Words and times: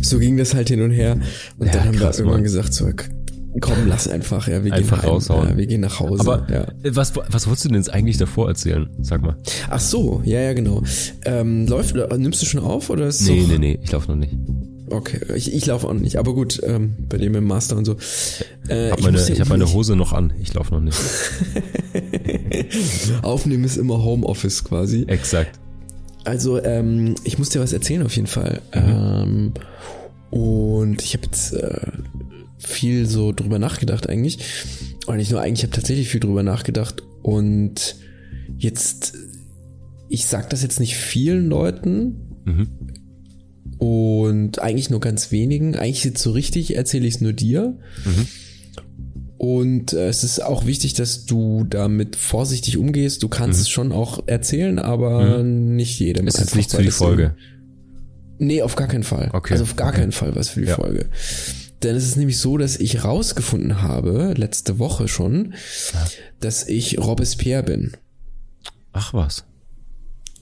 so 0.00 0.18
ging 0.18 0.36
das 0.36 0.54
halt 0.54 0.68
hin 0.68 0.82
und 0.82 0.90
her. 0.90 1.18
Und 1.58 1.66
Ja, 1.66 1.72
dann 1.72 1.84
haben 1.86 1.96
krass, 1.96 2.16
wir 2.16 2.20
irgendwann 2.20 2.38
Mann. 2.38 2.42
gesagt, 2.44 2.74
so, 2.74 2.88
komm, 3.60 3.86
lass 3.86 4.08
einfach, 4.08 4.48
ja, 4.48 4.64
wir 4.64 4.72
Einfach 4.72 4.96
gehen 4.98 5.02
heim, 5.02 5.10
raushauen. 5.10 5.48
Ja, 5.50 5.56
wir 5.56 5.66
gehen 5.66 5.80
nach 5.82 6.00
Hause. 6.00 6.20
Aber 6.20 6.46
ja. 6.52 6.62
äh, 6.82 6.94
was, 6.96 7.14
was 7.16 7.46
wolltest 7.46 7.64
du 7.64 7.68
denn 7.68 7.76
jetzt 7.78 7.92
eigentlich 7.92 8.16
davor 8.18 8.48
erzählen? 8.48 8.88
Sag 9.00 9.22
mal. 9.22 9.36
Ach 9.68 9.80
so, 9.80 10.22
ja, 10.24 10.40
ja, 10.40 10.52
genau. 10.54 10.82
Ähm, 11.24 11.66
läuft, 11.66 11.94
oder 11.94 12.16
nimmst 12.16 12.40
du 12.42 12.46
schon 12.46 12.60
auf 12.60 12.90
oder 12.90 13.06
ist 13.08 13.26
Nee, 13.26 13.44
nee, 13.48 13.58
nee, 13.58 13.78
ich 13.82 13.92
laufe 13.92 14.10
noch 14.10 14.18
nicht. 14.18 14.34
Okay, 14.90 15.20
ich, 15.34 15.54
ich 15.54 15.64
laufe 15.64 15.88
auch 15.88 15.94
nicht, 15.94 16.16
aber 16.16 16.34
gut, 16.34 16.60
ähm, 16.64 16.94
bei 17.08 17.16
dem 17.16 17.34
im 17.34 17.44
Master 17.44 17.78
und 17.78 17.86
so. 17.86 17.96
Äh, 18.68 18.90
Hab 18.90 19.00
meine, 19.00 19.12
muss 19.12 19.28
ja 19.28 19.34
ich 19.34 19.40
habe 19.40 19.48
meine 19.48 19.72
Hose 19.72 19.96
noch 19.96 20.12
an. 20.12 20.34
Ich 20.42 20.52
laufe 20.52 20.74
noch 20.74 20.82
nicht. 20.82 20.98
Aufnehmen 23.22 23.64
ist 23.64 23.76
immer 23.76 24.02
Homeoffice 24.02 24.64
quasi. 24.64 25.04
Exakt. 25.06 25.58
Also, 26.24 26.62
ähm, 26.62 27.14
ich 27.24 27.38
muss 27.38 27.48
dir 27.48 27.60
was 27.60 27.72
erzählen 27.72 28.04
auf 28.04 28.14
jeden 28.14 28.28
Fall. 28.28 28.60
Ähm, 28.72 29.52
und 30.32 31.02
ich 31.02 31.12
habe 31.12 31.26
jetzt 31.26 31.52
äh, 31.52 31.92
viel 32.56 33.06
so 33.06 33.32
drüber 33.32 33.58
nachgedacht 33.58 34.08
eigentlich. 34.08 34.38
Und 35.06 35.18
nicht 35.18 35.30
nur 35.30 35.42
eigentlich, 35.42 35.60
ich 35.60 35.64
habe 35.64 35.76
tatsächlich 35.76 36.08
viel 36.08 36.20
drüber 36.20 36.42
nachgedacht. 36.42 37.02
Und 37.20 37.96
jetzt, 38.56 39.12
ich 40.08 40.24
sag 40.24 40.48
das 40.48 40.62
jetzt 40.62 40.80
nicht 40.80 40.96
vielen 40.96 41.48
Leuten. 41.48 42.14
Mhm. 42.46 42.68
Und 43.76 44.62
eigentlich 44.62 44.88
nur 44.88 45.00
ganz 45.00 45.32
wenigen. 45.32 45.76
Eigentlich 45.76 46.04
jetzt 46.04 46.22
so 46.22 46.30
richtig 46.30 46.76
erzähle 46.76 47.06
ich 47.06 47.16
es 47.16 47.20
nur 47.20 47.34
dir. 47.34 47.76
Mhm. 48.06 48.26
Und 49.36 49.92
äh, 49.92 50.08
es 50.08 50.24
ist 50.24 50.42
auch 50.42 50.64
wichtig, 50.64 50.94
dass 50.94 51.26
du 51.26 51.64
damit 51.64 52.16
vorsichtig 52.16 52.78
umgehst. 52.78 53.22
Du 53.22 53.28
kannst 53.28 53.60
es 53.60 53.68
schon 53.68 53.92
auch 53.92 54.22
erzählen, 54.28 54.78
aber 54.78 55.42
nicht 55.42 56.00
jedem. 56.00 56.22
Mhm. 56.24 56.28
Ist 56.28 56.56
nichts 56.56 56.74
für 56.74 56.82
die 56.82 56.90
Folge. 56.90 57.36
Nee, 58.46 58.62
auf 58.62 58.76
gar 58.76 58.88
keinen 58.88 59.04
Fall. 59.04 59.30
Okay. 59.32 59.52
Also 59.54 59.64
auf 59.64 59.76
gar 59.76 59.88
Okay. 59.88 59.98
keinen 60.00 60.12
Fall 60.12 60.34
was 60.34 60.48
für 60.50 60.60
die 60.60 60.68
Ja. 60.68 60.74
Folge. 60.76 61.06
Denn 61.82 61.96
es 61.96 62.04
ist 62.04 62.16
nämlich 62.16 62.38
so, 62.38 62.58
dass 62.58 62.76
ich 62.76 63.04
rausgefunden 63.04 63.82
habe, 63.82 64.34
letzte 64.36 64.78
Woche 64.78 65.08
schon, 65.08 65.54
dass 66.40 66.66
ich 66.68 66.98
Robespierre 66.98 67.62
bin. 67.62 67.92
Ach 68.92 69.14
was. 69.14 69.44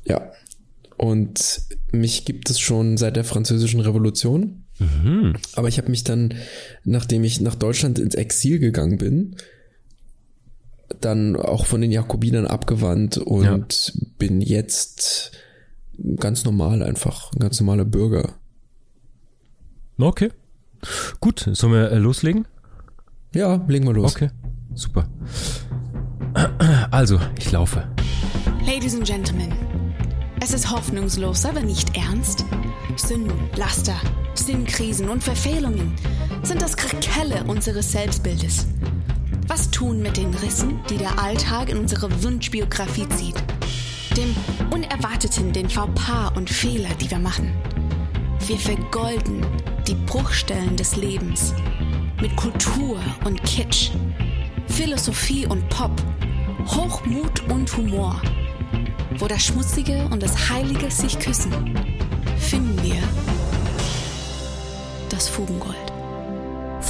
Ja. 0.05 0.33
Und 0.97 1.63
mich 1.93 2.25
gibt 2.27 2.51
es 2.51 2.61
schon 2.61 2.97
seit 2.99 3.17
der 3.17 3.25
französischen 3.25 3.81
Revolution. 3.81 4.65
Mhm. 4.79 5.35
Aber 5.55 5.69
ich 5.69 5.79
habe 5.79 5.91
mich 5.91 6.05
dann, 6.05 6.35
nachdem 6.85 7.25
ich 7.25 7.41
nach 7.41 7.55
Deutschland 7.55 7.99
ins 7.99 8.15
Exil 8.15 8.59
gegangen 8.59 8.99
bin, 8.99 9.37
dann 11.01 11.37
auch 11.37 11.67
von 11.67 11.81
den 11.81 11.93
Jakobinern 11.93 12.47
abgewandt 12.47 13.17
und 13.19 13.93
bin 14.19 14.41
jetzt 14.41 15.33
ganz 16.17 16.45
normal 16.45 16.83
einfach, 16.83 17.33
ein 17.33 17.41
ganz 17.41 17.61
normaler 17.61 17.85
Bürger. 17.85 18.35
Okay. 19.99 20.31
Gut, 21.21 21.49
sollen 21.53 21.75
wir 21.75 21.91
äh, 21.93 21.99
loslegen? 21.99 22.47
Ja, 23.35 23.65
legen 23.69 23.87
wir 23.87 23.93
los. 23.93 24.17
Okay, 24.17 24.31
super. 24.75 25.09
Also, 26.91 27.21
ich 27.39 27.51
laufe. 27.53 27.87
Ladies 28.65 28.95
and 28.95 29.05
Gentlemen, 29.05 29.53
es 30.41 30.53
ist 30.53 30.71
hoffnungslos, 30.71 31.45
aber 31.45 31.61
nicht 31.61 31.97
ernst. 31.97 32.45
Sünden, 32.97 33.51
Laster, 33.57 33.97
Sinnkrisen 34.35 35.09
und 35.09 35.23
Verfehlungen 35.23 35.95
sind 36.43 36.63
das 36.63 36.77
Krakelle 36.77 37.45
unseres 37.45 37.93
Selbstbildes. 37.93 38.67
Was 39.49 39.71
tun 39.71 40.01
mit 40.01 40.17
den 40.17 40.33
Rissen, 40.35 40.81
die 40.89 40.97
der 40.97 41.19
Alltag 41.19 41.69
in 41.69 41.79
unsere 41.79 42.23
Wunschbiografie 42.23 43.09
zieht? 43.11 43.35
Dem 44.21 44.37
Unerwarteten, 44.71 45.51
den 45.51 45.71
Fauxpas 45.71 46.33
und 46.37 46.51
Fehler, 46.51 46.91
die 47.01 47.11
wir 47.11 47.19
machen. 47.19 47.55
Wir 48.47 48.59
vergolden 48.59 49.47
die 49.87 49.95
Bruchstellen 49.95 50.77
des 50.77 50.95
Lebens 50.97 51.55
mit 52.21 52.37
Kultur 52.37 53.01
und 53.25 53.43
Kitsch, 53.45 53.93
Philosophie 54.67 55.47
und 55.47 55.67
Pop, 55.71 55.93
Hochmut 56.67 57.49
und 57.49 57.75
Humor. 57.75 58.21
Wo 59.17 59.27
das 59.27 59.43
Schmutzige 59.43 60.07
und 60.11 60.23
das 60.23 60.51
Heilige 60.51 60.91
sich 60.91 61.19
küssen, 61.19 61.75
finden 62.37 62.79
wir 62.83 63.03
das 65.09 65.31
Fugengold. 65.31 65.90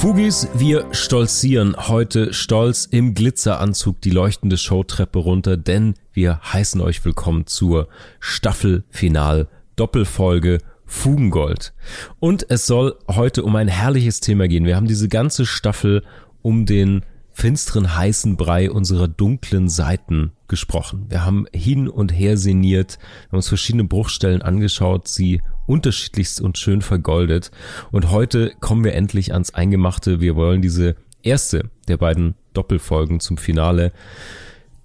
Fugis, 0.01 0.47
wir 0.55 0.91
stolzieren 0.95 1.75
heute 1.77 2.33
stolz 2.33 2.85
im 2.89 3.13
Glitzeranzug 3.13 4.01
die 4.01 4.09
leuchtende 4.09 4.57
Showtreppe 4.57 5.19
runter, 5.19 5.57
denn 5.57 5.93
wir 6.11 6.39
heißen 6.41 6.81
euch 6.81 7.05
willkommen 7.05 7.45
zur 7.45 7.87
Staffelfinal 8.19 9.47
Doppelfolge 9.75 10.57
Fugengold. 10.87 11.73
Und 12.19 12.49
es 12.49 12.65
soll 12.65 12.95
heute 13.09 13.43
um 13.43 13.55
ein 13.55 13.67
herrliches 13.67 14.21
Thema 14.21 14.47
gehen. 14.47 14.65
Wir 14.65 14.75
haben 14.75 14.87
diese 14.87 15.07
ganze 15.07 15.45
Staffel 15.45 16.01
um 16.41 16.65
den 16.65 17.03
finsteren 17.41 17.95
heißen 17.95 18.37
Brei 18.37 18.69
unserer 18.69 19.07
dunklen 19.07 19.67
Seiten 19.67 20.31
gesprochen. 20.47 21.07
Wir 21.09 21.25
haben 21.25 21.47
hin 21.51 21.87
und 21.87 22.11
her 22.11 22.37
sinniert, 22.37 22.99
wir 22.99 23.29
haben 23.29 23.37
uns 23.37 23.47
verschiedene 23.47 23.83
Bruchstellen 23.83 24.43
angeschaut, 24.43 25.07
sie 25.07 25.41
unterschiedlichst 25.65 26.39
und 26.39 26.59
schön 26.59 26.83
vergoldet. 26.83 27.49
Und 27.91 28.11
heute 28.11 28.53
kommen 28.59 28.83
wir 28.83 28.93
endlich 28.93 29.33
ans 29.33 29.55
Eingemachte. 29.55 30.21
Wir 30.21 30.35
wollen 30.35 30.61
diese 30.61 30.95
erste 31.23 31.71
der 31.87 31.97
beiden 31.97 32.35
Doppelfolgen 32.53 33.19
zum 33.19 33.37
Finale 33.37 33.91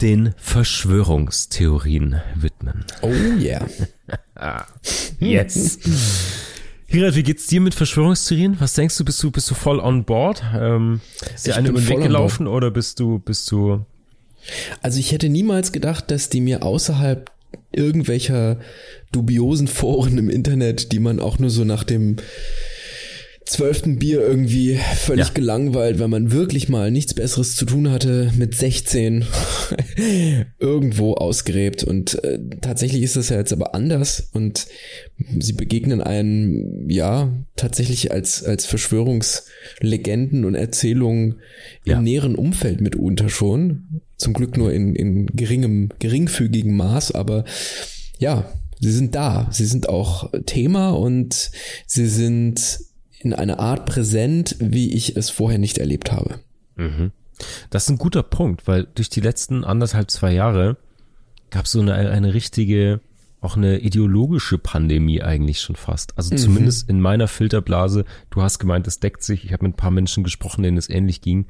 den 0.00 0.32
Verschwörungstheorien 0.38 2.22
widmen. 2.36 2.86
Oh 3.02 3.12
yeah. 3.38 3.66
Yes. 5.18 5.78
Hirat, 6.88 7.16
wie 7.16 7.22
geht's 7.22 7.46
dir 7.46 7.60
mit 7.60 7.74
Verschwörungstheorien? 7.74 8.56
Was 8.60 8.74
denkst 8.74 8.96
du? 8.96 9.04
Bist 9.04 9.22
du, 9.22 9.30
bist 9.30 9.50
du 9.50 9.54
voll 9.54 9.80
on 9.80 10.04
board? 10.04 10.42
Ähm, 10.54 11.00
ist 11.34 11.46
dir 11.46 11.56
eine 11.56 11.68
über 11.68 11.80
den 11.80 11.88
Weg 11.88 11.94
voll 11.94 12.02
on 12.02 12.08
gelaufen 12.08 12.46
oder 12.46 12.70
bist 12.70 13.00
du, 13.00 13.18
bist 13.18 13.50
du, 13.50 13.84
Also 14.82 15.00
ich 15.00 15.12
hätte 15.12 15.28
niemals 15.28 15.72
gedacht, 15.72 16.10
dass 16.10 16.28
die 16.28 16.40
mir 16.40 16.62
außerhalb 16.62 17.30
irgendwelcher 17.72 18.58
dubiosen 19.12 19.66
Foren 19.66 20.16
im 20.18 20.30
Internet, 20.30 20.92
die 20.92 21.00
man 21.00 21.20
auch 21.20 21.38
nur 21.38 21.50
so 21.50 21.64
nach 21.64 21.84
dem 21.84 22.16
zwölften 23.46 23.98
Bier 23.98 24.20
irgendwie 24.20 24.78
völlig 24.96 25.28
Ja. 25.28 25.32
gelangweilt, 25.32 25.98
weil 26.00 26.08
man 26.08 26.32
wirklich 26.32 26.68
mal 26.68 26.90
nichts 26.90 27.14
Besseres 27.14 27.54
zu 27.56 27.64
tun 27.64 27.90
hatte 27.90 28.32
mit 28.36 28.54
16 28.56 29.24
irgendwo 30.58 31.14
ausgräbt. 31.14 31.84
Und 31.84 32.22
äh, 32.24 32.38
tatsächlich 32.60 33.02
ist 33.02 33.16
das 33.16 33.28
ja 33.28 33.36
jetzt 33.36 33.52
aber 33.52 33.74
anders 33.74 34.28
und 34.32 34.66
sie 35.38 35.52
begegnen 35.52 36.00
einem, 36.00 36.88
ja, 36.90 37.32
tatsächlich 37.56 38.10
als, 38.12 38.42
als 38.44 38.66
Verschwörungslegenden 38.66 40.44
und 40.44 40.54
Erzählungen 40.54 41.36
Ja. 41.84 41.98
im 41.98 42.04
näheren 42.04 42.34
Umfeld 42.34 42.80
mitunter 42.80 43.28
schon. 43.28 44.00
Zum 44.16 44.32
Glück 44.32 44.56
nur 44.56 44.72
in, 44.72 44.94
in 44.94 45.26
geringem, 45.26 45.90
geringfügigem 45.98 46.76
Maß, 46.76 47.12
aber 47.12 47.44
ja, 48.18 48.50
sie 48.80 48.92
sind 48.92 49.14
da. 49.14 49.48
Sie 49.52 49.66
sind 49.66 49.88
auch 49.88 50.32
Thema 50.46 50.90
und 50.90 51.50
sie 51.86 52.06
sind 52.06 52.80
in 53.18 53.32
einer 53.32 53.58
Art 53.58 53.86
präsent, 53.86 54.56
wie 54.58 54.92
ich 54.92 55.16
es 55.16 55.30
vorher 55.30 55.58
nicht 55.58 55.78
erlebt 55.78 56.12
habe. 56.12 56.40
Das 57.70 57.84
ist 57.84 57.90
ein 57.90 57.98
guter 57.98 58.22
Punkt, 58.22 58.66
weil 58.66 58.86
durch 58.94 59.08
die 59.10 59.20
letzten 59.20 59.64
anderthalb, 59.64 60.10
zwei 60.10 60.32
Jahre 60.32 60.76
gab 61.50 61.66
es 61.66 61.72
so 61.72 61.80
eine, 61.80 61.94
eine 61.94 62.34
richtige, 62.34 63.00
auch 63.40 63.56
eine 63.56 63.78
ideologische 63.78 64.58
Pandemie 64.58 65.22
eigentlich 65.22 65.60
schon 65.60 65.76
fast. 65.76 66.16
Also 66.16 66.34
zumindest 66.36 66.88
in 66.88 67.00
meiner 67.00 67.28
Filterblase, 67.28 68.04
du 68.30 68.42
hast 68.42 68.58
gemeint, 68.58 68.86
es 68.86 69.00
deckt 69.00 69.22
sich, 69.22 69.44
ich 69.44 69.52
habe 69.52 69.64
mit 69.64 69.74
ein 69.74 69.76
paar 69.76 69.90
Menschen 69.90 70.24
gesprochen, 70.24 70.62
denen 70.62 70.76
es 70.76 70.88
ähnlich 70.88 71.20
ging, 71.20 71.46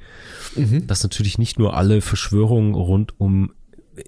dass 0.86 1.02
natürlich 1.02 1.38
nicht 1.38 1.58
nur 1.58 1.76
alle 1.76 2.00
Verschwörungen 2.00 2.74
rund 2.74 3.18
um 3.18 3.52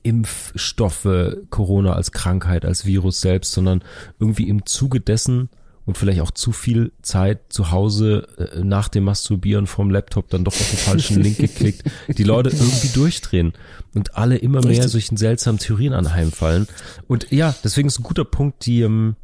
Impfstoffe, 0.02 1.36
Corona 1.50 1.94
als 1.94 2.12
Krankheit, 2.12 2.64
als 2.64 2.84
Virus 2.84 3.20
selbst, 3.20 3.52
sondern 3.52 3.82
irgendwie 4.19 4.48
im 4.48 4.66
Zuge 4.66 5.00
dessen 5.00 5.48
und 5.88 5.97
vielleicht 5.97 6.21
auch 6.21 6.31
zu 6.31 6.53
viel 6.53 6.93
Zeit 7.00 7.40
zu 7.49 7.70
Hause 7.70 8.29
äh, 8.37 8.62
nach 8.62 8.88
dem 8.88 9.05
Masturbieren 9.05 9.67
vom 9.67 9.88
Laptop 9.88 10.29
dann 10.29 10.44
doch 10.44 10.52
auf 10.52 10.69
den 10.69 10.79
falschen 10.79 11.19
Link 11.23 11.38
geklickt, 11.38 11.82
die 12.08 12.25
Leute 12.25 12.50
irgendwie 12.50 12.88
durchdrehen 12.88 13.55
und 13.94 14.14
alle 14.14 14.37
immer 14.37 14.61
mehr 14.61 14.73
Richtig. 14.73 14.93
solchen 14.93 15.17
seltsamen 15.17 15.58
Theorien 15.58 15.94
anheimfallen. 15.94 16.69
Und 17.06 17.32
ja, 17.32 17.55
deswegen 17.64 17.88
ist 17.88 18.00
ein 18.00 18.02
guter 18.02 18.26
Punkt, 18.26 18.67
die 18.67 18.82
ähm, 18.82 19.17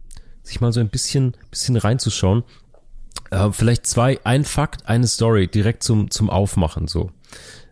sich 0.42 0.62
mal 0.62 0.72
so 0.72 0.80
ein 0.80 0.88
bisschen, 0.88 1.36
bisschen 1.50 1.76
reinzuschauen. 1.76 2.44
Äh, 3.30 3.52
vielleicht 3.52 3.86
zwei, 3.86 4.18
ein 4.24 4.46
Fakt, 4.46 4.88
eine 4.88 5.06
Story 5.06 5.48
direkt 5.48 5.82
zum, 5.82 6.10
zum 6.10 6.30
Aufmachen 6.30 6.88
so. 6.88 7.10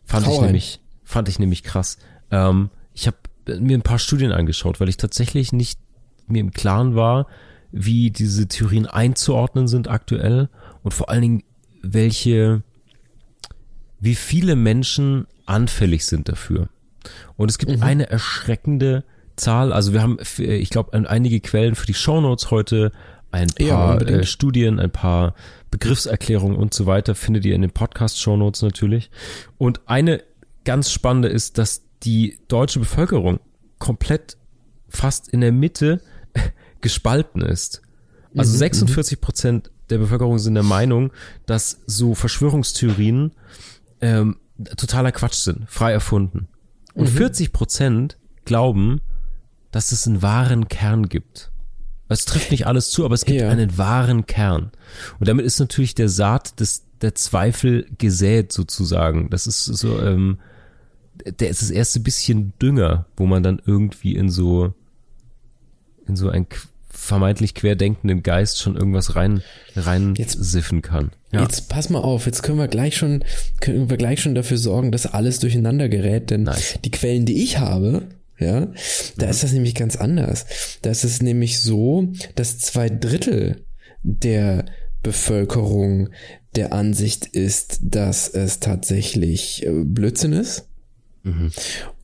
Fand 0.05 0.27
Hau 0.27 0.33
ich 0.33 0.39
rein. 0.41 0.47
nämlich, 0.49 0.81
fand 1.03 1.31
ich 1.31 1.39
nämlich 1.39 1.63
krass. 1.63 1.97
Ähm, 2.31 2.69
ich 2.93 3.07
habe 3.07 3.17
mir 3.59 3.79
ein 3.79 3.83
paar 3.83 3.99
Studien 3.99 4.33
angeschaut, 4.33 4.81
weil 4.81 4.91
ich 4.91 4.99
tatsächlich 4.99 5.55
nicht 5.55 5.81
mir 6.27 6.41
im 6.41 6.51
Klaren 6.51 6.95
war, 6.95 7.27
wie 7.73 8.11
diese 8.11 8.47
Theorien 8.47 8.87
einzuordnen 8.87 9.67
sind 9.67 9.89
aktuell 9.89 10.49
und 10.83 10.93
vor 10.93 11.09
allen 11.09 11.23
Dingen, 11.23 11.43
welche, 11.83 12.63
wie 13.99 14.15
viele 14.15 14.55
Menschen 14.57 15.27
anfällig 15.47 16.07
sind 16.07 16.29
dafür. 16.29 16.69
Und 17.37 17.51
es 17.51 17.59
gibt 17.59 17.83
eine 17.83 18.09
erschreckende 18.09 19.05
Zahl, 19.37 19.73
also 19.73 19.93
wir 19.93 20.03
haben, 20.03 20.19
äh, 20.39 20.57
ich 20.57 20.71
glaube, 20.71 20.93
einige 21.09 21.41
Quellen 21.41 21.75
für 21.75 21.87
die 21.87 21.95
Shownotes 21.95 22.51
heute 22.51 22.93
ein 23.33 23.49
Ja, 23.59 23.97
paar 23.97 24.03
äh, 24.03 24.25
Studien, 24.25 24.79
ein 24.79 24.91
paar 24.91 25.35
Begriffserklärungen 25.71 26.57
und 26.57 26.75
so 26.75 26.87
weiter 26.87 27.15
findet 27.15 27.47
ihr 27.47 27.55
in 27.55 27.63
den 27.63 27.71
Podcast-Shownotes 27.71 28.63
natürlich. 28.63 29.11
Und 29.57 29.81
eine 29.87 30.23
ganz 30.65 30.93
spannende 30.93 31.29
ist, 31.29 31.59
dass 31.59 31.83
die 32.03 32.39
deutsche 32.49 32.79
Bevölkerung 32.79 33.41
komplett 33.79 34.37
fast 34.89 35.29
in 35.29 35.41
der 35.41 35.53
Mitte 35.53 36.03
gespalten 36.83 37.41
ist. 37.43 37.81
Also 38.37 38.57
46 38.57 39.21
Prozent 39.21 39.71
der 39.91 39.99
Bevölkerung 39.99 40.39
sind 40.39 40.55
der 40.55 40.63
Meinung, 40.63 41.13
dass 41.47 41.81
so 41.87 42.15
Verschwörungstheorien 42.15 43.33
ähm, 44.01 44.37
totaler 44.77 45.13
Quatsch 45.13 45.35
sind, 45.37 45.69
frei 45.69 45.93
erfunden. 45.93 46.49
Und 46.95 47.09
40 47.09 47.53
Prozent 47.53 48.19
glauben, 48.45 49.01
dass 49.71 49.93
es 49.93 50.07
einen 50.07 50.23
wahren 50.23 50.69
Kern 50.69 51.09
gibt. 51.09 51.51
Es 52.09 52.25
trifft 52.27 52.51
nicht 52.51 52.67
alles 52.67 52.91
zu, 52.91 53.05
aber 53.07 53.15
es 53.15 53.25
gibt 53.25 53.41
Ja. 53.41 53.49
einen 53.49 53.79
wahren 53.79 54.27
Kern. 54.27 54.71
Und 55.19 55.29
damit 55.29 55.47
ist 55.47 55.59
natürlich 55.61 55.95
der 55.95 56.09
Saat 56.11 56.61
des, 56.61 56.85
der 57.01 57.15
Zweifel 57.15 57.87
gesät 57.99 58.53
sozusagen. 58.53 59.31
Das 59.31 59.47
ist 59.47 59.65
so, 59.65 59.99
ähm, 60.01 60.39
der 61.39 61.49
ist 61.49 61.63
das 61.63 61.71
erste 61.71 62.01
bisschen 62.01 62.53
Dünger, 62.61 63.07
wo 63.17 63.27
man 63.27 63.43
dann 63.43 63.63
irgendwie 63.65 64.15
in 64.17 64.29
so, 64.31 64.75
in 66.07 66.17
so 66.17 66.29
qu- 66.31 66.67
vermeintlich 66.93 67.55
querdenkenden 67.55 68.23
Geist 68.23 68.61
schon 68.61 68.77
irgendwas 68.77 69.17
rein, 69.17 69.43
rein 69.75 70.15
Jetzt- 70.17 70.39
siffen 70.43 70.83
kann. 70.83 71.11
Ja. 71.33 71.43
Jetzt 71.43 71.69
pass 71.69 71.89
mal 71.89 72.01
auf, 72.01 72.27
jetzt 72.27 72.43
können 72.43 72.59
wir 72.59 72.69
gleich 72.69 72.97
schon, 72.97 73.25
können 73.61 73.89
wir 73.91 73.97
gleich 73.97 74.21
schon 74.21 74.35
dafür 74.35 74.59
sorgen, 74.59 74.93
dass 74.93 75.07
alles 75.07 75.39
durcheinander 75.41 75.89
gerät, 75.89 76.31
denn 76.31 76.43
Nice. 76.45 76.79
die 76.85 76.91
Quellen, 76.91 77.25
die 77.25 77.43
ich 77.43 77.59
habe, 77.59 78.03
ja, 78.39 78.69
da 79.17 79.27
ist 79.29 79.43
das 79.43 79.53
nämlich 79.53 79.75
ganz 79.75 79.97
anders. 79.97 80.47
Da 80.83 80.91
ist 80.91 81.05
es 81.05 81.23
nämlich 81.23 81.61
so, 81.61 82.09
dass 82.35 82.59
zwei 82.59 82.89
Drittel 82.89 83.63
der 84.03 84.67
Bevölkerung 85.03 86.11
der 86.55 86.73
Ansicht 86.73 87.27
ist, 87.27 87.79
dass 87.83 88.29
es 88.29 88.61
tatsächlich 88.61 89.65
äh, 89.67 89.71
Blödsinn 89.85 90.33
ist. 90.35 90.67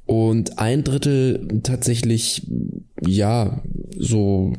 Und 0.09 0.59
ein 0.59 0.85
Drittel 0.85 1.61
tatsächlich, 1.63 2.47
ja, 3.07 3.63
so 3.99 4.55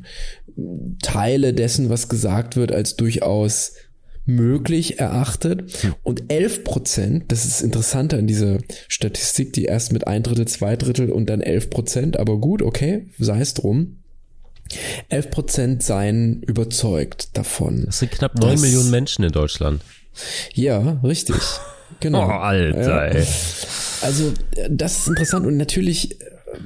Teile 1.01 1.53
dessen, 1.53 1.89
was 1.89 2.07
gesagt 2.07 2.55
wird, 2.55 2.71
als 2.71 2.95
durchaus 2.97 3.73
möglich 4.25 4.99
erachtet. 4.99 5.87
Und 6.03 6.31
11 6.31 6.63
Prozent, 6.63 7.31
das 7.31 7.45
ist 7.45 7.61
interessanter 7.61 8.19
an 8.19 8.27
dieser 8.27 8.59
Statistik, 8.87 9.51
die 9.53 9.65
erst 9.65 9.91
mit 9.91 10.05
ein 10.05 10.21
Drittel, 10.21 10.47
zwei 10.47 10.75
Drittel 10.75 11.09
und 11.11 11.27
dann 11.31 11.41
11 11.41 11.71
Prozent, 11.71 12.17
aber 12.17 12.37
gut, 12.37 12.61
okay, 12.61 13.07
sei 13.17 13.39
es 13.41 13.55
drum. 13.55 13.97
11 15.09 15.31
Prozent 15.31 15.81
seien 15.81 16.43
überzeugt 16.43 17.35
davon. 17.35 17.85
Das 17.87 17.97
sind 17.99 18.11
knapp 18.11 18.35
neun 18.39 18.51
Das- 18.51 18.61
Millionen 18.61 18.91
Menschen 18.91 19.25
in 19.25 19.31
Deutschland. 19.31 19.81
Ja, 20.53 20.99
richtig. 21.03 21.37
Genau. 21.99 22.27
Oh, 22.27 22.31
Alter, 22.31 23.13
ey. 23.15 23.23
Also, 24.01 24.33
äh, 24.55 24.67
das 24.69 24.99
ist 24.99 25.07
interessant 25.07 25.45
und 25.45 25.57
natürlich 25.57 26.11
äh, 26.21 26.25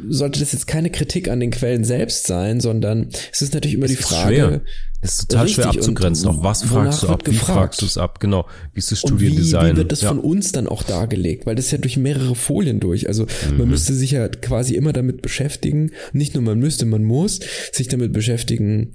sollte 0.09 0.39
das 0.39 0.51
jetzt 0.51 0.67
keine 0.67 0.89
Kritik 0.91 1.27
an 1.29 1.39
den 1.39 1.51
Quellen 1.51 1.83
selbst 1.83 2.27
sein, 2.27 2.59
sondern 2.59 3.09
es 3.31 3.41
ist 3.41 3.53
natürlich 3.53 3.75
immer 3.75 3.87
die 3.87 3.93
ist 3.93 4.03
Frage, 4.03 4.35
schwer. 4.35 4.61
Es 5.01 5.19
ist 5.19 5.29
total 5.31 5.47
schwer 5.49 5.65
abzugrenzen. 5.67 6.29
Auch 6.29 6.43
was 6.43 6.63
fragst 6.63 7.03
du 7.03 7.09
ab? 7.09 7.23
Wie 7.25 7.35
fragst 7.35 7.81
du 7.81 7.85
es 7.85 7.97
ab? 7.97 8.21
Genau. 8.21 8.47
Wie 8.73 8.79
ist 8.79 8.91
das 8.93 9.03
Und 9.03 9.19
wie, 9.19 9.25
Studiendesign? 9.25 9.73
wie 9.73 9.77
wird 9.79 9.91
das 9.91 9.99
ja. 10.01 10.07
von 10.07 10.19
uns 10.19 10.53
dann 10.53 10.67
auch 10.69 10.81
dargelegt? 10.83 11.45
Weil 11.45 11.55
das 11.55 11.65
ist 11.65 11.71
ja 11.71 11.77
durch 11.79 11.97
mehrere 11.97 12.35
Folien 12.35 12.79
durch. 12.79 13.09
Also 13.09 13.25
Mhm. 13.49 13.57
man 13.57 13.67
müsste 13.69 13.93
sich 13.93 14.11
ja 14.11 14.29
quasi 14.29 14.75
immer 14.75 14.93
damit 14.93 15.21
beschäftigen. 15.21 15.91
Nicht 16.13 16.35
nur 16.35 16.43
man 16.43 16.57
müsste, 16.59 16.85
man 16.85 17.03
muss 17.03 17.41
sich 17.73 17.89
damit 17.89 18.13
beschäftigen, 18.13 18.93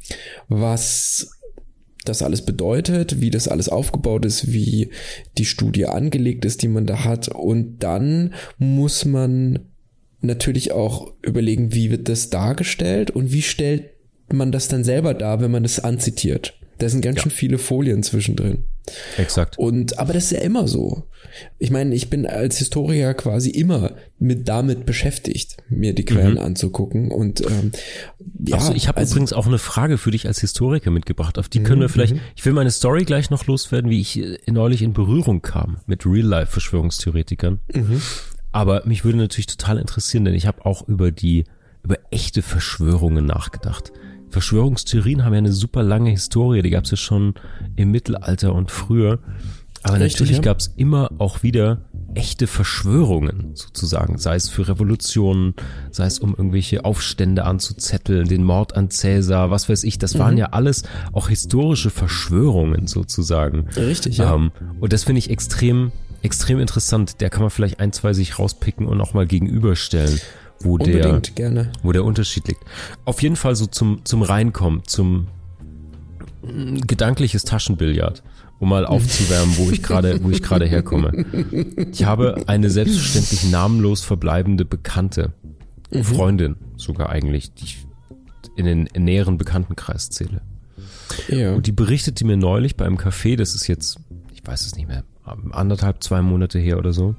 was 0.48 1.32
das 2.08 2.22
alles 2.22 2.42
bedeutet, 2.42 3.20
wie 3.20 3.30
das 3.30 3.48
alles 3.48 3.68
aufgebaut 3.68 4.24
ist, 4.24 4.52
wie 4.52 4.90
die 5.36 5.44
Studie 5.44 5.86
angelegt 5.86 6.44
ist, 6.44 6.62
die 6.62 6.68
man 6.68 6.86
da 6.86 7.04
hat. 7.04 7.28
Und 7.28 7.82
dann 7.82 8.34
muss 8.58 9.04
man 9.04 9.60
natürlich 10.20 10.72
auch 10.72 11.12
überlegen, 11.22 11.72
wie 11.72 11.90
wird 11.90 12.08
das 12.08 12.30
dargestellt 12.30 13.10
und 13.10 13.32
wie 13.32 13.42
stellt 13.42 13.90
man 14.32 14.52
das 14.52 14.68
dann 14.68 14.84
selber 14.84 15.14
dar, 15.14 15.40
wenn 15.40 15.50
man 15.50 15.62
das 15.62 15.80
anzitiert. 15.80 16.57
Da 16.78 16.88
sind 16.88 17.00
ganz 17.00 17.20
schön 17.20 17.30
viele 17.30 17.58
Folien 17.58 18.02
zwischendrin. 18.02 18.64
Exakt. 19.16 19.58
Und, 19.58 19.98
aber 19.98 20.12
das 20.12 20.24
ist 20.24 20.30
ja 20.32 20.40
immer 20.40 20.66
so. 20.66 21.04
Ich 21.58 21.70
meine, 21.70 21.94
ich 21.94 22.08
bin 22.08 22.26
als 22.26 22.58
Historiker 22.58 23.14
quasi 23.14 23.50
immer 23.50 23.92
mit 24.18 24.48
damit 24.48 24.86
beschäftigt, 24.86 25.58
mir 25.68 25.94
die 25.94 26.04
Quellen 26.04 26.38
anzugucken 26.38 27.10
und 27.10 27.42
ähm, 27.42 27.72
ja, 28.44 28.56
Achso, 28.56 28.72
ich 28.72 28.88
habe 28.88 28.98
also, 28.98 29.14
übrigens 29.14 29.32
auch 29.32 29.46
eine 29.46 29.58
Frage 29.58 29.98
für 29.98 30.10
dich 30.10 30.26
als 30.26 30.40
Historiker 30.40 30.90
mitgebracht. 30.90 31.38
Auf 31.38 31.48
die 31.48 31.62
können 31.62 31.80
wir 31.80 31.88
vielleicht, 31.88 32.16
ich 32.34 32.44
will 32.44 32.52
meine 32.52 32.70
Story 32.70 33.04
gleich 33.04 33.30
noch 33.30 33.46
loswerden, 33.46 33.90
wie 33.90 34.00
ich 34.00 34.18
äh, 34.18 34.38
neulich 34.46 34.82
in 34.82 34.92
Berührung 34.92 35.42
kam 35.42 35.78
mit 35.86 36.06
Real-Life-Verschwörungstheoretikern. 36.06 37.60
Aber 38.52 38.82
mich 38.86 39.04
würde 39.04 39.18
natürlich 39.18 39.46
total 39.46 39.78
interessieren, 39.78 40.24
denn 40.24 40.34
ich 40.34 40.46
habe 40.46 40.64
auch 40.64 40.88
über 40.88 41.10
die, 41.10 41.44
über 41.82 41.96
echte 42.10 42.42
Verschwörungen 42.42 43.26
nachgedacht. 43.26 43.92
Verschwörungstheorien 44.30 45.24
haben 45.24 45.32
ja 45.32 45.38
eine 45.38 45.52
super 45.52 45.82
lange 45.82 46.10
Historie, 46.10 46.62
die 46.62 46.70
gab 46.70 46.84
es 46.84 46.90
ja 46.90 46.96
schon 46.96 47.34
im 47.76 47.90
Mittelalter 47.90 48.54
und 48.54 48.70
früher. 48.70 49.18
Aber 49.84 50.00
Richtig, 50.00 50.14
natürlich 50.14 50.36
ja. 50.38 50.42
gab 50.42 50.58
es 50.58 50.72
immer 50.76 51.10
auch 51.18 51.42
wieder 51.44 51.82
echte 52.14 52.46
Verschwörungen 52.48 53.54
sozusagen, 53.54 54.18
sei 54.18 54.34
es 54.34 54.48
für 54.48 54.66
Revolutionen, 54.66 55.54
sei 55.92 56.06
es 56.06 56.18
um 56.18 56.30
irgendwelche 56.30 56.84
Aufstände 56.84 57.44
anzuzetteln, 57.44 58.26
den 58.26 58.42
Mord 58.42 58.76
an 58.76 58.90
Cäsar, 58.90 59.50
was 59.50 59.68
weiß 59.68 59.84
ich, 59.84 59.98
das 59.98 60.18
waren 60.18 60.32
Mhm. 60.34 60.38
ja 60.38 60.46
alles 60.46 60.82
auch 61.12 61.28
historische 61.28 61.90
Verschwörungen 61.90 62.86
sozusagen. 62.88 63.68
Richtig, 63.76 64.18
ja. 64.18 64.34
Ähm, 64.34 64.50
und 64.80 64.92
das 64.92 65.04
finde 65.04 65.20
ich 65.20 65.30
extrem, 65.30 65.92
extrem 66.22 66.58
interessant. 66.58 67.20
Der 67.20 67.30
kann 67.30 67.42
man 67.42 67.50
vielleicht 67.50 67.78
ein, 67.78 67.92
zwei 67.92 68.14
sich 68.14 68.38
rauspicken 68.38 68.86
und 68.86 69.00
auch 69.00 69.14
mal 69.14 69.26
gegenüberstellen, 69.26 70.18
wo 70.60 70.78
der, 70.78 70.96
unbedingt 70.96 71.36
gerne. 71.36 71.72
wo 71.82 71.92
der 71.92 72.04
Unterschied 72.04 72.48
liegt. 72.48 72.62
Auf 73.04 73.22
jeden 73.22 73.36
Fall 73.36 73.54
so 73.56 73.66
zum, 73.66 74.04
zum 74.04 74.22
Reinkommen, 74.22 74.82
zum 74.86 75.28
mm, 76.42 76.80
gedankliches 76.86 77.44
Taschenbillard, 77.44 78.22
um 78.58 78.68
mal 78.68 78.86
aufzuwärmen, 78.86 79.56
wo 79.56 79.70
ich 79.70 79.82
gerade, 79.82 80.22
wo 80.22 80.30
ich 80.30 80.42
gerade 80.42 80.66
herkomme. 80.66 81.24
Ich 81.92 82.04
habe 82.04 82.42
eine 82.46 82.70
selbstverständlich 82.70 83.50
namenlos 83.50 84.02
verbleibende 84.02 84.64
Bekannte, 84.64 85.32
Freundin 86.02 86.56
sogar 86.76 87.08
eigentlich, 87.08 87.54
die 87.54 87.64
ich 87.64 87.86
in 88.56 88.66
den 88.66 88.88
näheren 88.96 89.38
Bekanntenkreis 89.38 90.10
zähle. 90.10 90.42
Ja. 91.28 91.54
Und 91.54 91.66
die 91.66 91.72
berichtete 91.72 92.24
mir 92.24 92.36
neulich 92.36 92.76
bei 92.76 92.84
einem 92.84 92.98
Café, 92.98 93.36
das 93.36 93.54
ist 93.54 93.66
jetzt, 93.68 94.00
ich 94.34 94.46
weiß 94.46 94.66
es 94.66 94.76
nicht 94.76 94.88
mehr, 94.88 95.04
anderthalb, 95.50 96.02
zwei 96.02 96.22
Monate 96.22 96.58
her 96.58 96.78
oder 96.78 96.92
so. 96.92 97.14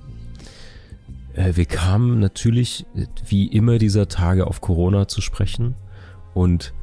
Äh, 1.39 1.55
Wir 1.55 1.65
kamen 1.65 2.19
natürlich, 2.19 2.85
äh, 2.95 3.05
wie 3.27 3.47
immer 3.47 3.77
dieser 3.77 4.07
Tage, 4.07 4.45
auf 4.45 4.61
Corona 4.61 5.07
zu 5.07 5.21
sprechen. 5.21 5.75
Und 6.33 6.73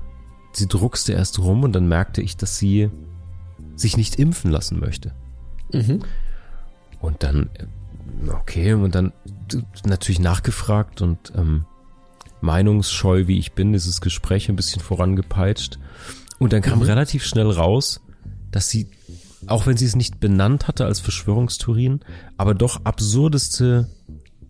sie 0.53 0.67
druckste 0.67 1.13
erst 1.13 1.39
rum 1.39 1.63
und 1.63 1.73
dann 1.73 1.87
merkte 1.87 2.23
ich, 2.23 2.37
dass 2.37 2.57
sie 2.57 2.91
sich 3.77 3.97
nicht 3.97 4.17
impfen 4.17 4.51
lassen 4.51 4.81
möchte. 4.81 5.13
Mhm. 5.73 6.01
Und 7.01 7.23
dann, 7.23 7.51
äh, 7.59 8.31
okay, 8.31 8.73
und 8.73 8.95
dann 8.95 9.13
natürlich 9.85 10.21
nachgefragt 10.21 11.03
und 11.03 11.33
ähm, 11.37 11.67
meinungsscheu 12.41 13.27
wie 13.27 13.39
ich 13.39 13.53
bin, 13.53 13.73
dieses 13.73 14.01
Gespräch 14.01 14.49
ein 14.49 14.57
bisschen 14.57 14.81
vorangepeitscht. 14.81 15.79
Und 16.39 16.53
dann 16.53 16.63
kam 16.63 16.83
relativ 16.83 17.25
schnell 17.25 17.51
raus, 17.51 18.01
dass 18.51 18.69
sie, 18.69 18.89
auch 19.47 19.67
wenn 19.67 19.77
sie 19.77 19.87
es 19.87 19.97
nicht 19.97 20.21
benannt 20.21 20.69
hatte 20.69 20.85
als 20.85 21.01
Verschwörungstheorien, 21.01 22.01
aber 22.37 22.55
doch 22.55 22.85
absurdeste 22.85 23.89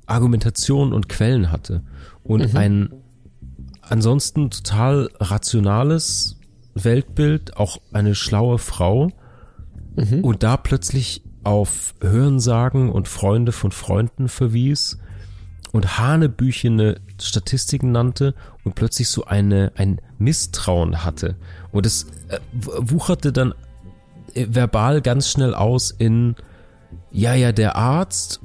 Argumentationen 0.06 0.92
und 0.92 1.08
Quellen 1.08 1.50
hatte. 1.50 1.82
Und 2.22 2.54
ein 2.56 2.92
ansonsten 3.82 4.50
total 4.50 5.10
rationales 5.20 6.38
Weltbild, 6.74 7.56
auch 7.56 7.80
eine 7.92 8.14
schlaue 8.14 8.58
Frau, 8.58 9.10
und 10.22 10.42
da 10.42 10.56
plötzlich 10.58 11.22
auf 11.42 11.94
Hörensagen 12.02 12.90
und 12.90 13.08
Freunde 13.08 13.52
von 13.52 13.70
Freunden 13.70 14.28
verwies 14.28 14.98
und 15.72 15.98
hanebüchene 15.98 17.00
Statistiken 17.20 17.92
nannte 17.92 18.34
und 18.64 18.74
plötzlich 18.74 19.08
so 19.08 19.24
eine, 19.24 19.72
ein 19.76 20.00
Misstrauen 20.18 21.04
hatte. 21.04 21.36
Und 21.72 21.86
es 21.86 22.04
äh, 22.28 22.38
wucherte 22.52 23.32
dann 23.32 23.54
äh, 24.34 24.46
verbal 24.50 25.00
ganz 25.00 25.30
schnell 25.30 25.54
aus 25.54 25.90
in, 25.90 26.36
ja, 27.10 27.34
ja, 27.34 27.52
der 27.52 27.76
Arzt 27.76 28.40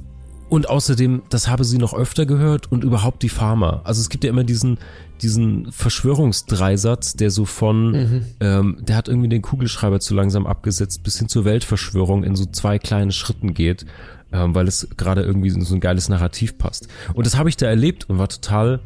und 0.52 0.68
außerdem, 0.68 1.22
das 1.30 1.48
habe 1.48 1.64
sie 1.64 1.78
noch 1.78 1.94
öfter 1.94 2.26
gehört 2.26 2.70
und 2.70 2.84
überhaupt 2.84 3.22
die 3.22 3.30
Pharma. 3.30 3.80
Also 3.84 4.02
es 4.02 4.10
gibt 4.10 4.22
ja 4.22 4.28
immer 4.28 4.44
diesen, 4.44 4.76
diesen 5.22 5.72
Verschwörungsdreisatz, 5.72 7.14
der 7.14 7.30
so 7.30 7.46
von, 7.46 7.94
ähm, 8.40 8.76
der 8.82 8.96
hat 8.96 9.08
irgendwie 9.08 9.30
den 9.30 9.40
Kugelschreiber 9.40 9.98
zu 9.98 10.14
langsam 10.14 10.46
abgesetzt, 10.46 11.04
bis 11.04 11.18
hin 11.18 11.28
zur 11.28 11.46
Weltverschwörung 11.46 12.22
in 12.22 12.36
so 12.36 12.44
zwei 12.44 12.78
kleinen 12.78 13.12
Schritten 13.12 13.54
geht. 13.54 13.86
ähm, 14.30 14.54
weil 14.54 14.68
es 14.68 14.88
gerade 14.96 15.22
irgendwie 15.22 15.50
so 15.50 15.74
ein 15.74 15.80
geiles 15.80 16.10
Narrativ 16.10 16.58
passt. 16.58 16.88
Und 17.14 17.26
das 17.26 17.36
habe 17.36 17.48
ich 17.48 17.56
da 17.56 17.66
erlebt 17.66 18.08
und 18.08 18.18
war 18.18 18.28
total 18.28 18.80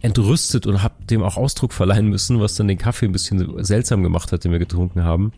entrüstet 0.00 0.66
und 0.66 0.82
habe 0.82 1.04
dem 1.04 1.22
auch 1.22 1.36
Ausdruck 1.36 1.72
verleihen 1.72 2.08
müssen, 2.08 2.40
was 2.40 2.54
dann 2.54 2.68
den 2.68 2.76
Kaffee 2.78 3.06
ein 3.06 3.12
bisschen 3.12 3.62
seltsam 3.64 4.02
gemacht 4.02 4.32
hat, 4.32 4.44
den 4.44 4.52
wir 4.52 4.58
getrunken 4.58 5.04
haben. 5.04 5.32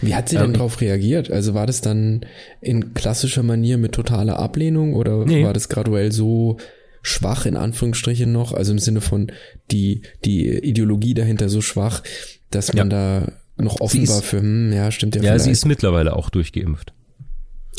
Wie 0.00 0.14
hat 0.14 0.28
sie 0.28 0.36
denn 0.36 0.46
ähm, 0.46 0.52
darauf 0.54 0.80
reagiert? 0.80 1.30
Also 1.30 1.54
war 1.54 1.66
das 1.66 1.80
dann 1.80 2.26
in 2.60 2.94
klassischer 2.94 3.42
Manier 3.42 3.78
mit 3.78 3.92
totaler 3.92 4.38
Ablehnung 4.38 4.94
oder 4.94 5.24
nee. 5.24 5.44
war 5.44 5.52
das 5.52 5.68
graduell 5.68 6.12
so 6.12 6.58
schwach 7.02 7.46
in 7.46 7.56
Anführungsstrichen 7.56 8.30
noch? 8.30 8.52
Also 8.52 8.72
im 8.72 8.78
Sinne 8.78 9.00
von 9.00 9.32
die, 9.70 10.02
die 10.24 10.48
Ideologie 10.48 11.14
dahinter 11.14 11.48
so 11.48 11.60
schwach, 11.60 12.02
dass 12.50 12.72
man 12.72 12.90
ja. 12.90 13.20
da 13.20 13.32
noch 13.56 13.80
offen 13.80 14.02
ist, 14.02 14.10
war 14.10 14.22
für, 14.22 14.40
hm, 14.40 14.72
ja, 14.72 14.90
stimmt 14.90 15.16
ja. 15.16 15.22
Ja, 15.22 15.30
vielleicht. 15.30 15.44
sie 15.44 15.50
ist 15.50 15.66
mittlerweile 15.66 16.14
auch 16.14 16.30
durchgeimpft. 16.30 16.92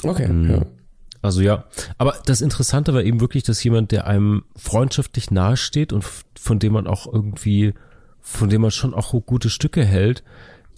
Okay, 0.04 0.28
mhm. 0.28 0.50
ja. 0.50 0.66
Also 1.22 1.42
ja, 1.42 1.66
aber 1.98 2.16
das 2.26 2.42
Interessante 2.42 2.94
war 2.94 3.04
eben 3.04 3.20
wirklich, 3.20 3.44
dass 3.44 3.62
jemand, 3.64 3.92
der 3.92 4.08
einem 4.08 4.44
freundschaftlich 4.56 5.32
nahesteht 5.32 5.92
und 5.92 6.06
von 6.40 6.60
dem 6.60 6.74
man 6.74 6.88
auch 6.88 7.12
irgendwie, 7.12 7.74
von 8.22 8.50
dem 8.50 8.62
man 8.62 8.72
schon 8.72 8.94
auch 8.94 9.14
gute 9.26 9.50
Stücke 9.50 9.84
hält, 9.84 10.24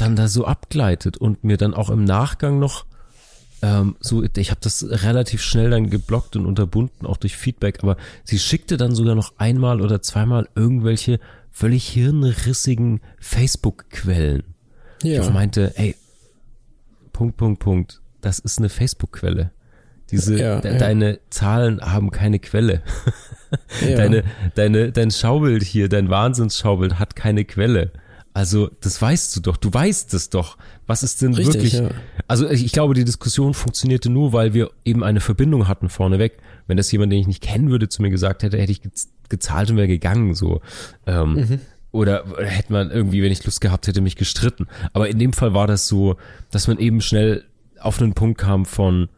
dann 0.02 0.16
da 0.16 0.28
so 0.28 0.46
abgleitet 0.46 1.18
und 1.18 1.44
mir 1.44 1.58
dann 1.58 1.74
auch 1.74 1.90
im 1.90 2.04
Nachgang 2.04 2.60
noch 2.60 2.86
ähm, 3.62 3.96
so, 4.00 4.24
ich 4.24 4.50
habe 4.50 4.62
das 4.64 4.84
relativ 4.90 5.42
schnell 5.42 5.70
dann 5.70 5.90
geblockt 5.90 6.36
und 6.36 6.48
unterbunden, 6.48 7.06
auch 7.06 7.18
durch 7.18 7.38
Feedback, 7.38 7.80
aber 7.84 7.96
sie 8.24 8.40
schickte 8.40 8.78
dann 8.78 8.96
sogar 8.96 9.14
noch 9.14 9.34
einmal 9.38 9.82
oder 9.82 10.02
zweimal 10.02 10.50
irgendwelche 10.56 11.20
völlig 11.52 11.88
hirnrissigen 11.88 13.02
Facebook-Quellen. 13.20 14.44
Ja. 15.04 15.22
Ich 15.22 15.30
meinte, 15.30 15.74
ey, 15.76 15.96
Punkt, 17.14 17.38
Punkt, 17.38 17.60
Punkt, 17.60 18.02
das 18.22 18.40
ist 18.40 18.58
eine 18.58 18.70
Facebook-Quelle. 18.70 19.52
Diese, 20.10 20.38
ja, 20.38 20.60
de, 20.60 20.74
ja. 20.74 20.80
deine 20.80 21.20
Zahlen 21.30 21.80
haben 21.82 22.10
keine 22.10 22.40
Quelle. 22.40 22.82
ja. 23.88 23.96
Deine, 23.96 24.24
deine, 24.56 24.92
dein 24.92 25.12
Schaubild 25.12 25.64
hier, 25.64 25.88
dein 25.90 26.10
Wahnsinnsschaubild 26.10 27.00
hat 27.00 27.16
keine 27.16 27.46
Quelle. 27.46 27.92
Also, 28.34 28.70
das 28.80 29.02
weißt 29.02 29.36
du 29.36 29.42
doch. 29.42 29.58
Du 29.58 29.74
weißt 29.74 30.14
es 30.14 30.30
doch. 30.30 30.58
Was 30.88 31.04
ist 31.04 31.22
denn 31.22 31.34
Richtig, 31.34 31.56
wirklich? 31.56 31.74
Ja. 31.74 31.90
Also, 32.28 32.50
ich 32.50 32.72
glaube, 32.72 32.94
die 32.94 33.04
Diskussion 33.04 33.54
funktionierte 33.54 34.10
nur, 34.10 34.32
weil 34.32 34.54
wir 34.54 34.72
eben 34.86 35.04
eine 35.04 35.20
Verbindung 35.20 35.68
hatten 35.68 35.90
vorneweg. 35.90 36.38
Wenn 36.68 36.78
das 36.78 36.92
jemand, 36.92 37.12
den 37.12 37.20
ich 37.20 37.28
nicht 37.28 37.44
kennen 37.44 37.70
würde, 37.70 37.90
zu 37.90 38.02
mir 38.02 38.10
gesagt 38.10 38.44
hätte, 38.44 38.58
hätte 38.58 38.72
ich 38.72 38.82
gezahlt 39.28 39.70
und 39.72 39.78
wäre 39.78 39.88
gegangen, 39.88 40.34
so. 40.34 40.62
Ähm, 41.06 41.34
mhm. 41.34 41.60
Oder 41.92 42.24
hätte 42.38 42.72
man 42.72 42.90
irgendwie, 42.90 43.22
wenn 43.22 43.32
ich 43.32 43.44
Lust 43.46 43.60
gehabt 43.60 43.88
hätte, 43.88 44.00
mich 44.00 44.16
gestritten. 44.16 44.68
Aber 44.94 45.10
in 45.10 45.20
dem 45.20 45.34
Fall 45.34 45.54
war 45.54 45.68
das 45.68 45.88
so, 45.88 46.16
dass 46.50 46.68
man 46.68 46.78
eben 46.80 47.02
schnell 47.02 47.44
auf 47.80 48.02
einen 48.02 48.14
Punkt 48.14 48.40
kam 48.40 48.66
von, 48.66 49.10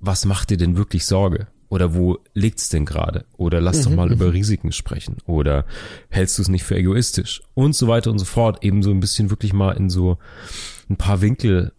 was 0.00 0.24
macht 0.24 0.50
dir 0.50 0.56
denn 0.56 0.76
wirklich 0.76 1.06
Sorge? 1.06 1.46
Oder 1.70 1.94
wo 1.94 2.18
liegt's 2.34 2.68
denn 2.68 2.84
gerade? 2.84 3.24
Oder 3.38 3.60
lass 3.60 3.78
mhm, 3.78 3.84
doch 3.84 3.96
mal 3.96 4.06
mhm. 4.08 4.14
über 4.14 4.32
Risiken 4.32 4.72
sprechen. 4.72 5.16
Oder 5.24 5.64
hältst 6.10 6.36
du 6.36 6.42
es 6.42 6.48
nicht 6.48 6.64
für 6.64 6.76
egoistisch? 6.76 7.42
Und 7.54 7.74
so 7.74 7.88
weiter 7.88 8.10
und 8.10 8.18
so 8.18 8.26
fort. 8.26 8.62
Eben 8.62 8.82
so 8.82 8.90
ein 8.90 9.00
bisschen 9.00 9.30
wirklich 9.30 9.52
mal 9.52 9.72
in 9.72 9.88
so 9.88 10.18
ein 10.90 10.96
paar 10.96 11.22
Winkel 11.22 11.72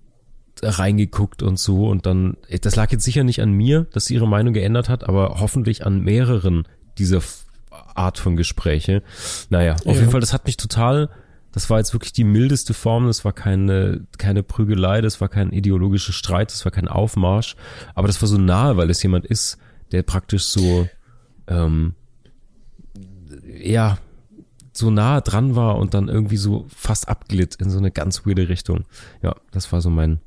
reingeguckt 0.64 1.44
und 1.44 1.60
so. 1.60 1.88
Und 1.88 2.06
dann, 2.06 2.38
das 2.62 2.76
lag 2.76 2.92
jetzt 2.92 3.04
sicher 3.04 3.24
nicht 3.24 3.42
an 3.42 3.52
mir, 3.52 3.86
dass 3.92 4.06
sie 4.06 4.16
ihre 4.16 4.28
Meinung 4.28 4.54
geändert 4.54 4.90
hat, 4.90 5.04
aber 5.04 5.38
hoffentlich 5.40 5.86
an 5.86 6.02
mehreren 6.02 6.68
dieser 6.98 7.22
Art 7.70 8.18
von 8.18 8.38
Gespräche. 8.38 9.04
Naja, 9.50 9.74
auf 9.74 9.86
ja. 9.86 9.94
jeden 9.94 10.12
Fall, 10.12 10.22
das 10.22 10.34
hat 10.34 10.46
mich 10.46 10.58
total 10.58 11.10
das 11.52 11.70
war 11.70 11.80
jetzt 11.80 11.94
wirklich 11.94 12.14
die 12.14 12.24
mildeste 12.24 12.74
Form, 12.74 13.08
das 13.08 13.26
war 13.26 13.34
keine, 13.34 14.06
keine 14.18 14.44
Prügelei, 14.44 15.02
das 15.02 15.20
war 15.20 15.28
kein 15.28 15.52
ideologischer 15.52 16.14
Streit, 16.14 16.52
das 16.52 16.64
war 16.66 16.72
kein 16.72 16.88
Aufmarsch, 16.88 17.56
aber 17.94 18.08
das 18.08 18.22
war 18.22 18.28
so 18.28 18.38
nahe, 18.38 18.78
weil 18.78 18.90
es 18.90 19.04
jemand 19.04 19.26
ist, 19.26 19.58
der 19.92 20.04
praktisch 20.04 20.46
so, 20.46 20.88
ähm, 21.48 21.96
ja, 23.62 23.98
so 24.74 24.90
nahe 24.90 25.22
dran 25.22 25.56
war 25.56 25.78
und 25.78 25.94
dann 25.94 26.08
irgendwie 26.08 26.38
so 26.38 26.66
fast 26.70 27.10
abglitt 27.10 27.56
in 27.56 27.70
so 27.70 27.78
eine 27.78 27.92
ganz 27.92 28.26
weirde 28.26 28.50
Richtung. 28.50 28.86
Ja, 29.22 29.36
das 29.52 29.72
war 29.72 29.82
so 29.82 29.90
mein, 29.90 30.22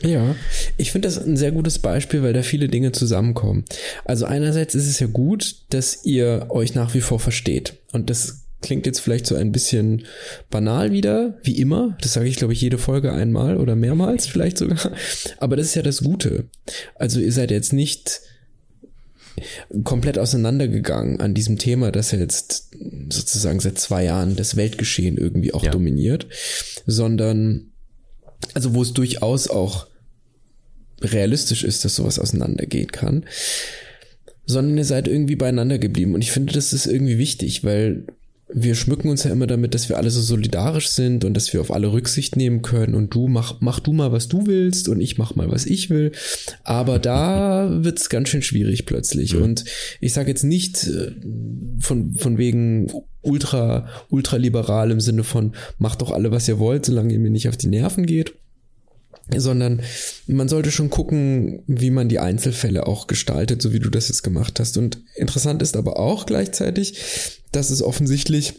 ja, 0.00 0.36
ich 0.76 0.92
finde 0.92 1.08
das 1.08 1.18
ein 1.18 1.36
sehr 1.36 1.50
gutes 1.50 1.80
Beispiel, 1.80 2.22
weil 2.22 2.32
da 2.32 2.42
viele 2.42 2.68
Dinge 2.68 2.92
zusammenkommen. 2.92 3.64
Also 4.04 4.26
einerseits 4.26 4.74
ist 4.74 4.86
es 4.86 5.00
ja 5.00 5.08
gut, 5.08 5.56
dass 5.70 6.04
ihr 6.04 6.46
euch 6.50 6.74
nach 6.74 6.94
wie 6.94 7.00
vor 7.00 7.18
versteht. 7.18 7.74
Und 7.92 8.08
das 8.08 8.44
klingt 8.60 8.86
jetzt 8.86 9.00
vielleicht 9.00 9.26
so 9.26 9.34
ein 9.34 9.50
bisschen 9.52 10.04
banal 10.50 10.92
wieder, 10.92 11.38
wie 11.42 11.58
immer. 11.58 11.96
Das 12.00 12.12
sage 12.12 12.28
ich, 12.28 12.36
glaube 12.36 12.52
ich, 12.52 12.60
jede 12.60 12.78
Folge 12.78 13.12
einmal 13.12 13.56
oder 13.56 13.74
mehrmals 13.74 14.26
vielleicht 14.26 14.58
sogar. 14.58 14.92
Aber 15.38 15.56
das 15.56 15.66
ist 15.66 15.74
ja 15.74 15.82
das 15.82 16.02
Gute. 16.02 16.48
Also 16.94 17.18
ihr 17.18 17.32
seid 17.32 17.50
jetzt 17.50 17.72
nicht 17.72 18.20
komplett 19.84 20.18
auseinandergegangen 20.18 21.20
an 21.20 21.34
diesem 21.34 21.58
Thema, 21.58 21.90
das 21.92 22.12
ja 22.12 22.18
jetzt 22.18 22.70
sozusagen 23.10 23.60
seit 23.60 23.78
zwei 23.78 24.04
Jahren 24.04 24.36
das 24.36 24.56
Weltgeschehen 24.56 25.16
irgendwie 25.16 25.54
auch 25.54 25.64
ja. 25.64 25.70
dominiert, 25.70 26.26
sondern 26.86 27.72
also 28.54 28.74
wo 28.74 28.82
es 28.82 28.92
durchaus 28.92 29.48
auch 29.48 29.88
realistisch 31.00 31.64
ist, 31.64 31.84
dass 31.84 31.96
sowas 31.96 32.18
auseinandergehen 32.18 32.90
kann, 32.90 33.24
sondern 34.46 34.78
ihr 34.78 34.84
seid 34.84 35.08
irgendwie 35.08 35.36
beieinander 35.36 35.78
geblieben. 35.78 36.14
Und 36.14 36.22
ich 36.22 36.32
finde, 36.32 36.52
das 36.52 36.72
ist 36.72 36.86
irgendwie 36.86 37.18
wichtig, 37.18 37.64
weil 37.64 38.06
wir 38.50 38.74
schmücken 38.74 39.10
uns 39.10 39.24
ja 39.24 39.30
immer 39.30 39.46
damit, 39.46 39.74
dass 39.74 39.88
wir 39.88 39.98
alle 39.98 40.10
so 40.10 40.20
solidarisch 40.20 40.88
sind 40.88 41.24
und 41.24 41.34
dass 41.34 41.52
wir 41.52 41.60
auf 41.60 41.70
alle 41.70 41.92
Rücksicht 41.92 42.36
nehmen 42.36 42.62
können 42.62 42.94
und 42.94 43.14
du 43.14 43.28
mach, 43.28 43.60
mach 43.60 43.78
du 43.78 43.92
mal, 43.92 44.10
was 44.10 44.28
du 44.28 44.46
willst 44.46 44.88
und 44.88 45.00
ich 45.00 45.18
mach 45.18 45.34
mal, 45.34 45.50
was 45.50 45.66
ich 45.66 45.90
will. 45.90 46.12
Aber 46.64 46.98
da 46.98 47.68
wird's 47.84 48.08
ganz 48.08 48.30
schön 48.30 48.42
schwierig 48.42 48.86
plötzlich. 48.86 49.34
Mhm. 49.34 49.42
Und 49.42 49.64
ich 50.00 50.14
sage 50.14 50.30
jetzt 50.30 50.44
nicht 50.44 50.86
äh, 50.86 51.12
von, 51.78 52.14
von 52.14 52.38
wegen 52.38 52.90
ultra, 53.20 53.88
ultraliberal 54.08 54.90
im 54.90 55.00
Sinne 55.00 55.24
von 55.24 55.54
macht 55.78 56.00
doch 56.00 56.10
alle, 56.10 56.30
was 56.30 56.48
ihr 56.48 56.58
wollt, 56.58 56.86
solange 56.86 57.12
ihr 57.12 57.18
mir 57.18 57.30
nicht 57.30 57.48
auf 57.48 57.56
die 57.56 57.68
Nerven 57.68 58.06
geht 58.06 58.34
sondern 59.36 59.82
man 60.26 60.48
sollte 60.48 60.70
schon 60.70 60.90
gucken, 60.90 61.62
wie 61.66 61.90
man 61.90 62.08
die 62.08 62.18
Einzelfälle 62.18 62.86
auch 62.86 63.06
gestaltet, 63.06 63.60
so 63.60 63.72
wie 63.72 63.80
du 63.80 63.90
das 63.90 64.08
jetzt 64.08 64.22
gemacht 64.22 64.58
hast. 64.60 64.76
Und 64.78 64.98
interessant 65.16 65.62
ist 65.62 65.76
aber 65.76 65.98
auch 65.98 66.26
gleichzeitig, 66.26 66.98
dass 67.52 67.70
es 67.70 67.82
offensichtlich 67.82 68.54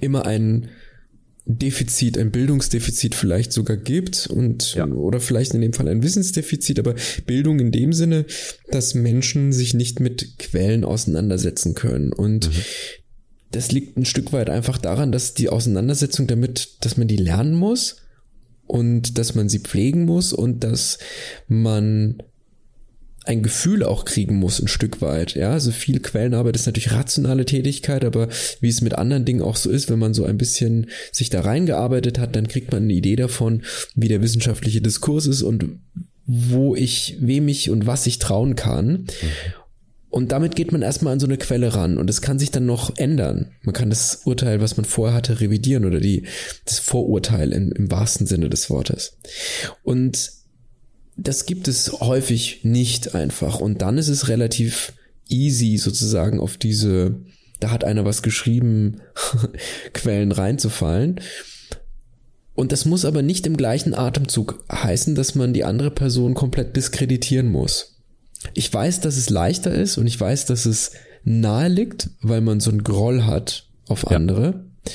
immer 0.00 0.26
ein 0.26 0.68
Defizit, 1.50 2.18
ein 2.18 2.30
Bildungsdefizit 2.30 3.14
vielleicht 3.14 3.54
sogar 3.54 3.78
gibt 3.78 4.26
und 4.26 4.74
ja. 4.74 4.86
oder 4.86 5.18
vielleicht 5.18 5.54
in 5.54 5.62
dem 5.62 5.72
Fall 5.72 5.88
ein 5.88 6.02
Wissensdefizit, 6.02 6.78
aber 6.78 6.94
Bildung 7.24 7.58
in 7.58 7.72
dem 7.72 7.94
Sinne, 7.94 8.26
dass 8.70 8.94
Menschen 8.94 9.54
sich 9.54 9.72
nicht 9.72 9.98
mit 9.98 10.38
Quellen 10.38 10.84
auseinandersetzen 10.84 11.74
können 11.74 12.12
und 12.12 12.48
mhm. 12.48 12.52
das 13.50 13.72
liegt 13.72 13.96
ein 13.96 14.04
Stück 14.04 14.34
weit 14.34 14.50
einfach 14.50 14.76
daran, 14.76 15.10
dass 15.10 15.32
die 15.32 15.48
Auseinandersetzung 15.48 16.26
damit, 16.26 16.76
dass 16.82 16.98
man 16.98 17.08
die 17.08 17.16
lernen 17.16 17.54
muss 17.54 17.96
und 18.68 19.18
dass 19.18 19.34
man 19.34 19.48
sie 19.48 19.60
pflegen 19.60 20.04
muss 20.04 20.32
und 20.32 20.62
dass 20.62 20.98
man 21.48 22.22
ein 23.24 23.42
Gefühl 23.42 23.82
auch 23.82 24.06
kriegen 24.06 24.36
muss, 24.36 24.58
ein 24.58 24.68
Stück 24.68 25.02
weit. 25.02 25.34
Ja, 25.34 25.50
also 25.50 25.70
viel 25.70 26.00
Quellenarbeit 26.00 26.56
ist 26.56 26.64
natürlich 26.64 26.92
rationale 26.92 27.44
Tätigkeit, 27.44 28.04
aber 28.04 28.28
wie 28.60 28.68
es 28.68 28.80
mit 28.80 28.94
anderen 28.94 29.26
Dingen 29.26 29.42
auch 29.42 29.56
so 29.56 29.68
ist, 29.68 29.90
wenn 29.90 29.98
man 29.98 30.14
so 30.14 30.24
ein 30.24 30.38
bisschen 30.38 30.86
sich 31.12 31.28
da 31.28 31.42
reingearbeitet 31.42 32.18
hat, 32.18 32.34
dann 32.34 32.48
kriegt 32.48 32.72
man 32.72 32.84
eine 32.84 32.94
Idee 32.94 33.16
davon, 33.16 33.62
wie 33.94 34.08
der 34.08 34.22
wissenschaftliche 34.22 34.80
Diskurs 34.80 35.26
ist 35.26 35.42
und 35.42 35.66
wo 36.24 36.74
ich, 36.74 37.16
wem 37.20 37.48
ich 37.48 37.70
und 37.70 37.86
was 37.86 38.06
ich 38.06 38.18
trauen 38.18 38.54
kann. 38.54 38.86
Mhm. 38.86 39.06
Und 40.10 40.32
damit 40.32 40.56
geht 40.56 40.72
man 40.72 40.82
erstmal 40.82 41.12
an 41.12 41.20
so 41.20 41.26
eine 41.26 41.36
Quelle 41.36 41.74
ran 41.74 41.98
und 41.98 42.08
es 42.08 42.22
kann 42.22 42.38
sich 42.38 42.50
dann 42.50 42.64
noch 42.64 42.96
ändern. 42.96 43.52
Man 43.62 43.74
kann 43.74 43.90
das 43.90 44.22
Urteil, 44.24 44.60
was 44.60 44.76
man 44.78 44.86
vorher 44.86 45.14
hatte, 45.14 45.40
revidieren 45.40 45.84
oder 45.84 46.00
die, 46.00 46.24
das 46.64 46.78
Vorurteil 46.78 47.52
im, 47.52 47.72
im 47.72 47.90
wahrsten 47.90 48.26
Sinne 48.26 48.48
des 48.48 48.70
Wortes. 48.70 49.18
Und 49.82 50.30
das 51.16 51.44
gibt 51.44 51.68
es 51.68 52.00
häufig 52.00 52.60
nicht 52.64 53.14
einfach. 53.14 53.60
Und 53.60 53.82
dann 53.82 53.98
ist 53.98 54.08
es 54.08 54.28
relativ 54.28 54.94
easy 55.28 55.76
sozusagen 55.76 56.40
auf 56.40 56.56
diese, 56.56 57.20
da 57.60 57.70
hat 57.70 57.84
einer 57.84 58.06
was 58.06 58.22
geschrieben, 58.22 59.02
Quellen 59.92 60.32
reinzufallen. 60.32 61.20
Und 62.54 62.72
das 62.72 62.86
muss 62.86 63.04
aber 63.04 63.22
nicht 63.22 63.46
im 63.46 63.56
gleichen 63.56 63.94
Atemzug 63.94 64.64
heißen, 64.72 65.14
dass 65.14 65.34
man 65.34 65.52
die 65.52 65.64
andere 65.64 65.90
Person 65.90 66.34
komplett 66.34 66.76
diskreditieren 66.76 67.50
muss. 67.50 67.97
Ich 68.54 68.72
weiß, 68.72 69.00
dass 69.00 69.16
es 69.16 69.30
leichter 69.30 69.72
ist 69.72 69.98
und 69.98 70.06
ich 70.06 70.20
weiß, 70.20 70.46
dass 70.46 70.66
es 70.66 70.92
nahe 71.24 71.68
liegt, 71.68 72.10
weil 72.22 72.40
man 72.40 72.60
so 72.60 72.70
einen 72.70 72.84
Groll 72.84 73.24
hat 73.24 73.66
auf 73.88 74.10
andere. 74.10 74.44
Ja. 74.44 74.90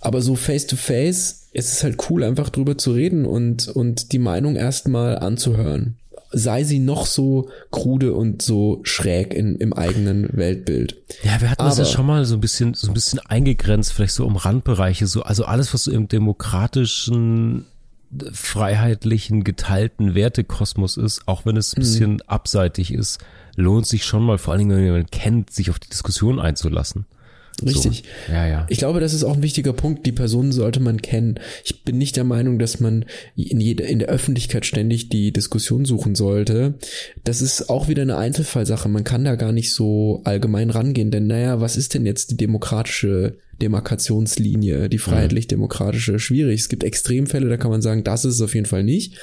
Aber 0.00 0.22
so 0.22 0.34
face 0.34 0.66
to 0.66 0.76
face 0.76 1.48
ist 1.52 1.72
es 1.72 1.82
halt 1.82 1.98
cool, 2.08 2.24
einfach 2.24 2.48
drüber 2.48 2.78
zu 2.78 2.92
reden 2.92 3.26
und, 3.26 3.68
und 3.68 4.12
die 4.12 4.18
Meinung 4.18 4.56
erstmal 4.56 5.18
anzuhören. 5.18 5.96
Sei 6.32 6.62
sie 6.62 6.78
noch 6.78 7.06
so 7.06 7.50
krude 7.72 8.14
und 8.14 8.40
so 8.40 8.80
schräg 8.84 9.34
in, 9.34 9.56
im 9.56 9.72
eigenen 9.72 10.28
Weltbild. 10.32 10.96
Ja, 11.24 11.40
wir 11.40 11.50
hatten 11.50 11.60
Aber, 11.60 11.70
das 11.70 11.78
ja 11.78 11.84
schon 11.84 12.06
mal 12.06 12.24
so 12.24 12.36
ein 12.36 12.40
bisschen, 12.40 12.74
so 12.74 12.86
ein 12.86 12.94
bisschen 12.94 13.18
eingegrenzt, 13.18 13.92
vielleicht 13.92 14.14
so 14.14 14.24
um 14.24 14.36
Randbereiche, 14.36 15.08
so, 15.08 15.22
also 15.22 15.44
alles, 15.44 15.74
was 15.74 15.84
so 15.84 15.90
im 15.90 16.06
demokratischen 16.06 17.66
freiheitlichen, 18.32 19.44
geteilten 19.44 20.14
Wertekosmos 20.14 20.96
ist, 20.96 21.26
auch 21.26 21.46
wenn 21.46 21.56
es 21.56 21.74
ein 21.74 21.80
bisschen 21.80 22.12
mhm. 22.14 22.22
abseitig 22.26 22.92
ist, 22.92 23.18
lohnt 23.56 23.86
sich 23.86 24.04
schon 24.04 24.24
mal, 24.24 24.38
vor 24.38 24.52
allen 24.52 24.60
Dingen, 24.60 24.76
wenn 24.76 24.84
jemand 24.84 25.12
kennt, 25.12 25.50
sich 25.50 25.70
auf 25.70 25.78
die 25.78 25.88
Diskussion 25.88 26.40
einzulassen. 26.40 27.06
Richtig. 27.62 28.04
So. 28.26 28.32
Ja, 28.32 28.46
ja. 28.46 28.66
Ich 28.68 28.78
glaube, 28.78 29.00
das 29.00 29.14
ist 29.14 29.24
auch 29.24 29.36
ein 29.36 29.42
wichtiger 29.42 29.72
Punkt. 29.72 30.06
Die 30.06 30.12
Personen 30.12 30.52
sollte 30.52 30.80
man 30.80 31.02
kennen. 31.02 31.38
Ich 31.64 31.82
bin 31.84 31.98
nicht 31.98 32.16
der 32.16 32.24
Meinung, 32.24 32.58
dass 32.58 32.80
man 32.80 33.04
in, 33.36 33.60
jeder, 33.60 33.86
in 33.86 33.98
der 33.98 34.08
Öffentlichkeit 34.08 34.66
ständig 34.66 35.08
die 35.08 35.32
Diskussion 35.32 35.84
suchen 35.84 36.14
sollte. 36.14 36.74
Das 37.24 37.42
ist 37.42 37.70
auch 37.70 37.88
wieder 37.88 38.02
eine 38.02 38.16
Einzelfallsache. 38.16 38.88
Man 38.88 39.04
kann 39.04 39.24
da 39.24 39.34
gar 39.36 39.52
nicht 39.52 39.72
so 39.72 40.22
allgemein 40.24 40.70
rangehen, 40.70 41.10
denn 41.10 41.26
naja, 41.26 41.60
was 41.60 41.76
ist 41.76 41.94
denn 41.94 42.06
jetzt 42.06 42.30
die 42.30 42.36
demokratische 42.36 43.36
Demarkationslinie, 43.60 44.88
die 44.88 44.98
freiheitlich-demokratische, 44.98 46.18
schwierig. 46.18 46.60
Es 46.60 46.68
gibt 46.68 46.82
Extremfälle, 46.82 47.48
da 47.48 47.56
kann 47.56 47.70
man 47.70 47.82
sagen, 47.82 48.04
das 48.04 48.24
ist 48.24 48.36
es 48.36 48.40
auf 48.40 48.54
jeden 48.54 48.66
Fall 48.66 48.82
nicht. 48.82 49.14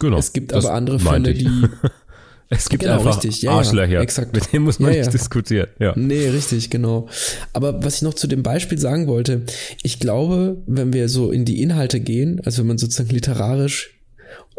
Genau. 0.00 0.18
Es 0.18 0.32
gibt 0.32 0.52
aber 0.52 0.72
andere 0.72 0.98
Fälle, 0.98 1.32
die 1.34 1.48
Es 2.50 2.68
gibt 2.68 2.82
genau, 2.82 2.98
einfach 2.98 3.16
richtig. 3.16 3.42
Ja, 3.42 3.52
Arschlöcher. 3.52 3.92
Ja, 3.92 4.02
exakt. 4.02 4.34
Mit 4.34 4.52
denen 4.52 4.64
muss 4.64 4.78
man 4.78 4.92
ja, 4.92 4.98
nicht 5.00 5.12
diskutieren. 5.12 5.68
Ja. 5.78 5.94
Nee, 5.96 6.28
richtig, 6.28 6.70
genau. 6.70 7.08
Aber 7.52 7.82
was 7.82 7.96
ich 7.96 8.02
noch 8.02 8.14
zu 8.14 8.26
dem 8.26 8.42
Beispiel 8.42 8.78
sagen 8.78 9.06
wollte, 9.06 9.42
ich 9.82 9.98
glaube, 9.98 10.62
wenn 10.66 10.92
wir 10.92 11.08
so 11.08 11.30
in 11.30 11.44
die 11.44 11.62
Inhalte 11.62 12.00
gehen, 12.00 12.40
also 12.44 12.60
wenn 12.60 12.68
man 12.68 12.78
sozusagen 12.78 13.10
literarisch 13.10 13.98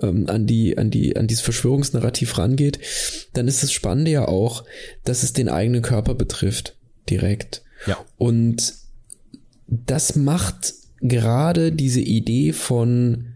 ähm, 0.01 0.27
an 0.27 0.45
die, 0.47 0.77
an 0.77 0.89
die, 0.89 1.15
an 1.15 1.27
dieses 1.27 1.43
Verschwörungsnarrativ 1.43 2.37
rangeht, 2.37 2.79
dann 3.33 3.47
ist 3.47 3.63
das 3.63 3.71
Spannende 3.71 4.11
ja 4.11 4.27
auch, 4.27 4.63
dass 5.03 5.23
es 5.23 5.33
den 5.33 5.49
eigenen 5.49 5.81
Körper 5.81 6.15
betrifft. 6.15 6.75
Direkt. 7.09 7.63
Ja. 7.85 7.97
Und 8.17 8.73
das 9.67 10.15
macht 10.15 10.73
gerade 11.01 11.71
diese 11.71 12.01
Idee 12.01 12.53
von 12.53 13.34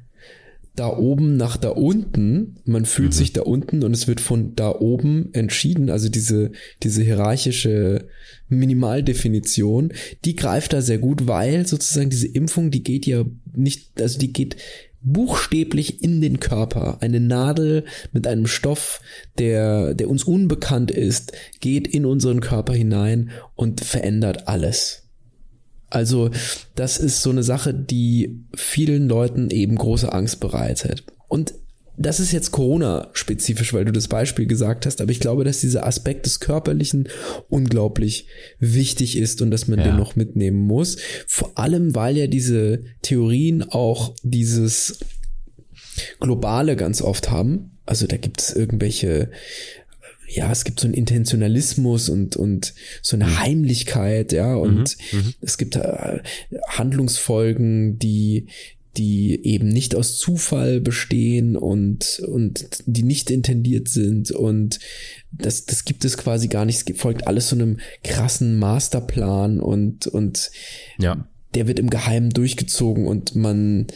da 0.80 0.96
oben 0.96 1.36
nach 1.36 1.58
da 1.58 1.70
unten. 1.70 2.56
Man 2.66 2.86
fühlt 2.86 3.10
mhm. 3.10 3.14
sich 3.14 3.34
da 3.34 3.42
unten 3.42 3.84
und 3.84 3.94
es 3.94 4.08
wird 4.08 4.22
von 4.22 4.56
da 4.56 4.72
oben 4.72 5.30
entschieden. 5.34 5.90
Also 5.90 6.10
diese, 6.10 6.52
diese 6.84 7.04
hierarchische 7.04 8.08
Minimaldefinition, 8.48 9.92
die 10.26 10.36
greift 10.36 10.74
da 10.74 10.82
sehr 10.82 10.98
gut, 10.98 11.28
weil 11.28 11.68
sozusagen 11.68 12.10
diese 12.10 12.28
Impfung, 12.28 12.72
die 12.72 12.84
geht 12.84 13.06
ja 13.06 13.26
nicht, 13.54 14.02
also 14.02 14.18
die 14.18 14.32
geht 14.32 14.56
buchstäblich 15.02 16.04
in 16.04 16.22
den 16.22 16.40
Körper. 16.40 17.02
Eine 17.02 17.20
Nadel 17.20 17.86
mit 18.12 18.28
einem 18.28 18.48
Stoff, 18.48 19.02
der, 19.38 19.94
der 19.94 20.10
uns 20.10 20.24
unbekannt 20.24 20.92
ist, 20.92 21.34
geht 21.60 21.88
in 21.88 22.06
unseren 22.06 22.42
Körper 22.42 22.74
hinein 22.74 23.32
und 23.56 23.82
verändert 23.82 24.48
alles. 24.48 25.09
Also 25.90 26.30
das 26.76 26.98
ist 26.98 27.22
so 27.22 27.30
eine 27.30 27.44
Sache, 27.44 27.74
die 27.74 28.44
vielen 28.56 29.08
Leuten 29.08 29.50
eben 29.50 29.76
große 29.76 30.12
Angst 30.12 30.40
bereitet. 30.40 31.04
Und 31.28 31.54
das 32.00 32.22
ist 32.22 32.32
jetzt 32.32 32.52
Corona-spezifisch, 32.52 33.74
weil 33.74 33.84
du 33.84 33.92
das 33.92 34.08
Beispiel 34.08 34.48
gesagt 34.48 34.86
hast, 34.86 35.02
aber 35.02 35.12
ich 35.12 35.20
glaube, 35.20 35.44
dass 35.44 35.60
dieser 35.60 35.86
Aspekt 35.86 36.26
des 36.26 36.40
Körperlichen 36.40 37.10
unglaublich 37.50 38.28
wichtig 38.58 39.18
ist 39.18 39.42
und 39.42 39.52
dass 39.52 39.68
man 39.68 39.80
ja. 39.80 39.86
den 39.86 39.98
noch 39.98 40.16
mitnehmen 40.16 40.60
muss. 40.60 40.98
Vor 41.28 41.58
allem, 41.58 41.94
weil 41.96 42.18
ja 42.18 42.28
diese 42.28 42.84
Theorien 43.02 43.64
auch 43.64 44.16
dieses 44.24 45.00
Globale 46.22 46.78
ganz 46.78 47.02
oft 47.02 47.30
haben. 47.32 47.72
Also 47.86 48.08
da 48.08 48.16
gibt 48.16 48.40
es 48.40 48.56
irgendwelche 48.56 49.30
ja, 50.30 50.52
es 50.52 50.64
gibt 50.64 50.80
so 50.80 50.88
einen 50.88 50.94
Intentionalismus 50.94 52.10
und, 52.10 52.36
und 52.36 52.74
so 53.02 53.16
eine 53.16 53.26
mhm. 53.26 53.40
Heimlichkeit, 53.40 54.32
ja, 54.32 54.54
und 54.56 54.96
mhm. 55.12 55.20
mhm. 55.20 55.34
es 55.42 55.58
gibt 55.58 55.76
äh, 55.76 56.20
Handlungsfolgen, 56.68 57.98
die, 57.98 58.48
die 58.96 59.44
eben 59.44 59.68
nicht 59.68 59.96
aus 59.96 60.18
Zufall 60.18 60.82
bestehen 60.82 61.56
und, 61.56 62.22
und 62.28 62.70
die 62.86 63.04
nicht 63.04 63.32
intendiert 63.32 63.88
sind 63.88 64.32
und 64.32 64.80
das, 65.32 65.66
das 65.66 65.86
gibt 65.86 66.06
es 66.06 66.18
quasi 66.18 66.48
gar 66.48 66.66
nicht. 66.66 66.90
Es 66.90 67.00
folgt 67.00 67.28
alles 67.28 67.50
so 67.50 67.56
einem 67.56 67.80
krassen 68.04 68.60
Masterplan 68.60 69.60
und, 69.60 70.08
und 70.08 70.52
ja. 70.98 71.28
der 71.54 71.68
wird 71.68 71.80
im 71.80 71.90
Geheimen 71.90 72.32
durchgezogen 72.32 73.08
und 73.08 73.36
man, 73.36 73.88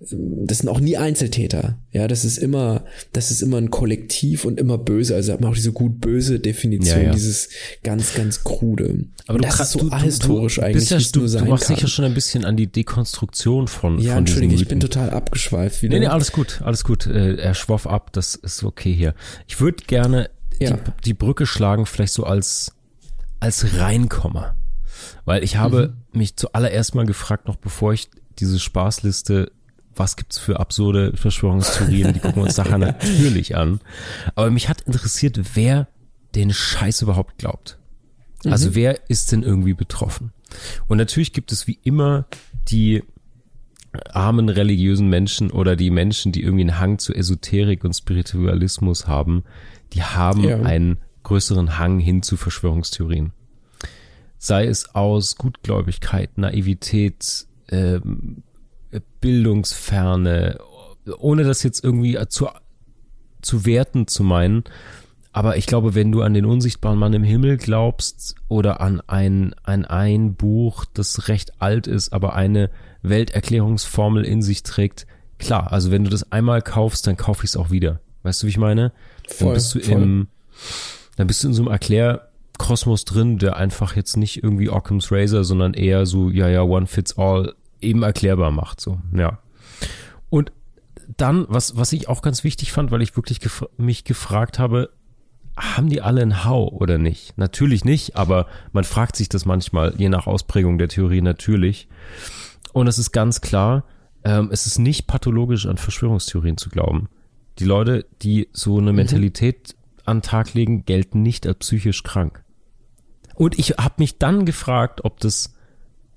das 0.00 0.58
sind 0.58 0.68
auch 0.70 0.80
nie 0.80 0.96
Einzeltäter. 0.96 1.78
Ja, 1.92 2.08
das 2.08 2.24
ist 2.24 2.38
immer, 2.38 2.84
das 3.12 3.30
ist 3.30 3.42
immer 3.42 3.58
ein 3.58 3.70
Kollektiv 3.70 4.46
und 4.46 4.58
immer 4.58 4.78
böse. 4.78 5.14
Also 5.14 5.34
hat 5.34 5.42
man 5.42 5.50
auch 5.50 5.54
diese 5.54 5.72
gut-böse 5.72 6.40
Definition, 6.40 7.00
ja, 7.00 7.06
ja. 7.06 7.12
dieses 7.12 7.50
ganz, 7.82 8.14
ganz 8.14 8.42
krude. 8.42 9.04
Aber 9.26 9.38
du, 9.38 9.44
das 9.44 9.60
ist 9.60 9.72
so 9.72 9.80
du, 9.80 9.90
ahistorisch 9.90 10.54
du, 10.56 10.62
eigentlich, 10.62 10.88
ja, 10.88 10.98
sein 11.00 11.44
Du 11.44 11.50
machst 11.50 11.66
sicher 11.66 11.86
schon 11.86 12.06
ein 12.06 12.14
bisschen 12.14 12.46
an 12.46 12.56
die 12.56 12.66
Dekonstruktion 12.66 13.68
von, 13.68 13.98
ja, 13.98 14.12
von 14.12 14.20
Entschuldige, 14.20 14.54
ich 14.54 14.68
bin 14.68 14.80
total 14.80 15.10
abgeschweift 15.10 15.82
wieder. 15.82 15.92
Nee, 15.92 16.00
nee, 16.00 16.06
alles 16.06 16.32
gut, 16.32 16.62
alles 16.64 16.82
gut. 16.82 17.06
Äh, 17.06 17.36
er 17.36 17.52
schwoff 17.52 17.86
ab, 17.86 18.10
das 18.14 18.36
ist 18.36 18.64
okay 18.64 18.94
hier. 18.94 19.14
Ich 19.48 19.60
würde 19.60 19.84
gerne 19.86 20.30
ja. 20.58 20.72
die, 20.72 20.80
die 21.04 21.14
Brücke 21.14 21.44
schlagen, 21.44 21.84
vielleicht 21.84 22.14
so 22.14 22.24
als, 22.24 22.72
als 23.38 23.78
Reinkommer. 23.78 24.54
Weil 25.26 25.44
ich 25.44 25.56
habe 25.56 25.94
mhm. 26.12 26.18
mich 26.18 26.36
zuallererst 26.36 26.94
mal 26.94 27.04
gefragt, 27.04 27.48
noch 27.48 27.56
bevor 27.56 27.92
ich 27.92 28.08
diese 28.38 28.58
Spaßliste 28.58 29.52
was 29.94 30.16
gibt's 30.16 30.38
für 30.38 30.60
absurde 30.60 31.16
Verschwörungstheorien, 31.16 32.12
die 32.12 32.20
gucken 32.20 32.42
uns 32.42 32.56
nachher 32.56 32.78
natürlich 32.78 33.56
an. 33.56 33.80
Aber 34.34 34.50
mich 34.50 34.68
hat 34.68 34.82
interessiert, 34.82 35.40
wer 35.54 35.88
den 36.34 36.52
Scheiß 36.52 37.02
überhaupt 37.02 37.38
glaubt. 37.38 37.78
Also 38.44 38.70
mhm. 38.70 38.74
wer 38.74 39.10
ist 39.10 39.32
denn 39.32 39.42
irgendwie 39.42 39.74
betroffen? 39.74 40.32
Und 40.88 40.98
natürlich 40.98 41.32
gibt 41.32 41.52
es 41.52 41.66
wie 41.66 41.78
immer 41.82 42.26
die 42.68 43.02
armen 44.12 44.48
religiösen 44.48 45.08
Menschen 45.08 45.50
oder 45.50 45.76
die 45.76 45.90
Menschen, 45.90 46.32
die 46.32 46.42
irgendwie 46.42 46.62
einen 46.62 46.78
Hang 46.78 46.98
zu 46.98 47.12
Esoterik 47.12 47.84
und 47.84 47.94
Spiritualismus 47.94 49.06
haben, 49.06 49.44
die 49.92 50.02
haben 50.02 50.44
ja. 50.44 50.60
einen 50.60 50.98
größeren 51.24 51.78
Hang 51.78 51.98
hin 51.98 52.22
zu 52.22 52.36
Verschwörungstheorien. 52.36 53.32
Sei 54.38 54.66
es 54.66 54.94
aus 54.94 55.36
Gutgläubigkeit, 55.36 56.38
Naivität, 56.38 57.46
ähm, 57.68 58.42
Bildungsferne, 59.20 60.58
ohne 61.18 61.44
das 61.44 61.62
jetzt 61.62 61.84
irgendwie 61.84 62.18
zu, 62.28 62.48
zu 63.42 63.64
werten 63.66 64.06
zu 64.06 64.22
meinen. 64.22 64.64
Aber 65.32 65.56
ich 65.56 65.66
glaube, 65.66 65.94
wenn 65.94 66.10
du 66.10 66.22
an 66.22 66.34
den 66.34 66.44
unsichtbaren 66.44 66.98
Mann 66.98 67.12
im 67.12 67.22
Himmel 67.22 67.56
glaubst 67.56 68.34
oder 68.48 68.80
an 68.80 69.00
ein, 69.06 69.54
an 69.62 69.84
ein 69.84 70.34
Buch, 70.34 70.84
das 70.92 71.28
recht 71.28 71.62
alt 71.62 71.86
ist, 71.86 72.12
aber 72.12 72.34
eine 72.34 72.70
Welterklärungsformel 73.02 74.24
in 74.24 74.42
sich 74.42 74.64
trägt, 74.64 75.06
klar, 75.38 75.72
also 75.72 75.92
wenn 75.92 76.02
du 76.04 76.10
das 76.10 76.32
einmal 76.32 76.62
kaufst, 76.62 77.06
dann 77.06 77.16
kaufe 77.16 77.44
ich 77.44 77.50
es 77.50 77.56
auch 77.56 77.70
wieder. 77.70 78.00
Weißt 78.24 78.42
du, 78.42 78.46
wie 78.46 78.50
ich 78.50 78.58
meine? 78.58 78.92
Voll, 79.28 79.46
dann 79.46 79.54
bist 79.54 79.74
du 79.74 79.80
voll. 79.80 80.02
im, 80.02 80.28
dann 81.16 81.26
bist 81.28 81.44
du 81.44 81.48
in 81.48 81.54
so 81.54 81.62
einem 81.62 81.70
Erklärkosmos 81.70 83.04
drin, 83.04 83.38
der 83.38 83.56
einfach 83.56 83.94
jetzt 83.94 84.16
nicht 84.16 84.42
irgendwie 84.42 84.68
Occam's 84.68 85.12
Razor, 85.12 85.44
sondern 85.44 85.74
eher 85.74 86.06
so, 86.06 86.28
ja, 86.28 86.48
ja, 86.48 86.62
one 86.62 86.86
fits 86.86 87.16
all 87.16 87.54
eben 87.80 88.02
erklärbar 88.02 88.50
macht, 88.50 88.80
so, 88.80 89.00
ja. 89.14 89.38
Und 90.28 90.52
dann, 91.16 91.46
was, 91.48 91.76
was 91.76 91.92
ich 91.92 92.08
auch 92.08 92.22
ganz 92.22 92.44
wichtig 92.44 92.72
fand, 92.72 92.90
weil 92.90 93.02
ich 93.02 93.16
wirklich 93.16 93.40
gef 93.40 93.64
mich 93.76 94.04
gefragt 94.04 94.58
habe, 94.58 94.90
haben 95.56 95.88
die 95.88 96.00
alle 96.00 96.22
ein 96.22 96.44
Hau 96.44 96.68
oder 96.68 96.98
nicht? 96.98 97.36
Natürlich 97.36 97.84
nicht, 97.84 98.16
aber 98.16 98.46
man 98.72 98.84
fragt 98.84 99.16
sich 99.16 99.28
das 99.28 99.44
manchmal, 99.44 99.94
je 99.98 100.08
nach 100.08 100.26
Ausprägung 100.26 100.78
der 100.78 100.88
Theorie 100.88 101.20
natürlich. 101.20 101.88
Und 102.72 102.86
es 102.86 102.98
ist 102.98 103.12
ganz 103.12 103.40
klar, 103.40 103.84
ähm, 104.24 104.50
es 104.52 104.66
ist 104.66 104.78
nicht 104.78 105.06
pathologisch 105.06 105.66
an 105.66 105.76
Verschwörungstheorien 105.76 106.56
zu 106.56 106.70
glauben. 106.70 107.08
Die 107.58 107.64
Leute, 107.64 108.06
die 108.22 108.48
so 108.52 108.78
eine 108.78 108.92
mhm. 108.92 108.96
Mentalität 108.96 109.74
an 110.04 110.18
den 110.18 110.22
Tag 110.22 110.54
legen, 110.54 110.84
gelten 110.84 111.22
nicht 111.22 111.46
als 111.46 111.58
psychisch 111.58 112.02
krank. 112.02 112.42
Und 113.34 113.58
ich 113.58 113.70
habe 113.70 113.94
mich 113.98 114.18
dann 114.18 114.44
gefragt, 114.44 115.04
ob 115.04 115.20
das 115.20 115.54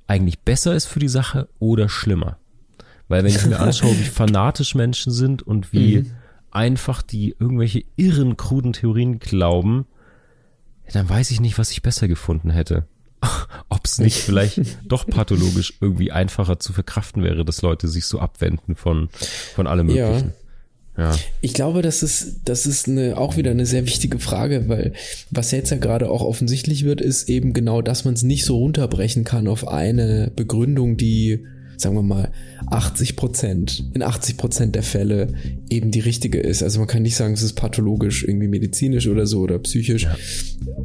eigentlich 0.08 0.40
besser 0.40 0.76
ist 0.76 0.86
für 0.86 1.00
die 1.00 1.08
Sache 1.08 1.48
oder 1.60 1.90
schlimmer. 1.90 2.38
Weil 3.08 3.24
wenn 3.24 3.36
ich 3.36 3.46
mir 3.46 3.60
anschaue, 3.60 3.98
wie 4.00 4.04
fanatisch 4.04 4.76
Menschen 4.76 5.12
sind 5.12 5.44
und 5.44 5.74
wie 5.74 6.00
mhm. 6.00 6.12
einfach 6.52 7.02
die 7.02 7.36
irgendwelche 7.40 7.84
irren, 7.96 8.38
kruden 8.38 8.74
Theorien 8.74 9.20
glauben, 9.20 9.86
dann 10.92 11.08
weiß 11.08 11.32
ich 11.32 11.40
nicht, 11.40 11.58
was 11.58 11.72
ich 11.72 11.82
besser 11.82 12.08
gefunden 12.08 12.50
hätte. 12.50 12.88
Ob 13.70 13.86
es 13.86 14.00
nicht 14.00 14.18
vielleicht 14.18 14.60
doch 14.86 15.08
pathologisch 15.08 15.76
irgendwie 15.80 16.12
einfacher 16.12 16.60
zu 16.60 16.74
verkraften 16.74 17.24
wäre, 17.24 17.46
dass 17.46 17.62
Leute 17.62 17.88
sich 17.88 18.06
so 18.06 18.20
abwenden 18.20 18.76
von, 18.76 19.10
von 19.56 19.68
allem 19.68 19.88
Möglichen. 19.88 20.30
Ja. 20.30 20.43
Ja. 20.98 21.18
Ich 21.42 21.54
glaube, 21.54 21.82
das 21.82 22.04
ist, 22.04 22.42
das 22.46 22.66
ist 22.66 22.88
eine, 22.88 23.18
auch 23.18 23.36
wieder 23.36 23.52
eine 23.52 23.66
sehr 23.66 23.86
wichtige 23.86 24.20
Frage, 24.20 24.70
weil 24.70 24.94
was 25.32 25.52
jetzt 25.52 25.72
ja 25.72 25.78
gerade 25.78 26.10
auch 26.10 26.22
offensichtlich 26.22 26.86
wird, 26.86 27.02
ist 27.02 27.30
eben 27.30 27.54
genau, 27.54 27.82
dass 27.82 28.06
man 28.06 28.14
es 28.14 28.24
nicht 28.24 28.46
so 28.46 28.58
runterbrechen 28.58 29.24
kann 29.24 29.48
auf 29.48 29.68
eine 29.68 30.32
Begründung, 30.36 30.98
die 30.98 31.46
sagen 31.84 31.96
wir 31.96 32.02
mal, 32.02 32.32
80 32.68 33.16
Prozent, 33.16 33.84
in 33.94 34.02
80 34.02 34.38
Prozent 34.38 34.76
der 34.76 34.84
Fälle 34.84 35.34
eben 35.70 35.92
die 35.92 36.00
richtige 36.00 36.40
ist. 36.40 36.64
Also 36.64 36.80
man 36.80 36.88
kann 36.88 37.04
nicht 37.04 37.16
sagen, 37.16 37.34
es 37.34 37.44
ist 37.44 37.54
pathologisch, 37.54 38.24
irgendwie 38.24 38.48
medizinisch 38.48 39.08
oder 39.08 39.28
so 39.28 39.42
oder 39.42 39.60
psychisch, 39.60 40.04
ja. 40.04 40.16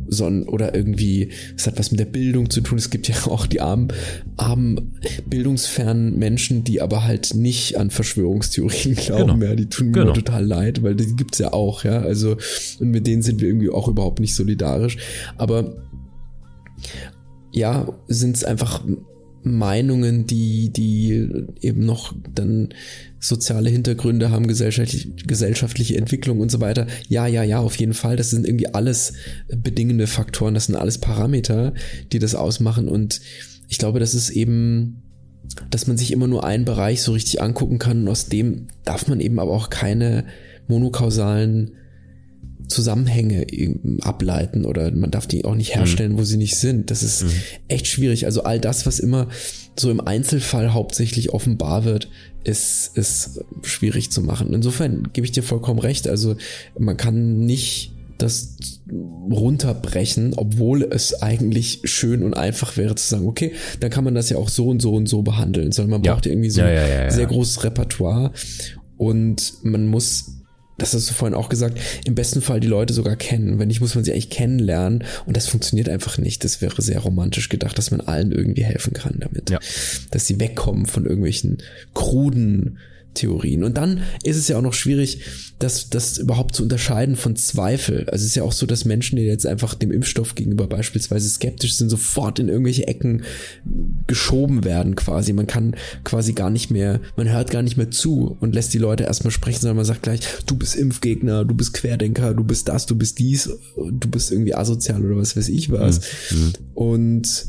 sondern 0.09 0.49
oder 0.49 0.75
irgendwie, 0.75 1.31
es 1.57 1.67
hat 1.67 1.79
was 1.79 1.91
mit 1.91 2.01
der 2.01 2.07
Bildung 2.07 2.51
zu 2.51 2.61
tun. 2.61 2.79
Es 2.79 2.91
gibt 2.91 3.09
ja 3.09 3.15
auch 3.27 3.47
die 3.47 3.61
armen, 3.61 3.89
armen, 4.37 4.99
bildungsfernen 5.27 6.19
Menschen, 6.19 6.65
die 6.65 6.81
aber 6.81 7.05
halt 7.05 7.35
nicht 7.35 7.79
an 7.79 7.91
Verschwörungstheorien 7.91 8.95
glauben, 8.97 9.41
genau. 9.41 9.51
ja, 9.51 9.55
die 9.55 9.67
tun 9.67 9.89
mir 9.89 10.01
genau. 10.01 10.13
total 10.13 10.45
leid, 10.45 10.83
weil 10.83 10.95
die 10.95 11.17
gibt's 11.17 11.39
ja 11.39 11.53
auch, 11.53 11.85
ja, 11.85 12.01
also 12.01 12.37
und 12.81 12.91
mit 12.91 13.07
denen 13.07 13.23
sind 13.23 13.41
wir 13.41 13.49
irgendwie 13.49 13.71
auch 13.71 13.89
überhaupt 13.89 14.21
nicht 14.21 14.35
solidarisch, 14.35 14.97
aber 15.37 15.75
ja, 17.51 17.89
sind 18.09 18.37
es 18.37 18.45
einfach 18.45 18.85
Meinungen, 19.43 20.27
die, 20.27 20.71
die 20.71 21.47
eben 21.61 21.85
noch 21.85 22.15
dann 22.35 22.71
soziale 23.21 23.71
Hintergründe 23.71 24.31
haben, 24.31 24.47
gesellschaftliche, 24.47 25.11
gesellschaftliche 25.27 25.97
Entwicklung 25.97 26.41
und 26.41 26.51
so 26.51 26.61
weiter. 26.61 26.87
Ja, 27.09 27.27
ja, 27.27 27.43
ja, 27.43 27.59
auf 27.59 27.77
jeden 27.77 27.95
Fall. 27.95 28.17
Das 28.17 28.31
sind 28.31 28.47
irgendwie 28.47 28.75
alles 28.75 29.15
bedingende 29.49 30.07
Faktoren, 30.07 30.55
das 30.55 30.67
sind 30.67 30.77
alles 30.77 30.99
Parameter, 30.99 31.75
die 32.13 32.19
das 32.19 32.35
ausmachen. 32.35 32.89
Und 32.89 33.21
ich 33.69 33.79
glaube, 33.79 34.01
das 34.01 34.15
ist 34.15 34.31
eben, 34.31 35.03
dass 35.71 35.87
man 35.87 35.97
sich 35.97 36.13
immer 36.13 36.27
nur 36.27 36.45
einen 36.45 36.65
Bereich 36.65 37.03
so 37.03 37.13
richtig 37.13 37.41
angucken 37.43 37.79
kann 37.79 38.03
und 38.03 38.09
aus 38.09 38.27
dem 38.27 38.69
darf 38.85 39.09
man 39.09 39.21
eben 39.21 39.39
aber 39.39 39.53
auch 39.53 39.71
keine 39.71 40.25
monokausalen 40.69 41.73
Zusammenhänge 42.69 43.47
ableiten 44.03 44.65
oder 44.65 44.91
man 44.91 45.11
darf 45.11 45.27
die 45.27 45.45
auch 45.45 45.55
nicht 45.55 45.75
herstellen, 45.75 46.13
mhm. 46.13 46.19
wo 46.19 46.25
sie 46.25 46.37
nicht 46.37 46.57
sind. 46.57 46.91
Das 46.91 47.03
ist 47.03 47.25
mhm. 47.25 47.31
echt 47.69 47.87
schwierig. 47.87 48.27
Also 48.27 48.43
all 48.43 48.61
das, 48.61 48.87
was 48.87 48.99
immer 49.01 49.29
so 49.77 49.91
im 49.91 50.01
Einzelfall 50.01 50.73
hauptsächlich 50.73 51.31
offenbar 51.31 51.85
wird, 51.85 52.09
ist, 52.45 52.97
ist 52.97 53.41
schwierig 53.63 54.11
zu 54.11 54.23
machen. 54.23 54.53
Insofern 54.53 55.09
gebe 55.13 55.25
ich 55.25 55.33
dir 55.33 55.43
vollkommen 55.43 55.79
recht. 55.79 56.09
Also 56.09 56.37
man 56.79 56.97
kann 56.97 57.41
nicht 57.41 57.93
das 58.19 58.57
runterbrechen, 58.91 60.35
obwohl 60.37 60.83
es 60.83 61.23
eigentlich 61.23 61.81
schön 61.85 62.23
und 62.25 62.35
einfach 62.35 62.77
wäre 62.77 62.97
zu 62.97 63.09
sagen, 63.09 63.27
okay, 63.27 63.53
dann 63.81 63.91
kann 63.91 64.05
man 64.05 64.15
das 64.15 64.29
ja 64.29 64.37
auch 64.37 64.49
so 64.49 64.69
und 64.69 64.83
so 64.83 64.93
und 64.95 65.09
so 65.09 65.23
behandeln, 65.23 65.73
sondern 65.73 65.91
man 65.91 66.03
ja. 66.03 66.13
braucht 66.13 66.27
ja 66.27 66.33
irgendwie 66.33 66.51
so 66.51 66.61
ja, 66.61 66.71
ja, 66.71 67.05
ein 67.05 67.11
sehr 67.13 67.27
großes 67.27 67.63
Repertoire 67.63 68.33
und 68.97 69.53
man 69.63 69.87
muss 69.87 70.38
das 70.79 70.95
hast 70.95 71.11
du 71.11 71.15
vorhin 71.15 71.35
auch 71.35 71.49
gesagt, 71.49 71.79
im 72.07 72.15
besten 72.15 72.41
Fall 72.41 72.61
die 72.61 72.69
Leute 72.69 72.95
sogar 72.95 73.17
kennen. 73.17 73.59
Wenn 73.59 73.69
nicht, 73.69 73.81
muss 73.81 73.95
man 73.95 74.05
sie 74.05 74.13
eigentlich 74.13 74.31
kennenlernen. 74.31 75.05
Und 75.27 75.37
das 75.37 75.49
funktioniert 75.49 75.89
einfach 75.89 76.19
nicht. 76.19 76.45
Das 76.45 76.63
wäre 76.63 76.81
sehr 76.81 77.01
romantisch 77.01 77.49
gedacht, 77.49 77.77
dass 77.77 77.91
man 77.91 78.01
allen 78.01 78.33
irgendwie 78.33 78.65
helfen 78.65 78.93
kann 78.93 79.17
damit. 79.19 79.51
Ja. 79.51 79.59
Dass 80.11 80.27
sie 80.27 80.41
wegkommen 80.41 80.87
von 80.87 81.05
irgendwelchen 81.05 81.59
kruden 81.95 82.79
Theorien. 83.19 83.65
Und 83.65 83.77
dann 83.77 84.03
ist 84.23 84.37
es 84.37 84.49
ja 84.49 84.57
auch 84.57 84.63
noch 84.63 84.75
schwierig, 84.75 85.21
das, 85.59 85.91
das 85.91 86.19
überhaupt 86.19 86.55
zu 86.55 86.63
unterscheiden 86.63 87.17
von 87.17 87.35
Zweifel. 87.37 88.09
Also 88.11 88.23
es 88.23 88.31
ist 88.31 88.35
ja 88.37 88.45
auch 88.45 88.53
so, 88.53 88.65
dass 88.65 88.85
Menschen, 88.85 89.17
die 89.17 89.23
jetzt 89.23 89.47
einfach 89.47 89.75
dem 89.75 89.91
Impfstoff 89.91 90.35
gegenüber 90.35 90.67
beispielsweise 90.67 91.29
skeptisch 91.29 91.75
sind, 91.75 91.89
sofort 91.89 92.39
in 92.39 92.49
irgendwelche 92.49 92.87
Ecken 92.87 93.23
geschoben 94.07 94.65
werden 94.65 94.95
quasi. 94.95 95.33
Man 95.33 95.47
kann 95.47 95.75
quasi 96.05 96.33
gar 96.33 96.51
nicht 96.51 96.71
mehr, 96.71 97.01
man 97.17 97.31
hört 97.31 97.51
gar 97.51 97.63
nicht 97.63 97.77
mehr 97.77 97.91
zu 97.91 98.37
und 98.41 98.55
lässt 98.55 98.73
die 98.73 98.79
Leute 98.79 99.05
erstmal 99.05 99.33
sprechen, 99.33 99.61
sondern 99.61 99.77
man 99.77 99.85
sagt 99.85 100.03
gleich, 100.03 100.21
du 100.47 100.57
bist 100.57 100.77
Impfgegner, 100.77 101.45
du 101.45 101.55
bist 101.55 101.75
Querdenker, 101.75 102.35
du 102.35 102.45
bist 102.45 102.69
das, 102.69 102.87
du 102.87 102.97
bist 102.97 103.19
dies, 103.19 103.51
du 103.77 104.09
bist 104.09 104.31
irgendwie 104.31 104.55
asozial 104.55 105.05
oder 105.05 105.17
was 105.17 105.37
weiß 105.37 105.49
ich 105.49 105.71
was. 105.71 106.01
Mhm. 106.31 106.53
Und 106.75 107.47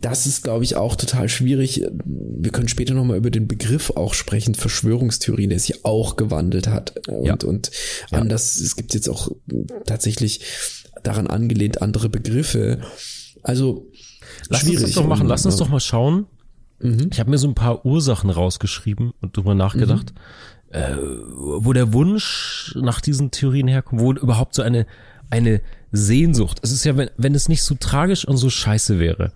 das 0.00 0.26
ist, 0.26 0.42
glaube 0.42 0.64
ich, 0.64 0.76
auch 0.76 0.96
total 0.96 1.28
schwierig. 1.28 1.84
Wir 2.04 2.52
können 2.52 2.68
später 2.68 2.94
nochmal 2.94 3.16
über 3.16 3.30
den 3.30 3.48
Begriff 3.48 3.90
auch 3.90 4.14
sprechen, 4.14 4.54
Verschwörungstheorien, 4.54 5.50
der 5.50 5.58
sich 5.58 5.84
auch 5.84 6.16
gewandelt 6.16 6.68
hat. 6.68 7.08
Und, 7.08 7.24
ja. 7.24 7.34
und 7.48 7.70
ja. 8.10 8.18
anders, 8.18 8.58
es 8.58 8.76
gibt 8.76 8.94
jetzt 8.94 9.08
auch 9.08 9.30
tatsächlich 9.86 10.40
daran 11.02 11.26
angelehnt 11.26 11.82
andere 11.82 12.08
Begriffe. 12.08 12.80
Also, 13.42 13.90
lass 14.48 14.60
schwierig. 14.60 14.84
uns 14.84 14.94
das 14.94 15.02
doch 15.02 15.08
machen. 15.08 15.26
Lass 15.26 15.46
uns 15.46 15.56
doch 15.56 15.68
mal 15.68 15.80
schauen. 15.80 16.26
Mhm. 16.80 17.08
Ich 17.10 17.18
habe 17.18 17.30
mir 17.30 17.38
so 17.38 17.48
ein 17.48 17.54
paar 17.54 17.84
Ursachen 17.84 18.30
rausgeschrieben 18.30 19.12
und 19.20 19.36
drüber 19.36 19.54
nachgedacht, 19.54 20.14
mhm. 20.70 20.76
äh, 20.76 20.96
wo 20.96 21.72
der 21.72 21.92
Wunsch 21.92 22.72
nach 22.80 23.00
diesen 23.00 23.32
Theorien 23.32 23.66
herkommt, 23.66 24.00
wo 24.00 24.12
überhaupt 24.12 24.54
so 24.54 24.62
eine, 24.62 24.86
eine 25.28 25.60
Sehnsucht. 25.92 26.58
Es 26.62 26.72
ist 26.72 26.84
ja, 26.84 26.96
wenn, 26.96 27.10
wenn 27.16 27.34
es 27.34 27.48
nicht 27.48 27.62
so 27.62 27.74
tragisch 27.74 28.26
und 28.26 28.36
so 28.36 28.50
scheiße 28.50 28.98
wäre, 28.98 29.32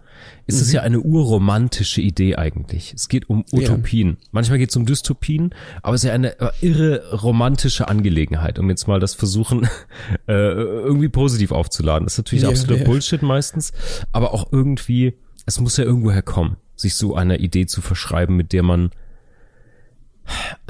ist 0.46 0.56
mhm. 0.56 0.62
es 0.62 0.72
ja 0.72 0.82
eine 0.82 1.00
urromantische 1.00 2.00
Idee 2.00 2.36
eigentlich. 2.36 2.92
Es 2.94 3.08
geht 3.08 3.30
um 3.30 3.44
Utopien. 3.52 4.10
Ja. 4.20 4.28
Manchmal 4.32 4.58
geht 4.58 4.70
es 4.70 4.76
um 4.76 4.86
Dystopien, 4.86 5.54
aber 5.82 5.94
es 5.94 6.04
ist 6.04 6.08
ja 6.08 6.14
eine 6.14 6.38
äh, 6.40 6.50
irre 6.60 7.16
romantische 7.16 7.88
Angelegenheit, 7.88 8.58
um 8.58 8.68
jetzt 8.68 8.86
mal 8.86 9.00
das 9.00 9.14
versuchen, 9.14 9.64
äh, 10.28 10.32
irgendwie 10.32 11.08
positiv 11.08 11.52
aufzuladen. 11.52 12.06
Das 12.06 12.14
ist 12.14 12.18
natürlich 12.18 12.44
ja, 12.44 12.50
absoluter 12.50 12.80
ja. 12.80 12.84
Bullshit 12.84 13.22
meistens, 13.22 13.72
aber 14.12 14.34
auch 14.34 14.52
irgendwie, 14.52 15.14
es 15.46 15.58
muss 15.60 15.76
ja 15.76 15.84
irgendwo 15.84 16.12
herkommen, 16.12 16.56
sich 16.76 16.94
so 16.94 17.14
einer 17.14 17.40
Idee 17.40 17.66
zu 17.66 17.80
verschreiben, 17.80 18.36
mit 18.36 18.52
der 18.52 18.62
man 18.62 18.90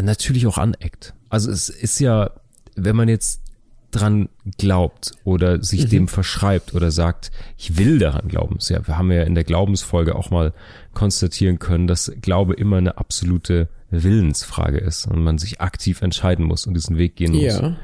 natürlich 0.01 0.47
auch 0.47 0.59
aneckt. 0.59 1.15
Also 1.29 1.51
es 1.51 1.69
ist 1.69 1.99
ja, 1.99 2.31
wenn 2.75 2.97
man 2.97 3.09
jetzt 3.09 3.42
dran 3.93 4.29
glaubt 4.59 5.13
oder 5.23 5.63
sich 5.63 5.85
mhm. 5.85 5.89
dem 5.91 6.09
verschreibt 6.09 6.75
oder 6.75 6.91
sagt, 6.91 7.31
ich 7.57 7.77
will 7.77 7.99
daran 7.99 8.27
glauben. 8.27 8.59
Ja, 8.63 8.87
wir 8.87 8.99
haben 8.99 9.13
ja 9.13 9.23
in 9.23 9.35
der 9.35 9.45
Glaubensfolge 9.45 10.17
auch 10.17 10.31
mal 10.31 10.53
konstatieren 10.95 11.59
können, 11.59 11.87
dass 11.87 12.11
Glaube 12.21 12.55
immer 12.55 12.79
eine 12.79 12.99
absolute 12.99 13.69
Willensfrage 13.91 14.79
ist 14.79 15.07
und 15.07 15.23
man 15.23 15.39
sich 15.39 15.61
aktiv 15.61 16.03
entscheiden 16.03 16.47
muss 16.47 16.67
und 16.67 16.75
diesen 16.75 16.97
Weg 16.97 17.17
gehen 17.17 17.33
muss. 17.33 17.43
Ja, 17.43 17.77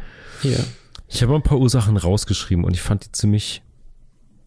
ja. 0.43 0.59
Ich 1.07 1.23
habe 1.23 1.35
ein 1.35 1.43
paar 1.43 1.59
Ursachen 1.59 1.97
rausgeschrieben 1.97 2.65
und 2.65 2.75
ich 2.75 2.83
fand 2.83 3.05
die 3.05 3.13
ziemlich, 3.13 3.63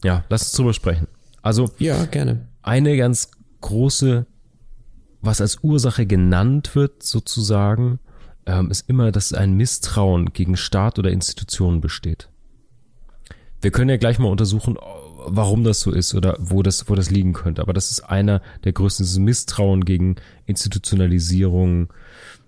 ja, 0.04 0.26
lass 0.30 0.44
uns 0.44 0.52
drüber 0.54 0.74
sprechen. 0.74 1.08
Also, 1.42 1.70
ja, 1.78 2.06
gerne. 2.06 2.48
Eine 2.62 2.98
ganz 2.98 3.32
große, 3.62 4.26
was 5.22 5.42
als 5.42 5.60
Ursache 5.64 6.06
genannt 6.06 6.76
wird, 6.76 7.04
sozusagen, 7.04 8.00
ähm, 8.46 8.72
ist 8.72 8.90
immer, 8.90 9.12
dass 9.12 9.34
ein 9.34 9.54
Misstrauen 9.54 10.34
gegen 10.34 10.58
Staat 10.58 11.00
oder 11.00 11.12
Institutionen 11.12 11.82
besteht. 11.82 12.30
Wir 13.62 13.72
können 13.72 13.90
ja 13.90 13.98
gleich 13.98 14.18
mal 14.18 14.30
untersuchen, 14.30 14.78
warum 15.26 15.64
das 15.64 15.82
so 15.82 15.92
ist 15.92 16.16
oder 16.16 16.36
wo 16.40 16.64
das, 16.64 16.90
wo 16.90 16.96
das 16.96 17.12
liegen 17.12 17.34
könnte. 17.34 17.62
Aber 17.62 17.74
das 17.74 17.92
ist 17.92 18.02
einer 18.02 18.42
der 18.64 18.74
größten, 18.74 19.24
Misstrauen 19.24 19.86
gegen 19.86 20.16
Institutionalisierung 20.46 21.94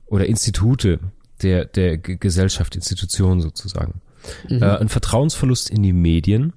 oder 0.08 0.26
Institute 0.26 1.00
der, 1.42 1.66
der 1.66 1.98
Gesellschaft, 1.98 2.76
Institutionen 2.76 3.42
sozusagen. 3.42 4.02
Mhm. 4.50 4.64
Äh, 4.64 4.78
ein 4.78 4.90
Vertrauensverlust 4.90 5.70
in 5.70 5.84
die 5.84 5.94
Medien, 5.94 6.54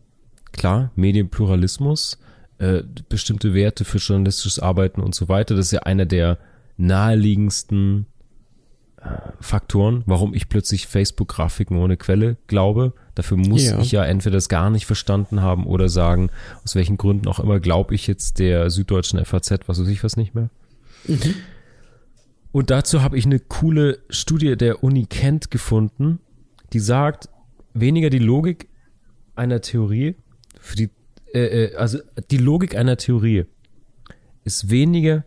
klar, 0.53 0.91
Medienpluralismus, 0.97 2.19
äh, 2.59 2.83
bestimmte 3.09 3.53
Werte 3.53 3.85
für 3.85 3.99
journalistisches 3.99 4.59
Arbeiten 4.59 5.03
und 5.03 5.15
so 5.15 5.29
weiter. 5.29 5.55
Das 5.55 5.67
ist 5.67 5.73
ja 5.73 5.81
einer 5.81 6.07
der 6.07 6.39
naheliegendsten 6.79 8.07
Faktoren, 9.41 10.03
warum 10.07 10.35
ich 10.35 10.49
plötzlich 10.49 10.87
Facebook-Grafiken 10.87 11.77
ohne 11.77 11.97
Quelle 11.97 12.37
glaube. 12.47 12.93
Dafür 13.15 13.37
muss 13.37 13.65
ja. 13.65 13.79
ich 13.79 13.93
ja 13.93 14.05
entweder 14.05 14.37
das 14.37 14.49
gar 14.49 14.71
nicht 14.71 14.87
verstanden 14.87 15.41
haben 15.41 15.67
oder 15.67 15.89
sagen, 15.89 16.31
aus 16.65 16.75
welchen 16.75 16.97
Gründen 16.97 17.29
auch 17.29 17.41
immer 17.41 17.61
glaube 17.61 17.95
ich 17.95 18.07
jetzt 18.07 18.39
der 18.39 18.71
süddeutschen 18.71 19.25
FAZ, 19.25 19.61
was 19.67 19.81
weiß 19.81 19.89
ich 19.89 20.03
was 20.05 20.17
nicht 20.17 20.35
mehr. 20.35 20.51
Mhm. 21.07 21.35
Und 22.53 22.71
dazu 22.71 23.03
habe 23.03 23.19
ich 23.19 23.27
eine 23.27 23.39
coole 23.39 23.99
Studie 24.09 24.57
der 24.57 24.83
Uni 24.83 25.07
Kent 25.07 25.51
gefunden, 25.51 26.21
die 26.73 26.81
sagt, 26.81 27.29
weniger 27.75 28.11
die 28.11 28.19
Logik 28.19 28.69
einer 29.35 29.61
Theorie, 29.61 30.17
für 30.59 30.77
die, 30.77 30.91
äh, 31.33 31.67
äh 31.67 31.77
also 31.77 31.99
die 32.31 32.39
Logik 32.39 32.75
einer 32.77 32.97
Theorie 32.97 33.45
ist 34.45 34.71
weniger 34.71 35.25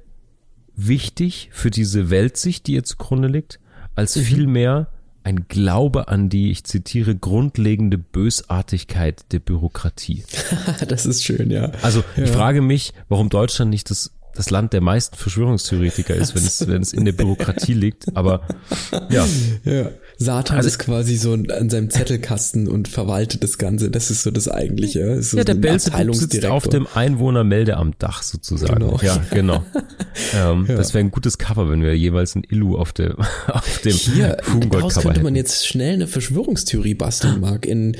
wichtig 0.76 1.50
für 1.52 1.70
diese 1.70 2.10
Weltsicht, 2.10 2.68
die 2.68 2.74
ihr 2.74 2.84
zugrunde 2.84 3.28
liegt, 3.28 3.60
als 3.96 4.16
mhm. 4.16 4.22
vielmehr 4.22 4.88
ein 5.24 5.48
Glaube 5.48 6.08
an 6.08 6.30
die, 6.30 6.50
ich 6.50 6.64
zitiere, 6.64 7.16
grundlegende 7.16 7.98
Bösartigkeit 7.98 9.32
der 9.32 9.40
Bürokratie. 9.40 10.24
das 10.88 11.06
ist 11.06 11.24
schön, 11.24 11.52
ja. 11.52 11.72
Also 11.82 12.04
ja. 12.16 12.24
ich 12.24 12.32
frage 12.32 12.62
mich, 12.62 12.94
warum 13.10 13.30
Deutschland 13.30 13.70
nicht 13.70 13.90
das 13.90 14.12
das 14.36 14.52
Land 14.52 14.72
der 14.72 14.80
meisten 14.80 15.18
Verschwörungstheoretiker 15.18 16.16
ist, 16.16 16.34
wenn 16.34 16.44
es, 16.44 16.68
wenn 16.68 16.82
es 16.82 16.94
in 16.94 17.04
der 17.04 17.12
Bürokratie 17.12 17.74
liegt. 17.74 18.16
Aber 18.16 18.48
ja. 19.10 19.28
ja. 19.66 19.90
Satan 20.22 20.58
also, 20.58 20.68
ist 20.68 20.80
quasi 20.80 21.16
so 21.16 21.32
an 21.32 21.70
seinem 21.70 21.90
Zettelkasten 21.90 22.68
und 22.68 22.90
verwaltet 22.90 23.42
das 23.42 23.58
Ganze. 23.58 23.90
Das 23.90 24.12
ist 24.12 24.24
so 24.24 24.32
das 24.32 24.50
Eigentliche. 24.50 25.24
So 25.24 25.38
ja, 25.38 25.46
der 25.46 25.54
Belzebub 25.54 26.14
sitzt 26.14 26.46
auf 26.46 26.68
dem 26.68 26.88
Einwohnermeldeamt-Dach 26.94 28.22
sozusagen. 28.22 28.82
Genau. 28.82 29.00
Ja, 29.02 29.24
genau. 29.32 29.64
ähm, 30.36 30.66
ja. 30.68 30.76
Das 30.76 30.94
wäre 30.94 31.06
ein 31.06 31.12
gutes 31.12 31.38
Cover, 31.38 31.70
wenn 31.70 31.82
wir 31.82 31.98
jeweils 31.98 32.36
ein 32.36 32.44
Illu 32.44 32.78
auf, 32.78 32.92
der, 32.92 33.16
auf 33.48 33.80
dem 33.80 33.94
Hier, 33.94 34.36
daraus 34.70 34.96
könnte 34.96 35.10
hätten. 35.12 35.24
man 35.24 35.36
jetzt 35.36 35.66
schnell 35.66 35.94
eine 35.94 36.08
Verschwörungstheorie 36.08 36.96
basteln, 36.96 37.40
Marc. 37.40 37.66
In, 37.66 37.96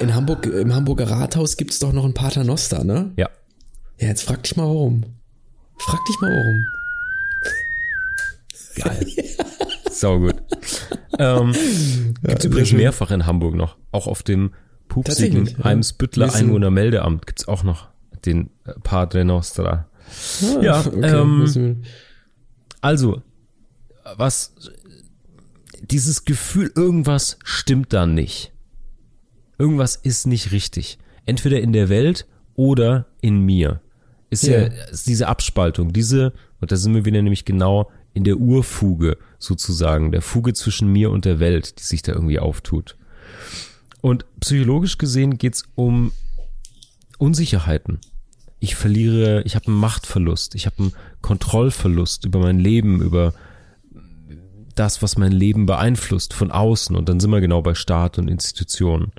in 0.00 0.14
Hamburg, 0.14 0.46
im 0.46 0.74
Hamburger 0.74 1.10
Rathaus 1.10 1.58
gibt 1.58 1.72
es 1.72 1.80
doch 1.80 1.92
noch 1.92 2.06
ein 2.06 2.14
Paternoster, 2.14 2.82
ne? 2.82 3.12
Ja. 3.16 3.28
Ja, 4.00 4.08
jetzt 4.08 4.22
frag 4.22 4.42
dich 4.42 4.56
mal 4.56 4.64
warum. 4.64 5.04
Frag 5.78 6.02
dich 6.06 6.18
mal 6.20 6.30
warum. 6.30 6.64
Geil. 8.76 9.06
Sau 9.90 10.18
gut. 10.20 10.36
Ähm, 11.18 11.52
gibt's 12.22 12.44
übrigens 12.44 12.68
schön. 12.68 12.78
mehrfach 12.78 13.10
in 13.10 13.26
Hamburg 13.26 13.54
noch. 13.56 13.76
Auch 13.90 14.06
auf 14.06 14.22
dem 14.22 14.52
pupsigen 14.88 15.46
Tatsächlich, 15.46 16.16
ja. 16.16 16.32
Einwohnermeldeamt 16.32 17.26
gibt's 17.26 17.48
auch 17.48 17.64
noch 17.64 17.88
den 18.24 18.50
äh, 18.64 18.72
Padre 18.84 19.24
Nostra. 19.24 19.88
Ah, 20.42 20.60
Ja, 20.62 20.84
ähm, 21.02 21.38
müssen 21.40 21.64
wir- 21.82 21.90
Also, 22.80 23.22
was, 24.16 24.54
dieses 25.82 26.24
Gefühl, 26.24 26.70
irgendwas 26.76 27.38
stimmt 27.42 27.92
da 27.92 28.06
nicht. 28.06 28.52
Irgendwas 29.58 29.96
ist 29.96 30.26
nicht 30.26 30.52
richtig. 30.52 30.98
Entweder 31.26 31.60
in 31.60 31.72
der 31.72 31.88
Welt 31.88 32.26
oder 32.54 33.06
in 33.20 33.40
mir. 33.40 33.80
Ist 34.30 34.44
ja, 34.46 34.58
Ja. 34.60 34.66
ist 34.90 35.06
diese 35.08 35.26
Abspaltung, 35.26 35.92
diese, 35.92 36.32
und 36.60 36.70
da 36.70 36.76
sind 36.76 36.94
wir 36.94 37.04
wieder 37.04 37.22
nämlich 37.22 37.44
genau 37.44 37.90
in 38.14 38.24
der 38.24 38.36
Urfuge 38.38 39.16
sozusagen, 39.38 40.12
der 40.12 40.22
Fuge 40.22 40.52
zwischen 40.54 40.88
mir 40.88 41.10
und 41.10 41.24
der 41.24 41.40
Welt, 41.40 41.78
die 41.78 41.84
sich 41.84 42.02
da 42.02 42.12
irgendwie 42.12 42.38
auftut. 42.38 42.96
Und 44.00 44.24
psychologisch 44.40 44.98
gesehen 44.98 45.38
geht's 45.38 45.64
um 45.74 46.12
Unsicherheiten. 47.18 48.00
Ich 48.60 48.74
verliere, 48.74 49.42
ich 49.42 49.54
habe 49.54 49.66
einen 49.66 49.76
Machtverlust, 49.76 50.54
ich 50.54 50.66
habe 50.66 50.76
einen 50.78 50.92
Kontrollverlust 51.20 52.24
über 52.24 52.40
mein 52.40 52.58
Leben, 52.58 53.00
über 53.00 53.34
das, 54.74 55.02
was 55.02 55.18
mein 55.18 55.32
Leben 55.32 55.66
beeinflusst 55.66 56.34
von 56.34 56.50
außen. 56.50 56.94
Und 56.96 57.08
dann 57.08 57.20
sind 57.20 57.30
wir 57.30 57.40
genau 57.40 57.62
bei 57.62 57.74
Staat 57.74 58.18
und 58.18 58.28
Institutionen. 58.28 59.12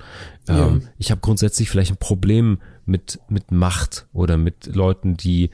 Ja. 0.48 0.68
Ähm, 0.68 0.88
ich 0.98 1.10
habe 1.10 1.20
grundsätzlich 1.20 1.68
vielleicht 1.68 1.92
ein 1.92 1.98
Problem 1.98 2.60
mit, 2.86 3.20
mit 3.28 3.50
Macht 3.50 4.06
oder 4.12 4.36
mit 4.36 4.74
Leuten, 4.74 5.16
die 5.16 5.50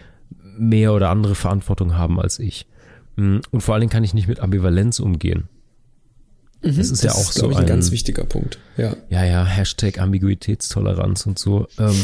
mehr 0.59 0.95
oder 0.95 1.11
andere 1.11 1.35
Verantwortung 1.35 1.97
haben 1.97 2.21
als 2.21 2.39
ich. 2.39 2.67
Mm, 3.17 3.39
Und 3.51 3.61
vor 3.61 3.75
allen 3.75 3.81
Dingen 3.81 3.91
kann 3.91 4.05
ich 4.05 4.15
nicht 4.15 4.29
mit 4.29 4.41
Ambivalenz 4.41 5.01
umgehen. 5.01 5.49
Das 6.63 6.91
ist 6.91 7.05
ja 7.05 7.13
auch 7.13 7.33
so 7.33 7.41
glaub 7.41 7.53
ich, 7.53 7.57
ein, 7.59 7.65
ein 7.65 7.69
ganz 7.69 7.91
wichtiger 7.91 8.25
Punkt. 8.25 8.59
Ja. 8.77 8.97
ja, 9.09 9.25
ja, 9.25 9.45
Hashtag 9.45 9.99
Ambiguitätstoleranz 10.01 11.27
und 11.27 11.39
so. 11.39 11.69
Ähm, 11.79 11.95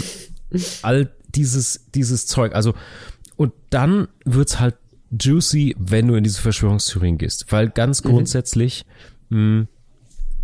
all 0.82 1.10
dieses, 1.34 1.86
dieses 1.94 2.26
Zeug. 2.26 2.54
Also, 2.54 2.74
und 3.36 3.52
dann 3.70 4.08
wird's 4.24 4.60
halt 4.60 4.76
juicy, 5.18 5.74
wenn 5.78 6.08
du 6.08 6.14
in 6.14 6.24
diese 6.24 6.40
Verschwörungstheorien 6.40 7.18
gehst. 7.18 7.46
Weil 7.50 7.70
ganz 7.70 8.02
grundsätzlich, 8.02 8.84
mh, 9.30 9.66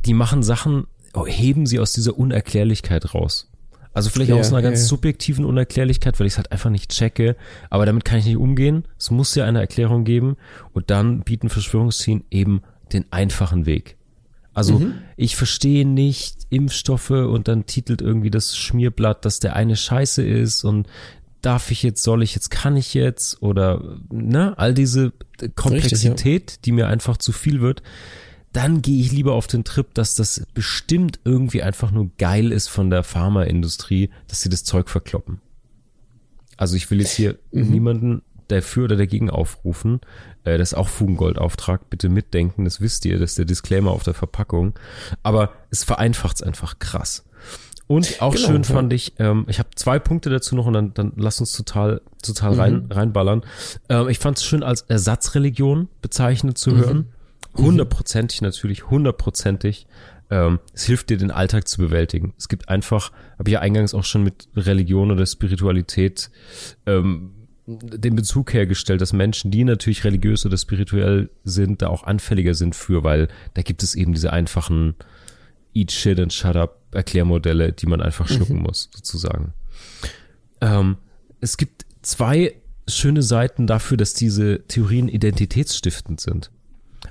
die 0.04 0.14
machen 0.14 0.42
Sachen, 0.42 0.86
oh, 1.14 1.26
heben 1.26 1.66
sie 1.66 1.78
aus 1.78 1.92
dieser 1.92 2.18
Unerklärlichkeit 2.18 3.14
raus. 3.14 3.50
Also 3.92 4.10
vielleicht 4.10 4.30
Ja, 4.30 4.36
aus 4.36 4.52
einer 4.52 4.62
ganz 4.62 4.78
ja, 4.78 4.84
ja. 4.84 4.88
subjektiven 4.88 5.44
Unerklärlichkeit, 5.44 6.18
weil 6.20 6.26
ich 6.26 6.34
es 6.34 6.36
halt 6.36 6.52
einfach 6.52 6.70
nicht 6.70 6.90
checke. 6.90 7.36
Aber 7.70 7.86
damit 7.86 8.04
kann 8.04 8.18
ich 8.18 8.26
nicht 8.26 8.36
umgehen. 8.36 8.84
Es 8.98 9.10
muss 9.10 9.34
ja 9.34 9.44
eine 9.44 9.60
Erklärung 9.60 10.04
geben. 10.04 10.36
Und 10.72 10.90
dann 10.90 11.20
bieten 11.20 11.48
Verschwörungstheorien 11.48 12.24
eben 12.30 12.62
den 12.92 13.04
einfachen 13.10 13.66
Weg. 13.66 13.96
Also 14.54 14.82
ich 15.16 15.36
verstehe 15.36 15.86
nicht 15.86 16.48
Impfstoffe 16.50 17.10
und 17.10 17.46
dann 17.46 17.66
titelt 17.66 18.02
irgendwie 18.02 18.30
das 18.30 18.56
Schmierblatt, 18.56 19.24
dass 19.24 19.38
der 19.38 19.54
eine 19.54 19.76
Scheiße 19.76 20.26
ist 20.26 20.64
und 20.64 20.88
darf 21.42 21.70
ich 21.70 21.84
jetzt, 21.84 22.02
soll 22.02 22.24
ich 22.24 22.34
jetzt, 22.34 22.50
kann 22.50 22.76
ich 22.76 22.92
jetzt 22.92 23.40
oder 23.40 23.98
ne, 24.10 24.58
all 24.58 24.74
diese 24.74 25.12
Komplexität, 25.54 26.64
die 26.64 26.72
mir 26.72 26.88
einfach 26.88 27.18
zu 27.18 27.30
viel 27.30 27.60
wird, 27.60 27.84
dann 28.58 28.82
gehe 28.82 29.00
ich 29.00 29.12
lieber 29.12 29.34
auf 29.34 29.46
den 29.46 29.62
Trip, 29.62 29.94
dass 29.94 30.16
das 30.16 30.44
bestimmt 30.52 31.20
irgendwie 31.24 31.62
einfach 31.62 31.92
nur 31.92 32.10
geil 32.18 32.50
ist 32.50 32.66
von 32.66 32.90
der 32.90 33.04
Pharmaindustrie, 33.04 34.10
dass 34.26 34.42
sie 34.42 34.48
das 34.48 34.64
Zeug 34.64 34.90
verkloppen. 34.90 35.40
Also 36.56 36.74
ich 36.74 36.90
will 36.90 36.98
jetzt 36.98 37.12
hier 37.12 37.38
niemanden 37.52 38.22
dafür 38.48 38.86
oder 38.86 38.96
dagegen 38.96 39.30
aufrufen. 39.30 40.00
Äh, 40.42 40.58
das 40.58 40.72
ist 40.72 40.74
auch 40.76 40.88
Fugengoldauftrag. 40.88 41.88
Bitte 41.88 42.08
mitdenken, 42.08 42.64
das 42.64 42.80
wisst 42.80 43.04
ihr, 43.04 43.20
das 43.20 43.30
ist 43.30 43.38
der 43.38 43.44
Disclaimer 43.44 43.92
auf 43.92 44.02
der 44.02 44.14
Verpackung. 44.14 44.74
Aber 45.22 45.52
es 45.70 45.84
vereinfacht 45.84 46.38
es 46.38 46.42
einfach 46.42 46.80
krass. 46.80 47.24
Und 47.86 48.20
auch 48.20 48.34
Genau, 48.34 48.48
schön 48.48 48.62
ja. 48.64 48.74
fand 48.74 48.92
ich, 48.92 49.12
ähm, 49.20 49.46
ich 49.46 49.60
habe 49.60 49.68
zwei 49.76 50.00
Punkte 50.00 50.30
dazu 50.30 50.56
noch 50.56 50.66
und 50.66 50.72
dann, 50.72 50.94
dann 50.94 51.12
lass 51.14 51.38
uns 51.38 51.52
total, 51.52 52.00
total 52.24 52.54
rein, 52.54 52.88
reinballern. 52.90 53.42
Ähm, 53.88 54.08
ich 54.08 54.18
fand 54.18 54.38
es 54.38 54.44
schön 54.44 54.64
als 54.64 54.80
Ersatzreligion 54.82 55.88
bezeichnet 56.02 56.58
zu 56.58 56.76
hören. 56.76 57.06
Hundertprozentig 57.54 58.40
natürlich, 58.42 58.90
hundertprozentig. 58.90 59.86
Ähm, 60.30 60.60
es 60.74 60.84
hilft 60.84 61.10
dir, 61.10 61.16
den 61.16 61.30
Alltag 61.30 61.66
zu 61.68 61.78
bewältigen. 61.78 62.34
Es 62.36 62.48
gibt 62.48 62.68
einfach, 62.68 63.12
habe 63.38 63.48
ich 63.48 63.54
ja 63.54 63.60
eingangs 63.60 63.94
auch 63.94 64.04
schon 64.04 64.22
mit 64.22 64.48
Religion 64.54 65.10
oder 65.10 65.26
Spiritualität 65.26 66.30
ähm, 66.86 67.32
den 67.66 68.16
Bezug 68.16 68.54
hergestellt, 68.54 69.00
dass 69.00 69.12
Menschen, 69.12 69.50
die 69.50 69.64
natürlich 69.64 70.04
religiös 70.04 70.46
oder 70.46 70.56
spirituell 70.56 71.28
sind, 71.44 71.82
da 71.82 71.88
auch 71.88 72.04
anfälliger 72.04 72.54
sind 72.54 72.74
für, 72.74 73.04
weil 73.04 73.28
da 73.54 73.62
gibt 73.62 73.82
es 73.82 73.94
eben 73.94 74.14
diese 74.14 74.32
einfachen 74.32 74.94
Eat 75.74 75.92
Shit 75.92 76.18
and 76.18 76.32
Shut 76.32 76.56
Up 76.56 76.80
Erklärmodelle, 76.92 77.72
die 77.72 77.86
man 77.86 78.00
einfach 78.00 78.26
schlucken 78.26 78.62
muss, 78.62 78.88
sozusagen. 78.94 79.52
Ähm, 80.62 80.96
es 81.40 81.58
gibt 81.58 81.84
zwei 82.00 82.54
schöne 82.88 83.22
Seiten 83.22 83.66
dafür, 83.66 83.98
dass 83.98 84.14
diese 84.14 84.66
Theorien 84.66 85.08
identitätsstiftend 85.08 86.20
sind. 86.20 86.50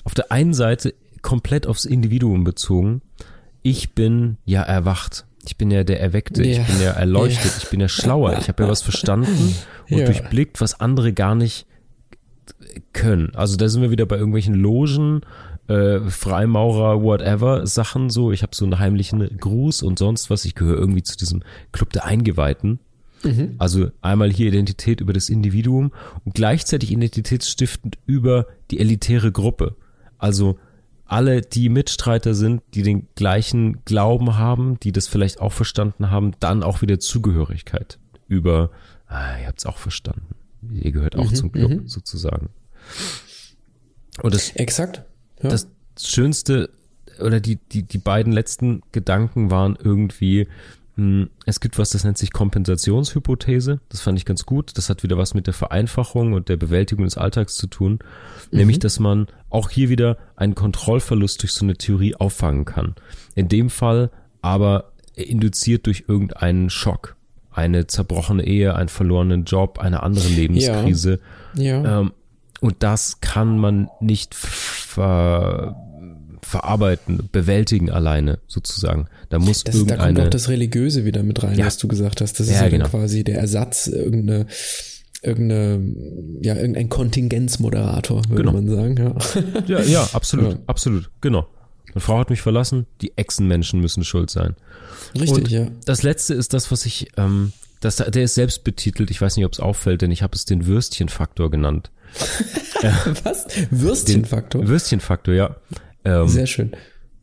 Auf 0.07 0.13
der 0.13 0.31
einen 0.31 0.53
Seite 0.53 0.93
komplett 1.21 1.67
aufs 1.67 1.83
Individuum 1.83 2.45
bezogen. 2.45 3.01
Ich 3.61 3.93
bin 3.93 4.37
ja 4.45 4.61
erwacht. 4.61 5.25
Ich 5.45 5.57
bin 5.57 5.69
ja 5.69 5.83
der 5.83 5.99
Erweckte. 5.99 6.47
Ja. 6.47 6.61
Ich 6.61 6.65
bin 6.67 6.79
ja 6.81 6.91
erleuchtet. 6.91 7.51
Ich 7.61 7.69
bin 7.69 7.81
ja 7.81 7.89
schlauer. 7.89 8.37
Ich 8.39 8.47
habe 8.47 8.63
ja 8.63 8.69
was 8.69 8.81
verstanden 8.81 9.53
und 9.89 9.97
Ja. 9.97 10.05
durchblickt, 10.05 10.61
was 10.61 10.79
andere 10.79 11.11
gar 11.11 11.35
nicht 11.35 11.65
können. 12.93 13.35
Also 13.35 13.57
da 13.57 13.67
sind 13.67 13.81
wir 13.81 13.91
wieder 13.91 14.05
bei 14.05 14.15
irgendwelchen 14.15 14.55
Logen, 14.55 15.23
äh, 15.67 15.99
Freimaurer, 15.99 17.03
whatever 17.03 17.67
Sachen 17.67 18.09
so. 18.09 18.31
Ich 18.31 18.43
habe 18.43 18.55
so 18.55 18.63
einen 18.63 18.79
heimlichen 18.79 19.37
Gruß 19.37 19.83
und 19.83 19.99
sonst 19.99 20.29
was. 20.29 20.45
Ich 20.45 20.55
gehöre 20.55 20.77
irgendwie 20.77 21.03
zu 21.03 21.17
diesem 21.17 21.43
Club 21.73 21.91
der 21.91 22.05
Eingeweihten. 22.05 22.79
Also 23.57 23.89
einmal 24.01 24.31
hier 24.31 24.47
Identität 24.47 25.01
über 25.01 25.11
das 25.11 25.27
Individuum 25.27 25.91
und 26.23 26.33
gleichzeitig 26.35 26.91
identitätsstiftend 26.93 27.97
über 28.05 28.45
die 28.71 28.79
elitäre 28.79 29.33
Gruppe. 29.33 29.75
Also 30.17 30.57
alle, 31.05 31.41
die 31.41 31.69
Mitstreiter 31.69 32.33
sind, 32.35 32.61
die 32.73 32.83
den 32.83 33.07
gleichen 33.15 33.83
Glauben 33.85 34.37
haben, 34.37 34.79
die 34.81 34.91
das 34.91 35.07
vielleicht 35.07 35.39
auch 35.39 35.53
verstanden 35.53 36.11
haben, 36.11 36.33
dann 36.39 36.63
auch 36.63 36.81
wieder 36.81 36.99
Zugehörigkeit 36.99 37.97
über, 38.27 38.71
ah, 39.07 39.37
ihr 39.39 39.47
habt's 39.47 39.65
auch 39.65 39.77
verstanden. 39.77 40.35
Ihr 40.69 40.91
gehört 40.91 41.15
auch 41.15 41.31
zum 41.31 41.51
Club 41.51 41.83
sozusagen. 41.85 42.49
Und 44.21 44.33
das 44.33 44.51
Exakt. 44.51 45.03
Ja. 45.41 45.49
das 45.49 45.67
Schönste 45.99 46.69
oder 47.19 47.39
die, 47.39 47.55
die, 47.55 47.83
die 47.83 47.97
beiden 47.97 48.33
letzten 48.33 48.81
Gedanken 48.91 49.49
waren 49.49 49.77
irgendwie, 49.81 50.47
es 51.45 51.59
gibt 51.59 51.77
was, 51.77 51.91
das 51.91 52.03
nennt 52.03 52.17
sich 52.17 52.33
Kompensationshypothese. 52.33 53.79
Das 53.89 54.01
fand 54.01 54.17
ich 54.17 54.25
ganz 54.25 54.45
gut. 54.45 54.77
Das 54.77 54.89
hat 54.89 55.03
wieder 55.03 55.17
was 55.17 55.35
mit 55.35 55.45
der 55.45 55.53
Vereinfachung 55.53 56.33
und 56.33 56.49
der 56.49 56.57
Bewältigung 56.57 57.05
des 57.05 57.17
Alltags 57.17 57.55
zu 57.55 57.67
tun. 57.67 57.99
Nämlich, 58.51 58.79
dass 58.79 58.99
man 58.99 59.27
auch 59.51 59.69
hier 59.69 59.89
wieder 59.89 60.17
einen 60.35 60.55
Kontrollverlust 60.55 61.43
durch 61.43 61.51
so 61.51 61.65
eine 61.65 61.75
Theorie 61.75 62.15
auffangen 62.15 62.65
kann. 62.65 62.95
In 63.35 63.47
dem 63.47 63.69
Fall 63.69 64.09
aber 64.41 64.91
induziert 65.13 65.85
durch 65.85 66.05
irgendeinen 66.07 66.71
Schock. 66.71 67.15
Eine 67.51 67.85
zerbrochene 67.87 68.45
Ehe, 68.45 68.75
einen 68.75 68.89
verlorenen 68.89 69.45
Job, 69.45 69.79
eine 69.79 70.01
andere 70.01 70.27
Lebenskrise. 70.27 71.19
ja. 71.55 71.99
Ähm, 72.01 72.11
und 72.59 72.77
das 72.79 73.21
kann 73.21 73.59
man 73.59 73.87
nicht 73.99 74.33
ver 74.33 75.75
verarbeiten, 76.47 77.29
bewältigen 77.31 77.89
alleine 77.91 78.39
sozusagen. 78.47 79.07
Da 79.29 79.37
muss 79.39 79.63
Das, 79.63 79.73
da 79.75 79.79
kommt 79.79 79.91
irgendeine 79.91 80.23
auch 80.23 80.29
das 80.29 80.49
Religiöse 80.49 81.05
wieder 81.05 81.21
mit 81.23 81.43
rein, 81.43 81.57
Ja. 81.59 81.65
was 81.65 81.77
du 81.77 81.87
gesagt 81.87 82.21
hast. 82.21 82.39
Das 82.39 82.47
ist 82.47 82.53
Ja, 82.53 82.57
ja, 82.57 82.69
dann 82.69 82.71
genau. 82.79 82.89
quasi 82.89 83.23
der 83.23 83.37
Ersatz, 83.39 83.87
irgendeine, 83.87 84.47
irgendeine, 85.21 85.81
ja, 86.41 86.55
irgendein 86.55 86.89
Kontingenzmoderator, 86.89 88.21
würde 88.29 88.43
Genau. 88.43 88.53
man 88.53 88.67
sagen. 88.67 88.97
Ja. 88.97 89.15
ja, 89.79 89.81
ja, 89.83 90.09
absolut, 90.13 90.53
Ja. 90.53 90.59
absolut, 90.67 91.09
genau. 91.21 91.47
Meine 91.89 92.01
Frau 92.01 92.19
hat 92.19 92.29
mich 92.29 92.41
verlassen, 92.41 92.85
die 93.01 93.17
Echsenmenschen 93.17 93.79
müssen 93.81 94.03
schuld 94.03 94.29
sein. 94.29 94.55
Richtig, 95.19 95.31
Und 95.31 95.49
ja. 95.49 95.67
das 95.85 96.03
letzte 96.03 96.33
ist 96.33 96.53
das, 96.53 96.71
was 96.71 96.85
ich, 96.85 97.07
ähm, 97.17 97.53
das, 97.81 97.97
der 97.97 98.23
ist 98.23 98.35
selbst 98.35 98.63
betitelt, 98.63 99.09
ich 99.11 99.21
weiß 99.21 99.35
nicht, 99.37 99.45
ob 99.45 99.53
es 99.53 99.59
auffällt, 99.59 100.01
denn 100.01 100.11
ich 100.11 100.21
habe 100.23 100.35
es 100.35 100.45
den 100.45 100.65
Würstchenfaktor 100.65 101.49
genannt. 101.51 101.91
Was? 103.23 103.47
Den 103.47 103.67
Würstchenfaktor? 103.71 104.67
Würstchenfaktor, 104.67 105.33
ja. 105.33 105.55
Ähm, 106.07 106.27
Sehr 106.29 106.47
schön. 106.47 106.71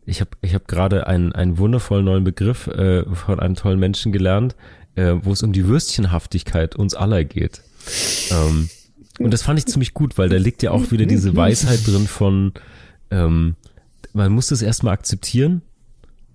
Ich 0.05 0.21
habe 0.21 0.31
ich 0.43 0.55
hab 0.55 0.69
gerade 0.69 1.07
einen, 1.07 1.33
einen 1.33 1.57
wundervollen 1.57 2.05
neuen 2.05 2.25
Begriff 2.25 2.67
äh, 2.67 3.05
von 3.15 3.41
einem 3.41 3.55
tollen 3.55 3.81
Menschen 3.81 4.13
gelernt, 4.13 4.55
äh, 4.95 5.15
wo 5.23 5.33
es 5.33 5.43
um 5.43 5.53
die 5.53 5.67
Würstchenhaftigkeit 5.67 6.77
uns 6.77 6.95
aller 6.95 7.25
geht. 7.25 7.63
Ähm, 8.31 8.69
und 9.19 9.33
das 9.33 9.43
fand 9.43 9.59
ich 9.59 9.67
ziemlich 9.67 9.95
gut, 9.95 10.19
weil 10.19 10.29
da 10.29 10.37
liegt 10.37 10.63
ja 10.63 10.73
auch 10.73 10.91
wieder 10.91 11.07
diese 11.07 11.35
Weisheit 11.35 11.87
drin 11.87 12.07
von, 12.07 12.53
ähm, 13.11 13.57
man 14.13 14.33
muss 14.33 14.49
das 14.49 14.61
erstmal 14.61 14.93
akzeptieren 14.93 15.63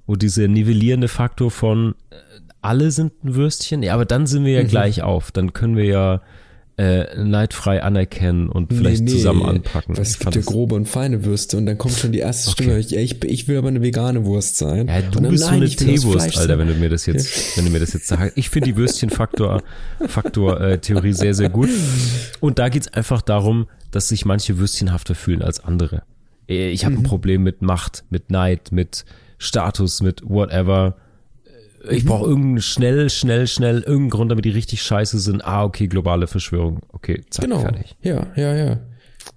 und 0.08 0.24
dieser 0.24 0.48
nivellierende 0.48 1.08
Faktor 1.08 1.52
von, 1.52 1.94
äh, 2.10 2.16
alle 2.62 2.90
sind 2.90 3.24
ein 3.24 3.36
Würstchen, 3.36 3.84
ja, 3.84 3.94
aber 3.94 4.06
dann 4.06 4.26
sind 4.26 4.44
wir 4.46 4.54
ja 4.54 4.64
gleich 4.64 5.04
auf, 5.04 5.32
dann 5.32 5.54
können 5.54 5.78
wir 5.78 5.86
ja 5.86 6.22
äh, 6.80 7.22
neidfrei 7.22 7.84
anerkennen 7.84 8.48
und 8.48 8.72
vielleicht 8.72 9.04
nee, 9.04 9.12
nee. 9.12 9.18
zusammen 9.18 9.44
anpacken. 9.44 9.98
Was 9.98 10.18
gibt 10.18 10.34
ja 10.34 10.42
grobe 10.42 10.76
und 10.76 10.88
feine 10.88 11.26
Würste 11.26 11.58
und 11.58 11.66
dann 11.66 11.78
kommt 11.78 11.96
schon 11.96 12.14
die 12.14 12.20
erste 12.20 12.52
okay. 12.52 12.64
Stimme, 12.64 12.80
ich, 12.80 12.96
ich, 12.96 13.24
ich, 13.26 13.48
will 13.50 13.58
aber 13.58 13.68
eine 13.68 13.82
vegane 13.82 14.24
Wurst 14.24 14.56
sein. 14.56 14.88
Ja, 14.88 15.02
du 15.02 15.20
dann, 15.20 15.30
bist 15.30 15.44
nein, 15.44 15.56
so 15.56 15.66
eine 15.66 15.70
Teewurst, 15.70 16.38
Alter, 16.38 16.58
wenn 16.58 16.70
du 16.70 16.76
mir 16.76 16.88
das 16.88 17.06
jetzt, 17.06 17.36
ja. 17.36 17.42
wenn 17.58 17.66
du 17.66 17.72
mir 17.72 17.82
das 17.82 17.92
jetzt 17.92 18.08
sagst. 18.08 18.38
Ich 18.38 18.50
finde 18.50 18.70
die 18.70 18.78
Würstchenfaktor 18.78 19.62
Faktor, 20.08 20.62
äh, 20.62 20.80
Theorie 20.80 21.12
sehr, 21.12 21.34
sehr 21.34 21.50
gut. 21.50 21.70
Und 22.40 22.60
da 22.60 22.70
geht's 22.70 22.88
einfach 22.94 23.22
darum, 23.22 23.68
dass 23.92 24.08
sich 24.08 24.24
manche 24.24 24.58
würstchenhafter 24.58 25.16
fühlen 25.16 25.42
als 25.42 25.62
andere. 25.62 26.04
Äh, 26.48 26.70
ich 26.70 26.86
habe 26.86 26.96
mhm. 26.96 27.02
ein 27.02 27.04
Problem 27.04 27.44
mit 27.44 27.62
Macht, 27.62 28.06
mit 28.10 28.32
Neid, 28.32 28.72
mit 28.72 29.04
Status, 29.38 30.02
mit 30.02 30.22
whatever 30.24 30.96
ich 31.90 32.06
brauche 32.06 32.28
irgendeinen 32.28 32.62
schnell, 32.62 33.10
schnell, 33.10 33.48
schnell 33.48 33.78
irgendeinen 33.80 34.10
Grund, 34.10 34.32
damit 34.32 34.46
die 34.46 34.50
richtig 34.50 34.82
scheiße 34.82 35.20
sind. 35.20 35.46
Ah, 35.46 35.64
okay, 35.64 35.88
globale 35.88 36.28
Verschwörung. 36.28 36.82
Okay, 36.90 37.24
zack, 37.30 37.46
genau. 37.46 37.60
fertig. 37.60 37.96
Ja, 38.02 38.28
ja, 38.36 38.56
ja. 38.56 38.80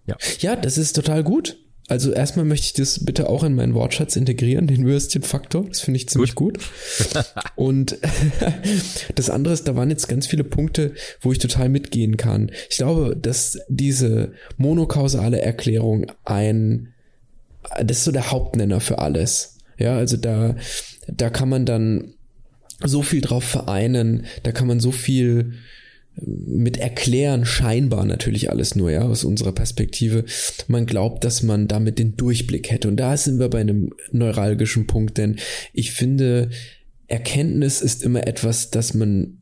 Ja, 0.06 0.16
ja 0.40 0.56
das 0.56 0.78
ist 0.78 0.94
total 0.94 1.22
gut. 1.22 1.56
Also 1.88 2.12
erstmal 2.12 2.44
möchte 2.44 2.66
ich 2.66 2.72
das 2.72 3.04
bitte 3.04 3.28
auch 3.28 3.42
in 3.42 3.54
meinen 3.54 3.74
Wortschatz 3.74 4.16
integrieren, 4.16 4.66
den 4.66 4.86
Würstchenfaktor. 4.86 5.66
Das 5.68 5.80
finde 5.80 5.98
ich 5.98 6.08
ziemlich 6.08 6.34
gut. 6.34 6.58
gut. 7.12 7.24
Und 7.56 7.98
das 9.14 9.30
andere 9.30 9.52
ist, 9.52 9.68
da 9.68 9.76
waren 9.76 9.90
jetzt 9.90 10.08
ganz 10.08 10.26
viele 10.26 10.44
Punkte, 10.44 10.94
wo 11.20 11.32
ich 11.32 11.38
total 11.38 11.68
mitgehen 11.68 12.16
kann. 12.16 12.50
Ich 12.70 12.76
glaube, 12.78 13.16
dass 13.16 13.58
diese 13.68 14.32
monokausale 14.56 15.42
Erklärung 15.42 16.06
ein, 16.24 16.94
das 17.82 17.98
ist 17.98 18.04
so 18.04 18.12
der 18.12 18.30
Hauptnenner 18.30 18.80
für 18.80 18.98
alles. 18.98 19.58
Ja, 19.76 19.96
also 19.96 20.16
da, 20.16 20.56
da 21.08 21.30
kann 21.30 21.48
man 21.48 21.66
dann 21.66 22.14
so 22.84 23.02
viel 23.02 23.20
drauf 23.20 23.44
vereinen, 23.44 24.26
da 24.42 24.52
kann 24.52 24.66
man 24.66 24.80
so 24.80 24.92
viel 24.92 25.54
äh, 26.16 26.22
mit 26.26 26.76
erklären, 26.76 27.44
scheinbar 27.44 28.04
natürlich 28.04 28.50
alles 28.50 28.74
nur, 28.74 28.90
ja, 28.90 29.02
aus 29.02 29.24
unserer 29.24 29.52
Perspektive. 29.52 30.24
Man 30.68 30.86
glaubt, 30.86 31.24
dass 31.24 31.42
man 31.42 31.68
damit 31.68 31.98
den 31.98 32.16
Durchblick 32.16 32.70
hätte. 32.70 32.88
Und 32.88 32.96
da 32.96 33.16
sind 33.16 33.38
wir 33.38 33.48
bei 33.48 33.60
einem 33.60 33.92
neuralgischen 34.10 34.86
Punkt, 34.86 35.18
denn 35.18 35.36
ich 35.72 35.92
finde, 35.92 36.50
Erkenntnis 37.06 37.80
ist 37.82 38.02
immer 38.02 38.26
etwas, 38.26 38.70
das 38.70 38.94
man 38.94 39.38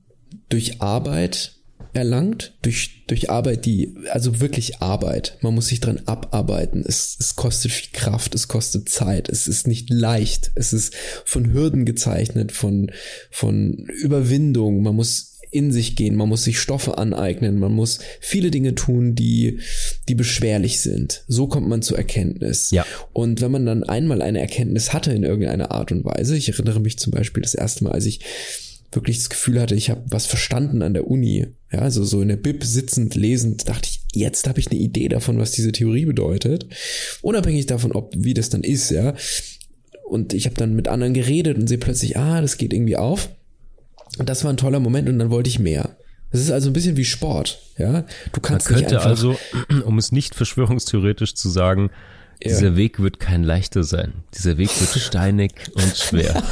durch 0.49 0.81
Arbeit 0.81 1.60
erlangt 1.93 2.55
durch, 2.63 3.05
durch 3.07 3.31
Arbeit, 3.31 3.67
die, 3.67 3.95
also 4.11 4.41
wirklich 4.41 4.81
Arbeit. 4.81 5.39
Man 5.41 5.55
muss 5.55 5.69
sich 5.69 5.81
dran 5.81 6.01
abarbeiten. 6.07 6.85
Es, 6.87 7.17
es 7.19 7.37
kostet 7.37 7.73
viel 7.73 7.91
Kraft, 7.93 8.35
es 8.35 8.49
kostet 8.49 8.89
Zeit, 8.89 9.29
es 9.29 9.47
ist 9.49 9.67
nicht 9.67 9.91
leicht. 9.91 10.53
Es 10.55 10.73
ist 10.73 10.95
von 11.25 11.53
Hürden 11.53 11.85
gezeichnet, 11.85 12.53
von, 12.53 12.91
von 13.31 13.87
Überwindung. 14.03 14.83
Man 14.83 14.97
muss 14.97 15.31
in 15.51 15.73
sich 15.73 15.97
gehen, 15.97 16.15
man 16.15 16.29
muss 16.29 16.45
sich 16.45 16.61
Stoffe 16.61 16.97
aneignen, 16.97 17.59
man 17.59 17.73
muss 17.73 17.99
viele 18.21 18.51
Dinge 18.51 18.77
tun, 18.77 19.17
die, 19.17 19.59
die 20.09 20.15
beschwerlich 20.15 20.81
sind. 20.81 21.25
So 21.27 21.49
kommt 21.49 21.69
man 21.69 21.83
zur 21.83 21.99
Erkenntnis. 21.99 22.71
Ja. 22.71 22.87
Und 23.13 23.41
wenn 23.41 23.51
man 23.51 23.67
dann 23.67 23.83
einmal 23.83 24.23
eine 24.23 24.41
Erkenntnis 24.41 24.93
hatte 24.93 25.13
in 25.13 25.25
irgendeiner 25.25 25.73
Art 25.73 25.91
und 25.91 26.05
Weise, 26.05 26.37
ich 26.37 26.49
erinnere 26.49 26.81
mich 26.81 26.99
zum 26.99 27.11
Beispiel 27.11 27.43
das 27.43 27.55
erste 27.55 27.85
Mal, 27.85 27.93
als 27.93 28.07
ich 28.07 28.21
wirklich 28.93 29.19
das 29.19 29.31
Gefühl 29.31 29.61
hatte, 29.61 29.75
ich 29.75 29.91
habe 29.91 30.03
was 30.07 30.27
verstanden 30.27 30.83
an 30.83 30.95
der 30.95 31.07
Uni. 31.07 31.47
Ja, 31.73 31.81
also 31.81 32.05
so 32.05 32.21
in 32.23 32.29
der 32.29 32.37
Bib 32.37 32.65
sitzend, 32.65 33.15
lesend, 33.15 33.69
dachte 33.69 33.89
ich, 33.89 34.01
jetzt 34.13 34.49
habe 34.49 34.59
ich 34.59 34.71
eine 34.71 34.81
Idee 34.81 35.09
davon, 35.09 35.39
was 35.39 35.53
diese 35.53 35.73
Theorie 35.73 36.05
bedeutet. 36.05 36.67
Unabhängig 37.23 37.67
davon, 37.67 37.93
ob 37.93 38.13
wie 38.17 38.35
das 38.35 38.49
dann 38.49 38.63
ist, 38.63 38.91
ja. 38.91 39.15
Und 40.05 40.33
ich 40.33 40.47
habe 40.47 40.57
dann 40.57 40.75
mit 40.75 40.89
anderen 40.89 41.15
geredet 41.15 41.57
und 41.57 41.69
sehe 41.69 41.79
plötzlich, 41.79 42.17
ah, 42.17 42.41
das 42.41 42.57
geht 42.57 42.73
irgendwie 42.73 42.97
auf. 42.97 43.31
Und 44.19 44.29
das 44.29 44.43
war 44.43 44.53
ein 44.53 44.57
toller 44.57 44.81
Moment 44.81 45.09
und 45.09 45.19
dann 45.21 45.31
wollte 45.31 45.49
ich 45.49 45.61
mehr. 45.61 45.97
Das 46.33 46.41
ist 46.41 46.51
also 46.51 46.71
ein 46.71 46.73
bisschen 46.73 46.97
wie 46.97 47.05
Sport, 47.05 47.61
ja. 47.79 48.05
Du 48.33 48.41
kannst 48.41 48.71
Man 48.71 48.81
könnte 48.81 49.01
also, 49.01 49.37
um 49.85 49.99
es 49.99 50.11
nicht 50.11 50.35
verschwörungstheoretisch 50.35 51.35
zu 51.35 51.49
sagen, 51.49 51.91
ja. 52.43 52.49
Dieser 52.49 52.77
Weg 52.77 53.01
wird 53.01 53.21
kein 53.21 53.45
leichter 53.45 53.85
sein. 53.85 54.13
Dieser 54.35 54.57
Weg 54.57 54.69
wird 54.81 54.91
steinig 55.03 55.53
und 55.75 55.97
schwer. 55.97 56.43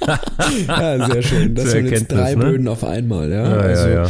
ja, 0.66 1.10
sehr 1.10 1.22
schön. 1.22 1.54
Das 1.54 1.70
sind 1.70 1.86
jetzt 1.90 2.12
drei 2.12 2.34
ne? 2.34 2.44
Böden 2.44 2.68
auf 2.68 2.84
einmal, 2.84 3.30
ja. 3.30 3.48
ja, 3.48 3.56
also, 3.56 3.88
ja, 3.88 4.04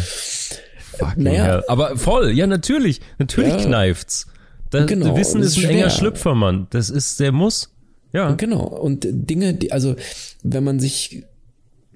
ja. 1.01 1.13
naja. 1.17 1.63
Aber 1.69 1.97
voll, 1.97 2.31
ja, 2.33 2.47
natürlich. 2.47 3.01
Natürlich 3.19 3.55
ja. 3.55 3.65
kneift's. 3.65 4.27
Das, 4.71 4.87
genau, 4.87 5.17
Wissen 5.17 5.41
ist 5.41 5.57
ein 5.57 5.63
schwer. 5.63 5.71
enger 5.71 5.91
Schlüpfer, 5.91 6.35
Mann. 6.35 6.67
Das 6.71 6.91
ist, 6.91 7.21
der 7.21 7.33
muss. 7.33 7.73
Ja. 8.13 8.33
Genau. 8.33 8.65
Und 8.65 9.07
Dinge, 9.09 9.55
die, 9.55 9.73
also, 9.73 9.97
wenn 10.43 10.65
man 10.65 10.81
sich 10.81 11.25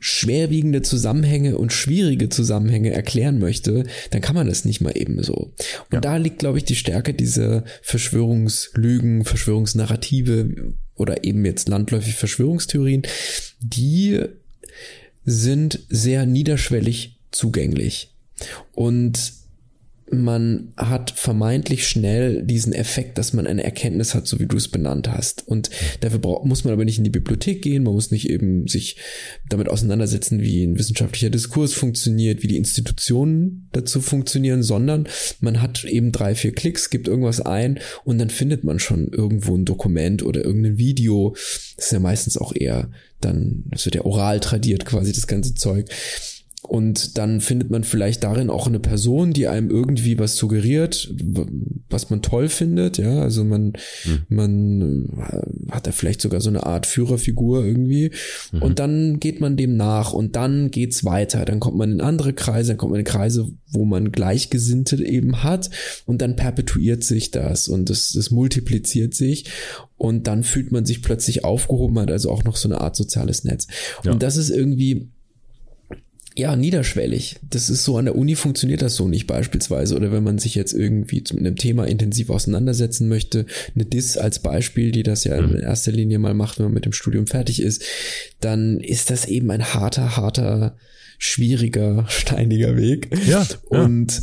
schwerwiegende 0.03 0.83
Zusammenhänge 0.83 1.57
und 1.57 1.73
schwierige 1.73 2.29
Zusammenhänge 2.29 2.91
erklären 2.91 3.39
möchte, 3.39 3.85
dann 4.11 4.21
kann 4.21 4.35
man 4.35 4.49
das 4.49 4.65
nicht 4.65 4.81
mal 4.81 4.97
eben 4.97 5.23
so. 5.23 5.35
Und 5.35 5.93
ja. 5.93 6.01
da 6.01 6.17
liegt, 6.17 6.41
glaube 6.41 6.59
ich, 6.59 6.65
die 6.65 6.75
Stärke 6.75 7.15
dieser 7.15 7.63
Verschwörungslügen, 7.83 9.25
Verschwörungsnarrative 9.25 10.75
oder 10.97 11.23
eben 11.23 11.45
jetzt 11.45 11.69
landläufig 11.69 12.17
Verschwörungstheorien, 12.17 13.03
die 13.61 14.21
sind 15.25 15.79
sehr 15.89 16.27
niederschwellig 16.27 17.21
zugänglich. 17.31 18.11
Und 18.73 19.42
man 20.13 20.75
hat 20.77 21.11
vermeintlich 21.11 21.89
schnell 21.89 22.43
diesen 22.43 22.75
Effekt, 22.75 23.17
dass 23.17 23.33
man 23.33 23.47
eine 23.47 23.65
Erkenntnis 23.65 24.15
hat, 24.15 24.27
so 24.27 24.39
wie 24.39 24.47
du 24.47 24.59
es 24.59 24.69
benannt 24.69 25.09
hast. 25.09 25.49
Und 25.49 25.71
dafür 26.01 26.21
muss 26.45 26.65
man 26.65 26.75
aber 26.75 26.85
nicht 26.85 26.99
in 26.99 27.05
die 27.05 27.11
Bibliothek 27.11 27.63
gehen, 27.63 27.83
man 27.83 27.95
muss 27.95 28.11
nicht 28.11 28.29
eben 28.29 28.69
sich 28.69 28.97
damit 29.49 29.71
auseinandersetzen, 29.71 30.41
wie 30.41 30.65
ein 30.65 30.79
wissenschaftlicher 30.79 31.31
Diskurs 31.31 31.73
funktioniert, 31.73 32.43
wie 32.43 32.47
die 32.47 32.59
Institutionen 32.59 33.69
dazu 33.73 34.03
funktionieren, 34.03 34.63
sondern 34.63 35.09
man 35.41 35.63
hat 35.63 35.85
eben 35.85 36.13
drei, 36.13 36.35
vier 36.35 36.53
Klicks, 36.53 36.91
gibt 36.91 37.09
irgendwas 37.09 37.41
ein 37.41 37.81
und 38.05 38.19
dann 38.19 38.31
findet 38.31 38.65
man 38.65 38.79
schon 38.79 39.09
irgendwo 39.09 39.57
ein 39.57 39.65
Dokument 39.65 40.23
oder 40.23 40.45
irgendein 40.45 40.77
Video. 40.77 41.35
Das 41.77 41.87
ist 41.87 41.93
ja 41.93 42.01
meistens 42.01 42.37
auch 42.37 42.55
eher 42.55 42.91
dann, 43.23 43.65
das 43.71 43.87
wird 43.87 43.95
ja 43.95 44.05
oral 44.05 44.41
tradiert 44.41 44.85
quasi, 44.85 45.13
das 45.13 45.27
ganze 45.27 45.55
Zeug. 45.55 45.89
Und 46.63 47.19
dann 47.19 47.41
findet 47.41 47.71
man 47.71 47.83
vielleicht 47.83 48.23
darin 48.23 48.49
auch 48.49 48.69
eine 48.69 48.79
Person, 48.79 49.33
die 49.33 49.49
einem 49.49 49.69
irgendwie 49.69 50.19
was 50.21 50.37
suggeriert, 50.37 51.13
was 51.91 52.09
man 52.09 52.23
toll 52.23 52.49
findet, 52.49 52.99
ja. 52.99 53.21
Also 53.21 53.45
man, 53.45 53.73
mhm. 54.05 54.23
man 54.29 55.09
äh, 55.19 55.73
hat 55.73 55.89
da 55.89 55.93
vielleicht 55.93 56.21
sogar 56.21 56.41
so 56.41 56.51
eine 56.51 56.65
Art 56.65 56.87
Führerfigur 56.87 57.65
irgendwie. 57.65 58.13
Mhm. 58.53 58.63
Und 58.63 58.79
dann 58.79 59.19
geht 59.19 59.41
man 59.41 59.57
dem 59.57 59.77
nach 59.77 60.13
und 60.13 60.37
dann 60.37 60.71
geht's 60.71 61.05
weiter. 61.05 61.45
Dann 61.45 61.59
kommt 61.59 61.77
man 61.77 61.91
in 61.91 62.01
andere 62.01 62.33
Kreise, 62.33 62.69
dann 62.69 62.79
kommt 62.79 62.93
man 62.93 63.01
in 63.01 63.07
Kreise, 63.07 63.51
wo 63.73 63.85
man 63.85 64.13
Gleichgesinnte 64.13 65.05
eben 65.05 65.43
hat 65.43 65.69
und 66.07 66.23
dann 66.23 66.37
perpetuiert 66.37 67.03
sich 67.03 67.33
das 67.33 67.67
und 67.67 67.91
das, 67.91 68.13
das 68.13 68.31
multipliziert 68.31 69.15
sich 69.15 69.47
und 69.97 70.29
dann 70.29 70.45
fühlt 70.45 70.71
man 70.71 70.85
sich 70.85 71.03
plötzlich 71.03 71.45
aufgehoben, 71.45 71.99
hat 71.99 72.11
also 72.11 72.31
auch 72.31 72.45
noch 72.45 72.57
so 72.57 72.69
eine 72.69 72.81
Art 72.81 72.95
soziales 72.95 73.43
Netz. 73.43 73.67
Ja. 74.05 74.13
Und 74.13 74.23
das 74.23 74.37
ist 74.37 74.51
irgendwie 74.51 75.09
ja, 76.35 76.57
niederschwellig. 76.57 77.37
Das 77.43 77.69
ist 77.69 77.85
so, 77.85 77.99
an 77.99 78.07
der 78.07 78.17
Uni 78.17 78.37
funktioniert 78.37 78.81
das 78.81 78.97
so 78.97 79.07
nicht 79.07 79.27
beispielsweise. 79.27 79.97
Oder 79.97 80.13
wenn 80.13 80.25
man 80.25 80.39
sich 80.39 80.55
jetzt 80.55 80.73
irgendwie 80.73 81.17
mit 81.17 81.39
einem 81.39 81.57
Thema 81.57 81.85
intensiv 81.87 82.31
auseinandersetzen 82.31 83.09
möchte, 83.09 83.45
eine 83.75 83.85
DIS 83.85 84.17
als 84.17 84.39
Beispiel, 84.39 84.93
die 84.93 85.03
das 85.03 85.25
ja 85.25 85.37
in 85.37 85.51
mhm. 85.51 85.61
erster 85.61 85.93
Linie 85.93 86.19
mal 86.19 86.35
macht, 86.35 86.59
wenn 86.59 86.67
man 86.67 86.75
mit 86.75 86.87
dem 86.87 86.93
Studium 86.93 87.27
fertig 87.27 87.61
ist, 87.61 87.83
dann 88.41 88.81
ist 88.81 89.11
das 89.11 89.27
eben 89.27 89.51
ein 89.51 89.75
harter, 89.75 90.17
harter, 90.17 90.77
schwieriger, 91.19 92.07
steiniger 92.09 92.77
Weg. 92.77 93.11
Ja. 93.29 93.47
Und 93.69 94.23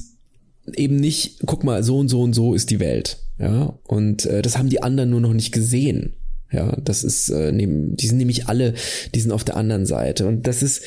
ja. 0.66 0.74
eben 0.76 0.96
nicht, 0.96 1.42
guck 1.46 1.64
mal, 1.64 1.84
so 1.84 2.00
und 2.00 2.10
so 2.10 2.22
und 2.22 2.34
so 2.34 2.56
ist 2.56 2.72
die 2.72 2.80
Welt. 2.80 3.20
Ja. 3.38 3.78
Und 3.84 4.26
äh, 4.26 4.42
das 4.42 4.58
haben 4.58 4.70
die 4.70 4.82
anderen 4.82 5.12
nur 5.12 5.22
noch 5.22 5.34
nicht 5.34 5.52
gesehen. 5.52 6.14
Ja, 6.52 6.76
das 6.84 7.04
ist, 7.04 7.30
äh, 7.30 7.52
neben, 7.52 7.96
die 7.96 8.08
sind 8.08 8.18
nämlich 8.18 8.48
alle, 8.48 8.74
die 9.14 9.20
sind 9.20 9.32
auf 9.32 9.44
der 9.44 9.56
anderen 9.56 9.86
Seite. 9.86 10.28
Und 10.28 10.48
das 10.48 10.64
ist, 10.64 10.82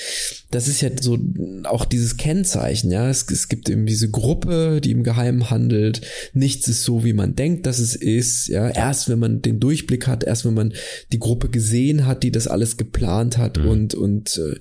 das 0.50 0.66
ist 0.66 0.80
ja 0.80 0.90
so 1.00 1.18
auch 1.64 1.84
dieses 1.84 2.16
Kennzeichen, 2.16 2.90
ja. 2.90 3.08
Es, 3.08 3.30
es 3.30 3.48
gibt 3.48 3.70
eben 3.70 3.86
diese 3.86 4.10
Gruppe, 4.10 4.80
die 4.82 4.90
im 4.90 5.04
Geheimen 5.04 5.50
handelt. 5.50 6.00
Nichts 6.32 6.66
ist 6.66 6.82
so, 6.82 7.04
wie 7.04 7.12
man 7.12 7.36
denkt, 7.36 7.66
dass 7.66 7.78
es 7.78 7.94
ist. 7.94 8.48
Ja, 8.48 8.70
erst 8.70 9.08
wenn 9.08 9.20
man 9.20 9.40
den 9.40 9.60
Durchblick 9.60 10.08
hat, 10.08 10.24
erst 10.24 10.44
wenn 10.44 10.54
man 10.54 10.72
die 11.12 11.20
Gruppe 11.20 11.48
gesehen 11.48 12.06
hat, 12.06 12.24
die 12.24 12.32
das 12.32 12.48
alles 12.48 12.76
geplant 12.76 13.38
hat 13.38 13.58
mhm. 13.58 13.68
und, 13.68 13.94
und 13.94 14.38
äh, 14.38 14.56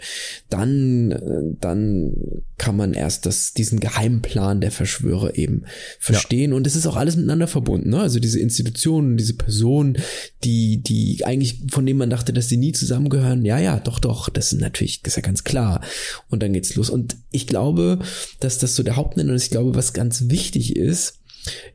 dann, 0.49 1.11
äh, 1.11 1.55
dann 1.59 2.13
kann 2.59 2.77
man 2.77 2.93
erst 2.93 3.25
das, 3.25 3.53
diesen 3.53 3.79
Geheimplan 3.79 4.61
der 4.61 4.71
Verschwörer 4.71 5.35
eben 5.35 5.63
verstehen. 5.99 6.51
Ja. 6.51 6.57
Und 6.57 6.67
es 6.67 6.75
ist 6.75 6.85
auch 6.85 6.95
alles 6.95 7.15
miteinander 7.15 7.47
verbunden. 7.47 7.89
Ne? 7.89 7.99
Also 7.99 8.19
diese 8.19 8.39
Institutionen, 8.39 9.17
diese 9.17 9.33
Personen, 9.33 9.97
die, 10.43 10.77
die 10.77 10.90
eigentlich, 11.25 11.63
von 11.69 11.86
denen 11.86 11.99
man 11.99 12.10
dachte, 12.10 12.34
dass 12.34 12.49
sie 12.49 12.58
nie 12.58 12.71
zusammengehören, 12.71 13.45
ja, 13.45 13.60
ja, 13.60 13.80
doch, 13.80 13.99
doch, 13.99 14.30
das 14.30 14.54
ist 14.54 14.60
natürlich, 14.60 15.01
das 15.01 15.13
ist 15.13 15.17
ja 15.17 15.21
ganz 15.21 15.43
klar. 15.43 15.82
Und 16.30 16.41
dann 16.41 16.54
geht's 16.54 16.75
los. 16.75 16.89
Und 16.89 17.17
ich 17.32 17.47
glaube, 17.47 17.99
dass 18.39 18.58
das 18.58 18.76
so 18.76 18.84
der 18.84 18.95
Hauptnenner 18.95 19.34
ist. 19.34 19.45
Ich 19.45 19.51
glaube, 19.51 19.76
was 19.76 19.93
ganz 19.93 20.30
wichtig 20.30 20.76
ist, 20.76 21.20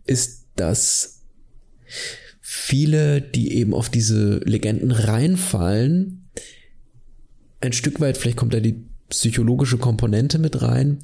ist, 0.04 0.46
dass 0.56 1.22
viele, 2.40 3.20
die 3.20 3.54
eben 3.54 3.74
auf 3.74 3.88
diese 3.88 4.38
Legenden 4.38 4.90
reinfallen, 4.90 6.28
ein 7.60 7.72
Stück 7.72 8.00
weit, 8.00 8.16
vielleicht 8.16 8.36
kommt 8.36 8.54
da 8.54 8.60
die 8.60 8.84
psychologische 9.08 9.78
Komponente 9.78 10.38
mit 10.38 10.62
rein, 10.62 10.98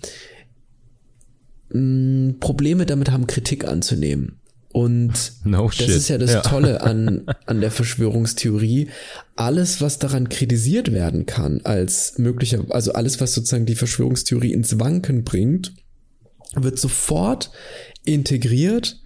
Probleme 2.41 2.84
damit 2.84 3.11
haben, 3.11 3.26
Kritik 3.26 3.64
anzunehmen. 3.66 4.41
Und 4.73 5.33
No 5.45 5.66
das 5.66 5.77
shit. 5.77 5.89
ist 5.89 6.09
ja 6.09 6.18
das 6.18 6.33
Ja. 6.33 6.41
Tolle 6.41 6.81
an, 6.83 7.27
an 7.47 7.61
der 7.61 7.70
Verschwörungstheorie. 7.70 8.89
Alles, 9.37 9.81
was 9.81 9.99
daran 9.99 10.29
kritisiert 10.29 10.93
werden 10.93 11.27
kann, 11.27 11.61
als 11.64 12.18
möglicher, 12.18 12.64
also 12.70 12.93
alles, 12.93 13.20
was 13.20 13.35
sozusagen 13.35 13.66
die 13.66 13.75
Verschwörungstheorie 13.75 14.53
ins 14.53 14.79
Wanken 14.79 15.25
bringt, 15.25 15.75
wird 16.55 16.79
sofort 16.79 17.51
integriert 18.05 18.99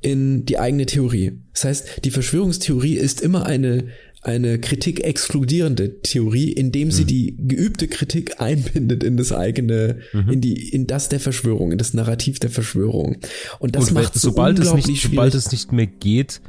in 0.00 0.46
die 0.46 0.58
eigene 0.58 0.86
Theorie. 0.86 1.38
Das 1.52 1.64
heißt, 1.64 2.04
die 2.04 2.10
Verschwörungstheorie 2.10 2.94
ist 2.96 3.20
immer 3.20 3.44
eine, 3.46 3.88
eine 4.22 4.58
Kritik 4.58 5.00
exkludierende 5.04 6.00
Theorie, 6.02 6.52
indem 6.52 6.88
Mhm. 6.88 6.92
sie 6.92 7.04
die 7.06 7.36
geübte 7.38 7.88
Kritik 7.88 8.40
einbindet 8.40 9.02
in 9.02 9.16
das 9.16 9.32
eigene, 9.32 9.98
Mhm. 10.12 10.28
in 10.30 10.40
die, 10.40 10.68
in 10.68 10.86
das 10.86 11.08
der 11.08 11.20
Verschwörung, 11.20 11.72
in 11.72 11.78
das 11.78 11.94
Narrativ 11.94 12.38
der 12.38 12.50
Verschwörung. 12.50 13.16
Und 13.60 13.76
das 13.76 13.88
Und 13.88 13.94
macht 13.94 14.16
es 14.16 14.22
so 14.22 14.28
sobald 14.30 14.58
es 14.58 14.72
nicht, 14.74 14.84
schwierig. 14.86 15.02
sobald 15.02 15.34
es 15.34 15.50
nicht 15.52 15.72
mehr 15.72 15.86
geht, 15.86 16.40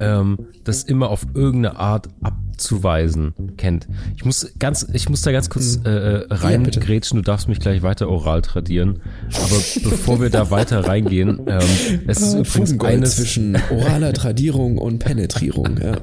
ähm, 0.00 0.38
das 0.64 0.84
immer 0.84 1.10
auf 1.10 1.26
irgendeine 1.34 1.76
Art 1.78 2.08
abzuweisen 2.22 3.34
kennt. 3.56 3.86
Ich 4.16 4.24
muss 4.24 4.52
ganz, 4.58 4.86
ich 4.92 5.08
muss 5.08 5.22
da 5.22 5.30
ganz 5.32 5.48
kurz 5.50 5.80
äh, 5.84 5.90
äh, 5.90 6.28
Hm. 6.30 6.64
Ja, 6.64 7.00
du 7.12 7.20
darfst 7.22 7.48
mich 7.48 7.60
gleich 7.60 7.82
weiter 7.82 8.08
oral 8.08 8.42
tradieren. 8.42 9.00
Aber 9.34 9.56
bevor 9.90 10.20
wir 10.20 10.30
da 10.30 10.50
weiter 10.50 10.80
reingehen, 10.80 11.40
ähm, 11.46 11.60
es 12.06 12.20
ist 12.22 12.34
Äh, 12.34 12.38
übrigens 12.40 12.80
eines 12.80 13.16
zwischen 13.16 13.56
oraler 13.70 14.12
Tradierung 14.12 14.78
und 14.78 14.98
Penetrierung. 14.98 15.78
Ja. 15.80 15.98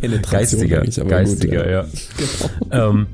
Penetration 0.00 0.68
geistiger, 0.68 1.00
aber 1.00 1.10
geistiger, 1.10 1.82
gut, 1.82 1.90
ja. 2.70 2.88
Ähm, 2.88 3.06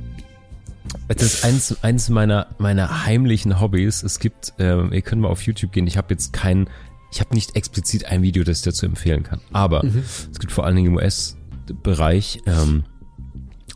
das 1.09 1.23
ist 1.23 1.45
eins, 1.45 1.77
eins 1.83 2.09
meiner, 2.09 2.47
meiner 2.59 3.05
heimlichen 3.05 3.61
Hobbys. 3.61 4.03
Es 4.03 4.19
gibt, 4.19 4.53
ähm, 4.59 4.93
ihr 4.93 5.03
könnt 5.03 5.23
mal 5.23 5.29
auf 5.29 5.43
YouTube 5.43 5.73
gehen. 5.73 5.87
Ich 5.87 5.97
habe 5.97 6.13
jetzt 6.13 6.33
kein, 6.33 6.69
ich 7.13 7.21
habe 7.21 7.35
nicht 7.35 7.57
explizit 7.57 8.07
ein 8.07 8.23
Video, 8.23 8.45
das 8.45 8.59
ich 8.59 8.65
dazu 8.65 8.87
empfehlen 8.87 9.23
kann. 9.23 9.41
Aber 9.53 9.85
es 9.85 10.39
gibt 10.39 10.53
vor 10.53 10.65
allen 10.65 10.77
Dingen 10.77 10.89
im 10.89 10.97
US-Bereich, 10.97 12.41
ähm, 12.47 12.85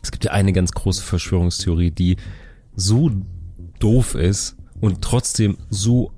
es 0.03 0.11
gibt 0.11 0.25
ja 0.25 0.33
eine 0.33 0.53
ganz 0.53 0.73
große 0.73 1.03
Verschwörungstheorie, 1.03 1.91
die 1.91 2.17
so 2.75 3.11
doof 3.79 4.15
ist 4.15 4.57
und 4.81 5.03
trotzdem 5.03 5.59
so 5.71 6.13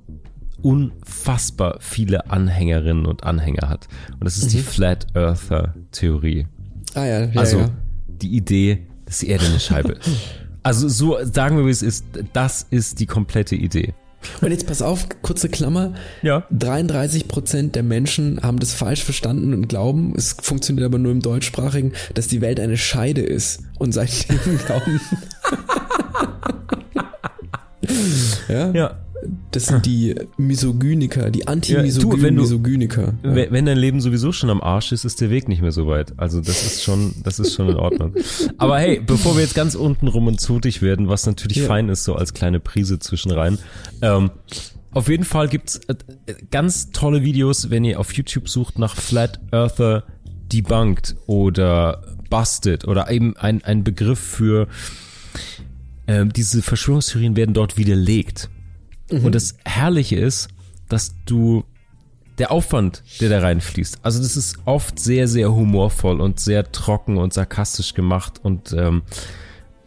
unfassbar 0.61 1.77
viele 1.79 2.29
Anhängerinnen 2.29 3.05
und 3.05 3.23
Anhänger 3.23 3.69
hat. 3.69 3.87
Und 4.13 4.25
das 4.25 4.37
ist 4.37 4.53
die 4.53 4.59
Flat 4.59 5.07
Earther 5.15 5.73
Theorie. 5.91 6.47
Ah 6.93 7.05
ja, 7.05 7.25
ja, 7.25 7.39
Also 7.39 7.59
ja. 7.59 7.69
die 8.07 8.35
Idee, 8.35 8.87
dass 9.05 9.19
die 9.19 9.29
Erde 9.29 9.45
eine 9.45 9.59
Scheibe 9.59 9.93
ist. 9.93 10.09
Also 10.63 10.87
so 10.89 11.17
sagen 11.23 11.57
wir, 11.57 11.65
wie 11.65 11.71
es 11.71 11.81
ist. 11.81 12.05
Das 12.33 12.67
ist 12.69 12.99
die 12.99 13.07
komplette 13.07 13.55
Idee. 13.55 13.95
Und 14.41 14.51
jetzt 14.51 14.67
pass 14.67 14.83
auf, 14.83 15.07
kurze 15.23 15.49
Klammer. 15.49 15.93
Ja. 16.21 16.45
33 16.51 17.27
Prozent 17.27 17.75
der 17.75 17.81
Menschen 17.81 18.39
haben 18.43 18.59
das 18.59 18.71
falsch 18.73 19.03
verstanden 19.03 19.55
und 19.55 19.67
glauben, 19.69 20.13
es 20.15 20.33
funktioniert 20.39 20.85
aber 20.85 20.99
nur 20.99 21.11
im 21.13 21.19
deutschsprachigen, 21.21 21.93
dass 22.13 22.27
die 22.27 22.41
Welt 22.41 22.59
eine 22.59 22.77
Scheide 22.77 23.21
ist. 23.21 23.63
Und 23.79 23.93
seitdem 23.93 24.59
glauben. 24.65 25.01
ja, 28.47 28.71
Ja. 28.71 28.99
Das 29.51 29.67
sind 29.67 29.85
die 29.85 30.15
Misogyniker, 30.37 31.29
die 31.29 31.47
Ja, 31.75 32.01
du, 32.03 32.09
wenn 32.23 32.35
du-. 32.35 32.41
Ja. 33.23 33.35
Wenn 33.51 33.65
dein 33.65 33.77
Leben 33.77 34.01
sowieso 34.01 34.31
schon 34.31 34.49
am 34.49 34.61
Arsch 34.61 34.91
ist, 34.91 35.05
ist 35.05 35.21
der 35.21 35.29
Weg 35.29 35.47
nicht 35.47 35.61
mehr 35.61 35.71
so 35.71 35.87
weit. 35.87 36.13
Also 36.17 36.39
das 36.39 36.65
ist 36.65 36.83
schon, 36.83 37.13
das 37.23 37.39
ist 37.39 37.53
schon 37.53 37.69
in 37.69 37.75
Ordnung. 37.75 38.13
Aber 38.57 38.79
hey, 38.79 39.01
bevor 39.05 39.35
wir 39.35 39.41
jetzt 39.41 39.55
ganz 39.55 39.75
unten 39.75 40.07
rum 40.07 40.27
und 40.27 40.39
zotig 40.39 40.81
werden, 40.81 41.07
was 41.07 41.25
natürlich 41.25 41.57
Ja. 41.57 41.67
fein 41.67 41.89
ist, 41.89 42.03
so 42.03 42.15
als 42.15 42.33
kleine 42.33 42.59
Prise 42.59 42.99
zwischenrein, 42.99 43.57
ähm, 44.01 44.31
auf 44.93 45.07
jeden 45.07 45.23
Fall 45.23 45.47
gibt's 45.47 45.79
äh, 45.87 45.95
ganz 46.51 46.91
tolle 46.91 47.23
Videos, 47.23 47.69
wenn 47.69 47.83
ihr 47.85 47.99
auf 47.99 48.13
YouTube 48.13 48.49
sucht 48.49 48.77
nach 48.77 48.95
Flat 48.95 49.39
Earther 49.51 50.03
Debunked 50.51 51.15
oder 51.27 52.03
Busted 52.29 52.85
oder 52.87 53.09
eben 53.09 53.37
ein, 53.37 53.63
ein 53.63 53.83
Begriff 53.83 54.19
für 54.19 54.67
ähm, 56.07 56.33
diese 56.33 56.61
Verschwörungstheorien 56.61 57.35
werden 57.35 57.53
dort 57.53 57.77
widerlegt. 57.77 58.49
Und 59.19 59.35
das 59.35 59.55
Herrliche 59.65 60.17
ist, 60.17 60.49
dass 60.89 61.15
du 61.25 61.63
der 62.37 62.51
Aufwand, 62.51 63.03
der 63.19 63.29
da 63.29 63.39
reinfließt, 63.39 63.99
also 64.03 64.21
das 64.21 64.35
ist 64.35 64.57
oft 64.65 64.99
sehr, 64.99 65.27
sehr 65.27 65.53
humorvoll 65.53 66.21
und 66.21 66.39
sehr 66.39 66.71
trocken 66.71 67.17
und 67.17 67.33
sarkastisch 67.33 67.93
gemacht 67.93 68.39
und 68.41 68.73
ähm, 68.73 69.03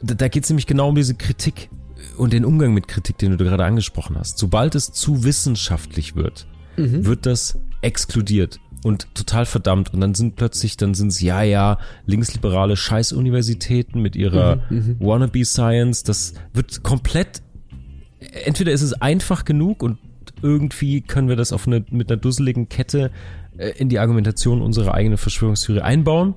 da, 0.03 0.14
da 0.14 0.29
geht 0.29 0.45
es 0.45 0.51
nämlich 0.51 0.66
genau 0.66 0.91
um 0.91 0.95
diese 0.95 1.14
Kritik 1.14 1.70
und 2.16 2.33
den 2.33 2.45
Umgang 2.45 2.75
mit 2.75 2.87
Kritik, 2.87 3.18
den 3.18 3.37
du 3.37 3.45
gerade 3.45 3.64
angesprochen 3.64 4.16
hast. 4.18 4.39
Sobald 4.39 4.75
es 4.75 4.93
zu 4.93 5.25
wissenschaftlich 5.25 6.14
wird, 6.16 6.47
wird 7.05 7.27
das 7.27 7.59
exkludiert 7.81 8.61
und 8.85 9.12
total 9.14 9.47
verdammt. 9.47 9.93
Und 9.95 10.01
dann 10.01 10.14
sind 10.14 10.37
plötzlich, 10.37 10.77
dann 10.77 10.95
sind 10.95 11.09
es 11.09 11.20
ja, 11.20 11.43
ja, 11.43 11.79
linksliberale 12.07 12.77
Scheißuniversitäten 12.77 14.01
mit 14.01 14.14
ihrer 14.14 14.62
Wannabe 15.01 15.45
Science, 15.45 16.03
das 16.03 16.35
wird 16.53 16.83
komplett 16.83 17.43
entweder 18.45 18.72
ist 18.72 18.82
es 18.82 18.93
einfach 18.95 19.45
genug 19.45 19.82
und 19.82 19.99
irgendwie 20.43 21.01
können 21.01 21.28
wir 21.28 21.37
das 21.37 21.53
auf 21.53 21.66
eine, 21.66 21.85
mit 21.91 22.11
einer 22.11 22.20
dusseligen 22.20 22.68
Kette 22.68 23.11
äh, 23.57 23.70
in 23.70 23.89
die 23.89 23.99
Argumentation 23.99 24.61
unserer 24.61 24.95
eigenen 24.95 25.18
Verschwörungstheorie 25.18 25.80
einbauen. 25.80 26.35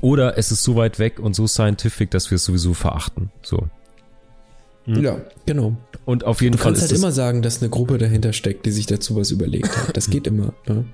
Oder 0.00 0.38
es 0.38 0.52
ist 0.52 0.62
so 0.62 0.76
weit 0.76 0.98
weg 0.98 1.18
und 1.18 1.34
so 1.34 1.46
scientific, 1.46 2.10
dass 2.10 2.30
wir 2.30 2.36
es 2.36 2.44
sowieso 2.44 2.74
verachten. 2.74 3.30
So. 3.42 3.68
ja, 4.86 5.20
genau. 5.46 5.76
Und 6.04 6.24
auf 6.24 6.42
jeden 6.42 6.52
Du 6.52 6.58
Fall 6.58 6.72
kannst 6.72 6.82
ist 6.82 6.90
halt 6.90 6.92
es, 6.92 6.98
immer 6.98 7.12
sagen, 7.12 7.42
dass 7.42 7.60
eine 7.60 7.70
Gruppe 7.70 7.98
dahinter 7.98 8.32
steckt, 8.32 8.66
die 8.66 8.70
sich 8.70 8.86
dazu 8.86 9.16
was 9.16 9.30
überlegt 9.30 9.76
hat. 9.76 9.96
Das 9.96 10.10
geht 10.10 10.26
immer. 10.26 10.54
Ja. 10.68 10.84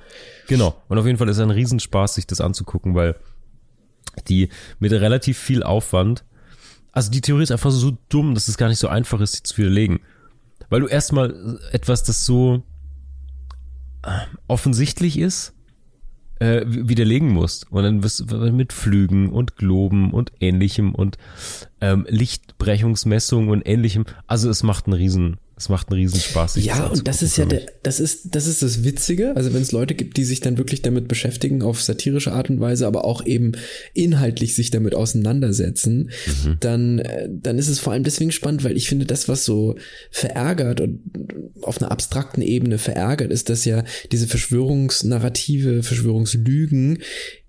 Genau. 0.48 0.74
Und 0.88 0.98
auf 0.98 1.06
jeden 1.06 1.18
Fall 1.18 1.28
ist 1.28 1.36
es 1.36 1.42
ein 1.42 1.50
Riesenspaß, 1.50 2.14
sich 2.14 2.26
das 2.26 2.40
anzugucken, 2.40 2.94
weil 2.94 3.16
die 4.28 4.48
mit 4.78 4.92
relativ 4.92 5.38
viel 5.38 5.62
Aufwand, 5.62 6.24
also 6.96 7.10
die 7.10 7.20
Theorie 7.20 7.42
ist 7.42 7.52
einfach 7.52 7.70
so 7.70 7.98
dumm, 8.08 8.34
dass 8.34 8.48
es 8.48 8.56
gar 8.56 8.68
nicht 8.68 8.78
so 8.78 8.88
einfach 8.88 9.20
ist, 9.20 9.34
sie 9.36 9.42
zu 9.42 9.58
widerlegen. 9.58 10.00
Weil 10.70 10.80
du 10.80 10.86
erstmal 10.86 11.58
etwas, 11.70 12.02
das 12.04 12.24
so 12.24 12.62
äh, 14.02 14.20
offensichtlich 14.48 15.18
ist, 15.18 15.52
äh, 16.38 16.62
wi- 16.66 16.88
widerlegen 16.88 17.28
musst. 17.28 17.70
Und 17.70 17.82
dann 17.82 18.02
wirst 18.02 18.30
du 18.30 18.50
mit 18.50 18.72
Flügen 18.72 19.28
und 19.28 19.56
Globen 19.56 20.10
und 20.10 20.32
ähnlichem 20.40 20.94
und 20.94 21.18
ähm, 21.82 22.06
Lichtbrechungsmessungen 22.08 23.50
und 23.50 23.68
ähnlichem. 23.68 24.06
Also 24.26 24.48
es 24.48 24.62
macht 24.62 24.86
einen 24.86 24.94
riesen, 24.94 25.36
es 25.58 25.70
macht 25.70 25.88
einen 25.88 26.00
riesen 26.00 26.20
Spaß. 26.20 26.54
sich 26.54 26.66
Ja, 26.66 26.86
und 26.86 27.08
das 27.08 27.22
ist 27.22 27.38
ja 27.38 27.46
der, 27.46 27.62
das 27.82 27.98
ist, 27.98 28.34
das 28.34 28.46
ist 28.46 28.62
das 28.62 28.84
Witzige. 28.84 29.34
Also 29.36 29.54
wenn 29.54 29.62
es 29.62 29.72
Leute 29.72 29.94
gibt, 29.94 30.18
die 30.18 30.24
sich 30.24 30.40
dann 30.40 30.58
wirklich 30.58 30.82
damit 30.82 31.08
beschäftigen 31.08 31.62
auf 31.62 31.82
satirische 31.82 32.32
Art 32.32 32.50
und 32.50 32.60
Weise, 32.60 32.86
aber 32.86 33.06
auch 33.06 33.24
eben 33.24 33.52
inhaltlich 33.94 34.54
sich 34.54 34.70
damit 34.70 34.94
auseinandersetzen, 34.94 36.10
Mhm. 36.26 36.56
dann, 36.60 36.98
äh, 36.98 37.28
dann 37.30 37.58
ist 37.58 37.68
es 37.68 37.78
vor 37.78 37.94
allem 37.94 38.04
deswegen 38.04 38.32
spannend, 38.32 38.64
weil 38.64 38.76
ich 38.76 38.88
finde, 38.88 39.06
das, 39.06 39.28
was 39.28 39.46
so 39.46 39.76
verärgert 40.10 40.82
und 40.82 41.00
auf 41.62 41.80
einer 41.80 41.90
abstrakten 41.90 42.42
Ebene 42.42 42.76
verärgert, 42.76 43.32
ist, 43.32 43.48
dass 43.48 43.64
ja 43.64 43.82
diese 44.12 44.26
Verschwörungsnarrative, 44.26 45.82
Verschwörungslügen 45.82 46.98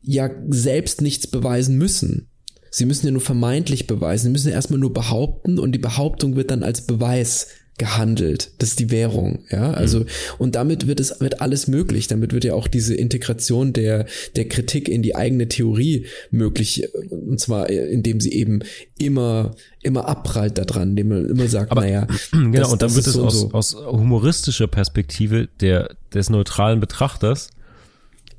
ja 0.01 0.30
selbst 0.49 1.01
nichts 1.01 1.28
beweisen 1.28 1.78
müssen. 1.78 2.30
Sie 2.70 2.86
müssen 2.86 3.05
ja 3.05 3.12
nur 3.12 3.22
vermeintlich 3.22 3.88
beweisen. 3.88 4.26
Sie 4.26 4.32
müssen 4.32 4.49
ja 4.49 4.53
erstmal 4.53 4.80
nur 4.80 4.93
behaupten 4.93 5.58
und 5.58 5.72
die 5.72 5.80
Behauptung 5.80 6.36
wird 6.36 6.51
dann 6.51 6.64
als 6.64 6.86
Beweis 6.86 7.47
gehandelt. 7.78 8.52
Das 8.58 8.70
ist 8.70 8.80
die 8.80 8.90
Währung, 8.90 9.44
ja. 9.52 9.72
Also, 9.72 10.06
und 10.40 10.56
damit 10.56 10.88
wird 10.88 11.00
es, 11.00 11.20
wird 11.22 11.42
alles 11.42 11.68
möglich. 11.68 12.08
Damit 12.08 12.34
wird 12.34 12.44
ja 12.44 12.54
auch 12.56 12.68
diese 12.68 12.96
Integration 12.96 13.72
der, 13.72 14.08
der 14.36 14.48
Kritik 14.48 14.90
in 14.90 15.04
die 15.04 15.16
eigene 15.16 15.48
Theorie 15.48 16.08
möglich. 16.32 16.90
Und 17.12 17.40
zwar, 17.40 17.70
indem 17.70 18.20
sie 18.20 18.34
eben 18.34 18.62
immer, 18.98 19.56
immer 19.84 20.08
abprallt 20.08 20.58
daran, 20.58 20.90
indem 20.90 21.10
man 21.10 21.30
immer 21.30 21.48
sagt, 21.48 21.72
Aber- 21.72 21.82
naja. 21.82 22.08
Genau, 22.32 22.52
das- 22.52 22.72
und 22.74 22.82
dann 22.82 22.96
wird 22.96 23.06
es 23.08 23.14
so 23.14 23.26
aus, 23.26 23.40
so. 23.42 23.52
aus 23.52 23.76
humoristischer 23.76 24.68
Perspektive 24.68 25.48
der, 25.62 25.96
des 26.14 26.30
neutralen 26.32 26.80
Betrachters, 26.80 27.52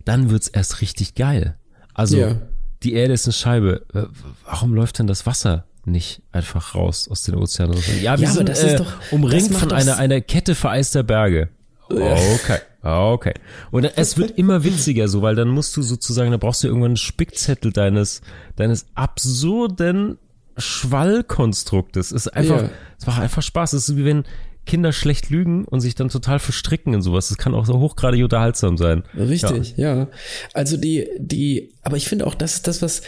dann 0.04 0.30
wird's 0.30 0.48
erst 0.48 0.80
richtig 0.80 1.14
geil. 1.14 1.56
Also, 1.94 2.16
Ja. 2.18 2.42
die 2.82 2.94
Erde 2.94 3.14
ist 3.14 3.26
eine 3.26 3.32
Scheibe. 3.34 3.84
Äh, 3.94 4.02
Warum 4.44 4.74
läuft 4.74 4.98
denn 4.98 5.06
das 5.06 5.26
Wasser 5.26 5.64
nicht 5.90 6.22
einfach 6.32 6.74
raus 6.74 7.08
aus 7.10 7.22
den 7.22 7.34
Ozeanen? 7.36 7.76
Ja, 8.02 8.18
wir 8.18 8.24
Ja, 8.24 8.30
aber 8.30 8.36
sind 8.38 8.48
das 8.48 8.62
ist 8.62 8.72
äh, 8.72 8.76
doch- 8.76 8.92
umringt 9.12 9.54
von 9.54 9.72
einer, 9.72 9.96
einer 9.98 10.20
Kette 10.20 10.54
vereister 10.54 11.02
Berge. 11.02 11.48
Okay, 11.90 12.58
okay. 12.82 13.34
Und 13.70 13.84
es 13.96 14.18
wird 14.18 14.32
immer 14.38 14.62
witziger 14.64 15.08
so, 15.08 15.22
weil 15.22 15.34
dann 15.34 15.48
musst 15.48 15.74
du 15.76 15.82
sozusagen, 15.82 16.30
da 16.30 16.36
brauchst 16.36 16.62
du 16.62 16.66
irgendwann 16.68 16.90
einen 16.90 16.96
Spickzettel 16.98 17.72
deines, 17.72 18.20
deines 18.56 18.86
absurden 18.94 20.18
Schwallkonstruktes. 20.58 22.12
Es 22.12 22.26
ist 22.26 22.28
einfach, 22.34 22.62
Ja. 22.62 22.70
es 22.98 23.06
macht 23.06 23.20
einfach 23.22 23.42
Spaß. 23.42 23.72
Es 23.72 23.88
ist 23.88 23.96
wie 23.96 24.04
wenn 24.04 24.24
Kinder 24.66 24.92
schlecht 24.92 25.30
lügen 25.30 25.64
und 25.64 25.80
sich 25.80 25.94
dann 25.94 26.10
total 26.10 26.38
verstricken 26.38 26.92
in 26.92 27.00
sowas. 27.00 27.28
Das 27.28 27.38
kann 27.38 27.54
auch 27.54 27.64
so 27.64 27.78
hochgradig 27.78 28.22
unterhaltsam 28.22 28.76
sein. 28.76 29.02
Richtig, 29.16 29.74
ja. 29.78 30.08
Also 30.52 30.76
die, 30.76 31.08
die, 31.18 31.72
aber 31.82 31.96
ich 31.96 32.06
finde 32.06 32.26
auch, 32.26 32.34
das 32.34 32.54
ist 32.56 32.66
das, 32.66 32.82
was, 32.82 33.00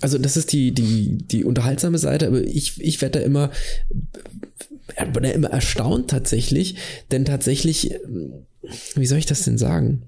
also 0.00 0.18
das 0.18 0.36
ist 0.36 0.52
die, 0.52 0.72
die, 0.72 1.18
die 1.18 1.44
unterhaltsame 1.44 1.98
Seite, 1.98 2.26
aber 2.26 2.42
ich, 2.42 2.80
ich 2.80 3.00
werde 3.02 3.20
da 3.20 3.24
immer, 3.24 3.50
bin 5.12 5.24
ja 5.24 5.30
immer 5.30 5.50
erstaunt 5.50 6.10
tatsächlich, 6.10 6.76
denn 7.10 7.24
tatsächlich, 7.24 7.94
wie 8.94 9.06
soll 9.06 9.18
ich 9.18 9.26
das 9.26 9.42
denn 9.42 9.58
sagen? 9.58 10.02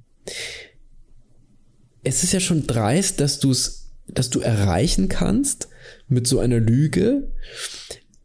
Es 2.05 2.25
ist 2.25 2.33
ja 2.33 2.41
schon 2.41 2.67
dreist, 2.67 3.21
dass 3.21 3.39
du 3.39 3.51
es, 3.51 3.91
dass 4.09 4.31
du 4.31 4.41
erreichen 4.41 5.09
kannst 5.09 5.69
mit 6.09 6.27
so 6.27 6.41
einer 6.41 6.59
Lüge, 6.59 7.29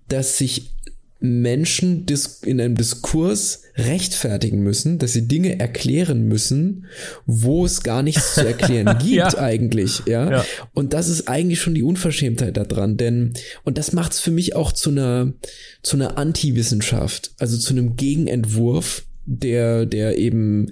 dass 0.08 0.38
sich 0.38 0.77
Menschen 1.20 2.06
in 2.44 2.62
einem 2.62 2.76
Diskurs 2.76 3.64
rechtfertigen 3.76 4.60
müssen, 4.62 5.00
dass 5.00 5.14
sie 5.14 5.28
Dinge 5.28 5.60
erklären 5.60 6.28
müssen, 6.28 6.86
wo 7.26 7.66
es 7.66 7.84
gar 7.84 8.04
nichts 8.04 8.36
zu 8.36 8.46
erklären 8.46 8.98
gibt 9.00 9.14
ja. 9.14 9.38
eigentlich, 9.38 10.04
ja? 10.06 10.30
ja? 10.30 10.46
Und 10.74 10.94
das 10.94 11.10
ist 11.10 11.28
eigentlich 11.28 11.60
schon 11.60 11.76
die 11.76 11.84
Unverschämtheit 11.84 12.58
daran, 12.58 12.98
denn 12.98 13.34
und 13.64 13.78
das 13.78 13.94
macht 13.94 14.14
es 14.14 14.20
für 14.20 14.32
mich 14.32 14.56
auch 14.56 14.72
zu 14.72 14.92
einer 14.92 15.34
zu 15.82 15.96
einer 15.96 16.18
Anti-Wissenschaft, 16.18 17.32
also 17.40 17.58
zu 17.58 17.74
einem 17.74 17.96
Gegenentwurf, 17.96 19.06
der 19.26 19.86
der 19.86 20.18
eben 20.18 20.72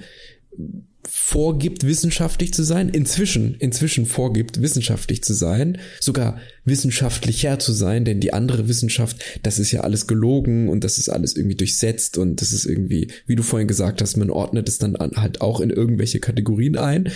vorgibt, 1.10 1.86
wissenschaftlich 1.86 2.54
zu 2.54 2.64
sein, 2.64 2.90
inzwischen, 2.90 3.56
inzwischen 3.56 4.06
vorgibt, 4.06 4.62
wissenschaftlich 4.62 5.24
zu 5.24 5.34
sein, 5.34 5.78
sogar 6.00 6.40
wissenschaftlicher 6.64 7.60
zu 7.60 7.74
sein, 7.74 8.06
denn 8.06 8.20
die 8.20 8.34
andere 8.34 8.68
Wissenschaft, 8.68 9.18
das 9.44 9.60
ist 9.60 9.72
ja 9.72 9.82
alles 9.82 10.08
gelogen 10.08 10.70
und 10.70 10.84
das 10.84 10.98
ist 10.98 11.10
alles 11.10 11.36
irgendwie 11.36 11.56
durchsetzt 11.56 12.18
und 12.18 12.42
das 12.42 12.52
ist 12.52 12.66
irgendwie, 12.66 13.12
wie 13.28 13.36
du 13.36 13.44
vorhin 13.44 13.68
gesagt 13.68 14.02
hast, 14.02 14.18
man 14.18 14.30
ordnet 14.30 14.68
es 14.70 14.78
dann 14.78 14.96
halt 14.98 15.42
auch 15.42 15.60
in 15.60 15.70
irgendwelche 15.70 16.20
Kategorien 16.20 16.78
ein. 16.78 17.12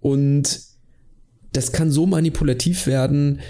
Und 0.00 0.71
das 1.52 1.72
kann 1.72 1.90
so 1.90 2.06
manipulativ 2.06 2.86
werden. 2.86 3.40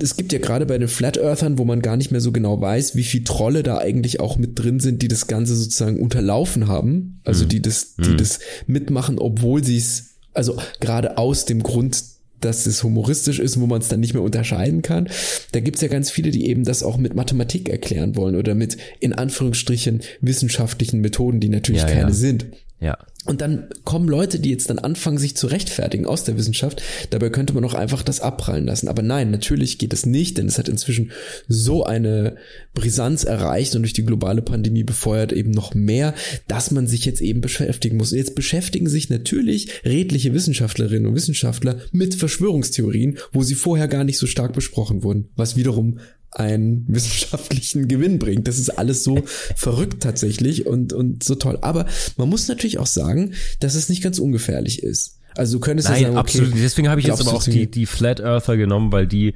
Es 0.00 0.16
gibt 0.16 0.32
ja 0.32 0.38
gerade 0.38 0.66
bei 0.66 0.78
den 0.78 0.88
Flat 0.88 1.18
Earthern, 1.18 1.58
wo 1.58 1.64
man 1.64 1.82
gar 1.82 1.96
nicht 1.96 2.10
mehr 2.10 2.20
so 2.20 2.32
genau 2.32 2.60
weiß, 2.60 2.96
wie 2.96 3.04
viel 3.04 3.22
Trolle 3.22 3.62
da 3.62 3.78
eigentlich 3.78 4.20
auch 4.20 4.38
mit 4.38 4.58
drin 4.58 4.80
sind, 4.80 5.02
die 5.02 5.08
das 5.08 5.26
Ganze 5.26 5.54
sozusagen 5.54 6.00
unterlaufen 6.00 6.68
haben. 6.68 7.20
Also 7.24 7.44
mhm. 7.44 7.48
die 7.50 7.62
das, 7.62 7.96
die 7.96 8.10
mhm. 8.10 8.16
das 8.16 8.40
mitmachen, 8.66 9.18
obwohl 9.18 9.62
sie 9.62 9.76
es, 9.76 10.14
also 10.32 10.56
gerade 10.80 11.18
aus 11.18 11.44
dem 11.44 11.62
Grund, 11.62 12.02
dass 12.40 12.66
es 12.66 12.82
humoristisch 12.82 13.38
ist, 13.38 13.60
wo 13.60 13.66
man 13.66 13.80
es 13.80 13.88
dann 13.88 14.00
nicht 14.00 14.14
mehr 14.14 14.22
unterscheiden 14.22 14.82
kann. 14.82 15.08
Da 15.52 15.60
gibt's 15.60 15.80
ja 15.80 15.88
ganz 15.88 16.10
viele, 16.10 16.30
die 16.30 16.46
eben 16.46 16.64
das 16.64 16.82
auch 16.82 16.98
mit 16.98 17.14
Mathematik 17.14 17.68
erklären 17.68 18.16
wollen 18.16 18.36
oder 18.36 18.54
mit 18.54 18.76
in 19.00 19.12
Anführungsstrichen 19.12 20.02
wissenschaftlichen 20.20 21.00
Methoden, 21.00 21.40
die 21.40 21.48
natürlich 21.48 21.82
ja, 21.82 21.88
keine 21.88 22.08
ja. 22.08 22.14
sind. 22.14 22.46
Ja. 22.80 22.98
Und 23.26 23.40
dann 23.40 23.68
kommen 23.84 24.08
Leute, 24.08 24.38
die 24.38 24.50
jetzt 24.50 24.68
dann 24.68 24.78
anfangen, 24.78 25.16
sich 25.16 25.34
zu 25.34 25.46
rechtfertigen 25.46 26.04
aus 26.04 26.24
der 26.24 26.36
Wissenschaft. 26.36 26.82
Dabei 27.08 27.30
könnte 27.30 27.54
man 27.54 27.64
auch 27.64 27.72
einfach 27.72 28.02
das 28.02 28.20
abprallen 28.20 28.66
lassen. 28.66 28.88
Aber 28.88 29.00
nein, 29.00 29.30
natürlich 29.30 29.78
geht 29.78 29.94
es 29.94 30.04
nicht, 30.04 30.36
denn 30.36 30.46
es 30.46 30.58
hat 30.58 30.68
inzwischen 30.68 31.10
so 31.48 31.84
eine 31.84 32.36
Brisanz 32.74 33.24
erreicht 33.24 33.74
und 33.74 33.82
durch 33.82 33.94
die 33.94 34.04
globale 34.04 34.42
Pandemie 34.42 34.84
befeuert 34.84 35.32
eben 35.32 35.52
noch 35.52 35.74
mehr, 35.74 36.14
dass 36.48 36.70
man 36.70 36.86
sich 36.86 37.06
jetzt 37.06 37.22
eben 37.22 37.40
beschäftigen 37.40 37.96
muss. 37.96 38.10
Jetzt 38.10 38.34
beschäftigen 38.34 38.88
sich 38.88 39.08
natürlich 39.08 39.70
redliche 39.86 40.34
Wissenschaftlerinnen 40.34 41.06
und 41.06 41.14
Wissenschaftler 41.14 41.78
mit 41.92 42.14
Verschwörungstheorien, 42.14 43.16
wo 43.32 43.42
sie 43.42 43.54
vorher 43.54 43.88
gar 43.88 44.04
nicht 44.04 44.18
so 44.18 44.26
stark 44.26 44.52
besprochen 44.52 45.02
wurden, 45.02 45.30
was 45.34 45.56
wiederum 45.56 45.98
einen 46.34 46.84
wissenschaftlichen 46.88 47.88
Gewinn 47.88 48.18
bringt. 48.18 48.48
Das 48.48 48.58
ist 48.58 48.70
alles 48.70 49.04
so 49.04 49.22
verrückt 49.56 50.02
tatsächlich 50.02 50.66
und, 50.66 50.92
und 50.92 51.22
so 51.22 51.34
toll. 51.34 51.58
Aber 51.62 51.86
man 52.16 52.28
muss 52.28 52.48
natürlich 52.48 52.78
auch 52.78 52.86
sagen, 52.86 53.34
dass 53.60 53.74
es 53.74 53.88
nicht 53.88 54.02
ganz 54.02 54.18
ungefährlich 54.18 54.82
ist. 54.82 55.18
Also 55.36 55.58
du 55.58 55.60
könntest 55.60 55.88
Nein, 55.88 56.02
ja 56.02 56.08
sagen, 56.08 56.18
okay, 56.18 56.38
absolut. 56.38 56.54
Deswegen 56.56 56.88
habe 56.88 57.00
ich 57.00 57.06
jetzt 57.06 57.20
aber 57.20 57.34
auch 57.34 57.42
die, 57.42 57.70
die 57.70 57.86
Flat 57.86 58.20
Earther 58.20 58.56
genommen, 58.56 58.92
weil 58.92 59.06
die 59.06 59.34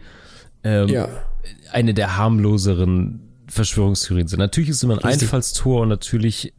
ähm, 0.62 0.88
ja. 0.88 1.08
eine 1.72 1.94
der 1.94 2.16
harmloseren 2.16 3.20
Verschwörungstheorien 3.48 4.28
sind. 4.28 4.38
Natürlich 4.38 4.70
ist 4.70 4.82
immer 4.82 4.94
ein 4.94 5.00
Richtig. 5.00 5.22
Einfallstor 5.22 5.82
und 5.82 5.88
natürlich, 5.88 6.52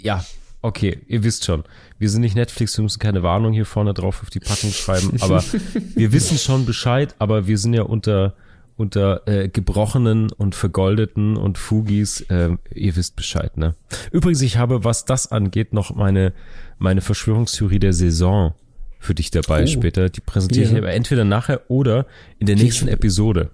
ja, 0.00 0.24
okay, 0.60 0.98
ihr 1.06 1.22
wisst 1.24 1.44
schon, 1.44 1.64
wir 1.98 2.10
sind 2.10 2.22
nicht 2.22 2.34
Netflix, 2.34 2.76
wir 2.76 2.82
müssen 2.82 2.98
keine 2.98 3.22
Warnung 3.22 3.52
hier 3.52 3.66
vorne 3.66 3.94
drauf 3.94 4.22
auf 4.22 4.30
die 4.30 4.40
Packung 4.40 4.72
schreiben, 4.72 5.12
aber 5.20 5.42
wir 5.94 6.12
wissen 6.12 6.38
schon 6.38 6.66
Bescheid, 6.66 7.14
aber 7.18 7.46
wir 7.46 7.56
sind 7.56 7.74
ja 7.74 7.82
unter 7.82 8.34
unter 8.76 9.26
äh, 9.26 9.48
gebrochenen 9.48 10.32
und 10.32 10.54
vergoldeten 10.54 11.36
und 11.36 11.58
Fugis, 11.58 12.22
äh, 12.22 12.50
ihr 12.74 12.96
wisst 12.96 13.16
Bescheid, 13.16 13.56
ne? 13.56 13.74
Übrigens, 14.10 14.42
ich 14.42 14.56
habe, 14.56 14.84
was 14.84 15.04
das 15.04 15.30
angeht, 15.30 15.72
noch 15.72 15.94
meine, 15.94 16.32
meine 16.78 17.00
Verschwörungstheorie 17.00 17.78
der 17.78 17.92
Saison 17.92 18.54
für 18.98 19.14
dich 19.14 19.30
dabei 19.30 19.62
oh. 19.64 19.66
später. 19.66 20.08
Die 20.08 20.20
präsentiere 20.20 20.64
ja. 20.64 20.72
ich 20.72 20.78
aber 20.78 20.92
entweder 20.92 21.24
nachher 21.24 21.62
oder 21.68 22.06
in 22.38 22.46
der 22.46 22.56
nächsten 22.56 22.88
Episode. 22.88 23.50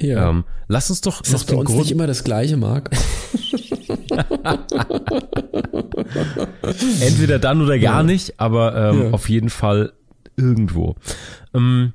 Ja. 0.00 0.28
Ähm, 0.30 0.44
lass 0.66 0.90
uns 0.90 1.00
doch 1.02 1.22
Ist 1.22 1.32
noch 1.32 1.40
das 1.40 1.46
bei 1.46 1.56
uns 1.56 1.66
Grund 1.70 1.82
nicht 1.82 1.92
immer 1.92 2.06
das 2.06 2.24
gleiche, 2.24 2.56
Marc? 2.56 2.90
entweder 7.00 7.38
dann 7.38 7.62
oder 7.62 7.78
gar 7.78 7.98
ja. 7.98 8.02
nicht, 8.02 8.40
aber 8.40 8.90
ähm, 8.90 9.02
ja. 9.04 9.10
auf 9.10 9.28
jeden 9.28 9.50
Fall 9.50 9.92
irgendwo. 10.36 10.96
Ähm, 11.54 11.92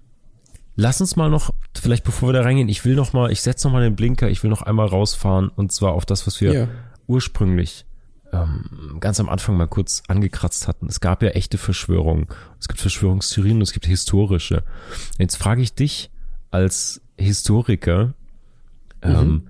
Lass 0.75 1.01
uns 1.01 1.15
mal 1.15 1.29
noch, 1.29 1.53
vielleicht 1.75 2.03
bevor 2.03 2.29
wir 2.29 2.33
da 2.33 2.41
reingehen, 2.41 2.69
ich 2.69 2.83
will 2.83 2.95
noch 2.95 3.13
mal, 3.13 3.31
ich 3.31 3.41
setze 3.41 3.67
noch 3.67 3.73
mal 3.73 3.83
den 3.83 3.95
Blinker, 3.95 4.29
ich 4.29 4.41
will 4.41 4.49
noch 4.49 4.63
einmal 4.63 4.87
rausfahren 4.87 5.49
und 5.49 5.71
zwar 5.71 5.93
auf 5.93 6.05
das, 6.05 6.25
was 6.25 6.41
wir 6.41 6.53
ja. 6.53 6.67
ursprünglich 7.05 7.85
ähm, 8.33 8.97
ganz 8.99 9.19
am 9.19 9.29
Anfang 9.29 9.55
mal 9.55 9.67
kurz 9.67 10.01
angekratzt 10.07 10.67
hatten. 10.67 10.87
Es 10.87 10.99
gab 10.99 11.21
ja 11.21 11.29
echte 11.29 11.59
Verschwörungen. 11.59 12.27
Es 12.59 12.67
gibt 12.67 12.81
Verschwörungstheorien 12.81 13.57
und 13.57 13.61
es 13.61 13.73
gibt 13.73 13.85
historische. 13.85 14.63
Jetzt 15.19 15.35
frage 15.35 15.61
ich 15.61 15.75
dich 15.75 16.09
als 16.49 17.01
Historiker, 17.17 18.15
ähm, 19.03 19.11
mhm. 19.11 19.17
ähm, 19.17 19.47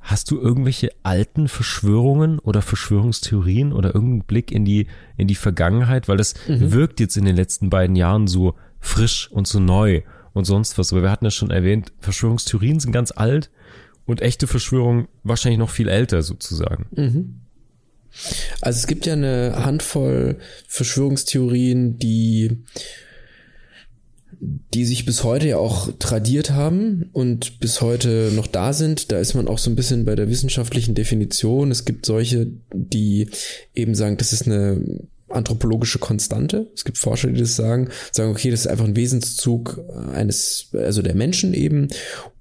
hast 0.00 0.30
du 0.32 0.40
irgendwelche 0.40 0.90
alten 1.04 1.46
Verschwörungen 1.46 2.40
oder 2.40 2.62
Verschwörungstheorien 2.62 3.72
oder 3.72 3.94
irgendeinen 3.94 4.24
Blick 4.24 4.50
in 4.50 4.64
die, 4.64 4.88
in 5.16 5.28
die 5.28 5.36
Vergangenheit? 5.36 6.08
Weil 6.08 6.16
das 6.16 6.34
mhm. 6.48 6.72
wirkt 6.72 6.98
jetzt 6.98 7.16
in 7.16 7.24
den 7.24 7.36
letzten 7.36 7.70
beiden 7.70 7.94
Jahren 7.94 8.26
so 8.26 8.56
frisch 8.80 9.30
und 9.30 9.46
so 9.46 9.60
neu 9.60 10.02
und 10.32 10.44
sonst 10.44 10.78
was. 10.78 10.92
Aber 10.92 11.02
wir 11.02 11.10
hatten 11.10 11.24
ja 11.24 11.30
schon 11.30 11.50
erwähnt, 11.50 11.92
Verschwörungstheorien 12.00 12.80
sind 12.80 12.92
ganz 12.92 13.12
alt 13.12 13.50
und 14.06 14.22
echte 14.22 14.46
Verschwörungen 14.46 15.08
wahrscheinlich 15.22 15.58
noch 15.58 15.70
viel 15.70 15.88
älter 15.88 16.22
sozusagen. 16.22 16.86
Mhm. 16.90 17.40
Also 18.60 18.78
es 18.78 18.86
gibt 18.86 19.06
ja 19.06 19.12
eine 19.12 19.64
Handvoll 19.64 20.36
Verschwörungstheorien, 20.66 21.98
die 21.98 22.64
die 24.40 24.86
sich 24.86 25.04
bis 25.04 25.22
heute 25.22 25.48
ja 25.48 25.58
auch 25.58 25.92
tradiert 25.98 26.50
haben 26.50 27.10
und 27.12 27.60
bis 27.60 27.82
heute 27.82 28.32
noch 28.34 28.46
da 28.46 28.72
sind. 28.72 29.12
Da 29.12 29.18
ist 29.18 29.34
man 29.34 29.48
auch 29.48 29.58
so 29.58 29.70
ein 29.70 29.76
bisschen 29.76 30.06
bei 30.06 30.16
der 30.16 30.28
wissenschaftlichen 30.28 30.94
Definition. 30.94 31.70
Es 31.70 31.84
gibt 31.84 32.06
solche, 32.06 32.46
die 32.72 33.28
eben 33.74 33.94
sagen, 33.94 34.16
das 34.16 34.32
ist 34.32 34.46
eine 34.46 34.80
anthropologische 35.30 35.98
Konstante. 35.98 36.70
Es 36.74 36.84
gibt 36.84 36.98
Forscher, 36.98 37.28
die 37.28 37.40
das 37.40 37.56
sagen, 37.56 37.88
sagen, 38.12 38.30
okay, 38.30 38.50
das 38.50 38.60
ist 38.60 38.66
einfach 38.66 38.84
ein 38.84 38.96
Wesenszug 38.96 39.80
eines, 40.12 40.70
also 40.72 41.02
der 41.02 41.14
Menschen 41.14 41.54
eben. 41.54 41.88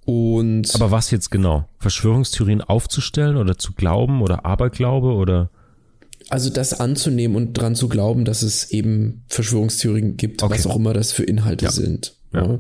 Und 0.06 0.74
Aber 0.76 0.92
was 0.92 1.12
jetzt 1.12 1.30
genau? 1.30 1.66
Verschwörungstheorien 1.80 2.62
aufzustellen 2.62 3.38
oder 3.38 3.58
zu 3.58 3.74
glauben 3.74 4.22
oder 4.22 4.46
Aberglaube 4.46 5.14
oder? 5.14 5.50
Also 6.30 6.50
das 6.50 6.80
anzunehmen 6.80 7.36
und 7.36 7.54
dran 7.54 7.76
zu 7.76 7.90
glauben, 7.90 8.26
dass 8.26 8.42
es 8.42 8.72
eben 8.72 9.24
Verschwörungstheorien 9.28 10.18
gibt, 10.18 10.44
okay. 10.44 10.54
was 10.54 10.68
auch 10.68 10.76
immer 10.76 10.94
das 10.94 11.12
für 11.12 11.24
Inhalte 11.24 11.66
ja. 11.66 11.72
sind. 11.72 12.16
Ja. 12.34 12.60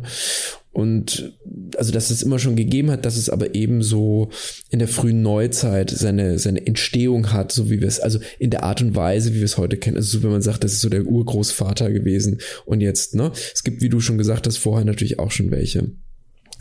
Und 0.80 1.38
also, 1.78 1.92
dass 1.92 2.10
es 2.10 2.24
immer 2.24 2.40
schon 2.40 2.56
gegeben 2.56 2.90
hat, 2.92 3.06
dass 3.06 3.18
es 3.18 3.30
aber 3.30 3.54
eben 3.56 3.84
so 3.84 4.30
in 4.70 4.80
der 4.80 4.88
frühen 4.88 5.22
Neuzeit 5.22 5.90
seine, 5.90 6.40
seine 6.40 6.66
Entstehung 6.66 7.32
hat, 7.34 7.52
so 7.52 7.70
wie 7.70 7.82
wir 7.82 7.88
es, 7.88 8.00
also 8.00 8.20
in 8.40 8.50
der 8.50 8.64
Art 8.64 8.82
und 8.82 8.96
Weise, 8.96 9.34
wie 9.34 9.40
wir 9.40 9.46
es 9.46 9.58
heute 9.58 9.78
kennen. 9.78 9.98
Also 9.98 10.18
so, 10.18 10.24
wenn 10.24 10.32
man 10.32 10.42
sagt, 10.42 10.64
das 10.64 10.74
ist 10.74 10.82
so 10.82 10.90
der 10.90 11.06
Urgroßvater 11.06 11.92
gewesen. 11.92 12.40
Und 12.66 12.82
jetzt, 12.82 13.16
ne? 13.16 13.32
Es 13.54 13.64
gibt, 13.64 13.82
wie 13.82 13.90
du 13.90 14.00
schon 14.00 14.18
gesagt 14.18 14.48
hast, 14.48 14.58
vorher 14.58 14.86
natürlich 14.86 15.20
auch 15.20 15.32
schon 15.32 15.52
welche. 15.52 15.92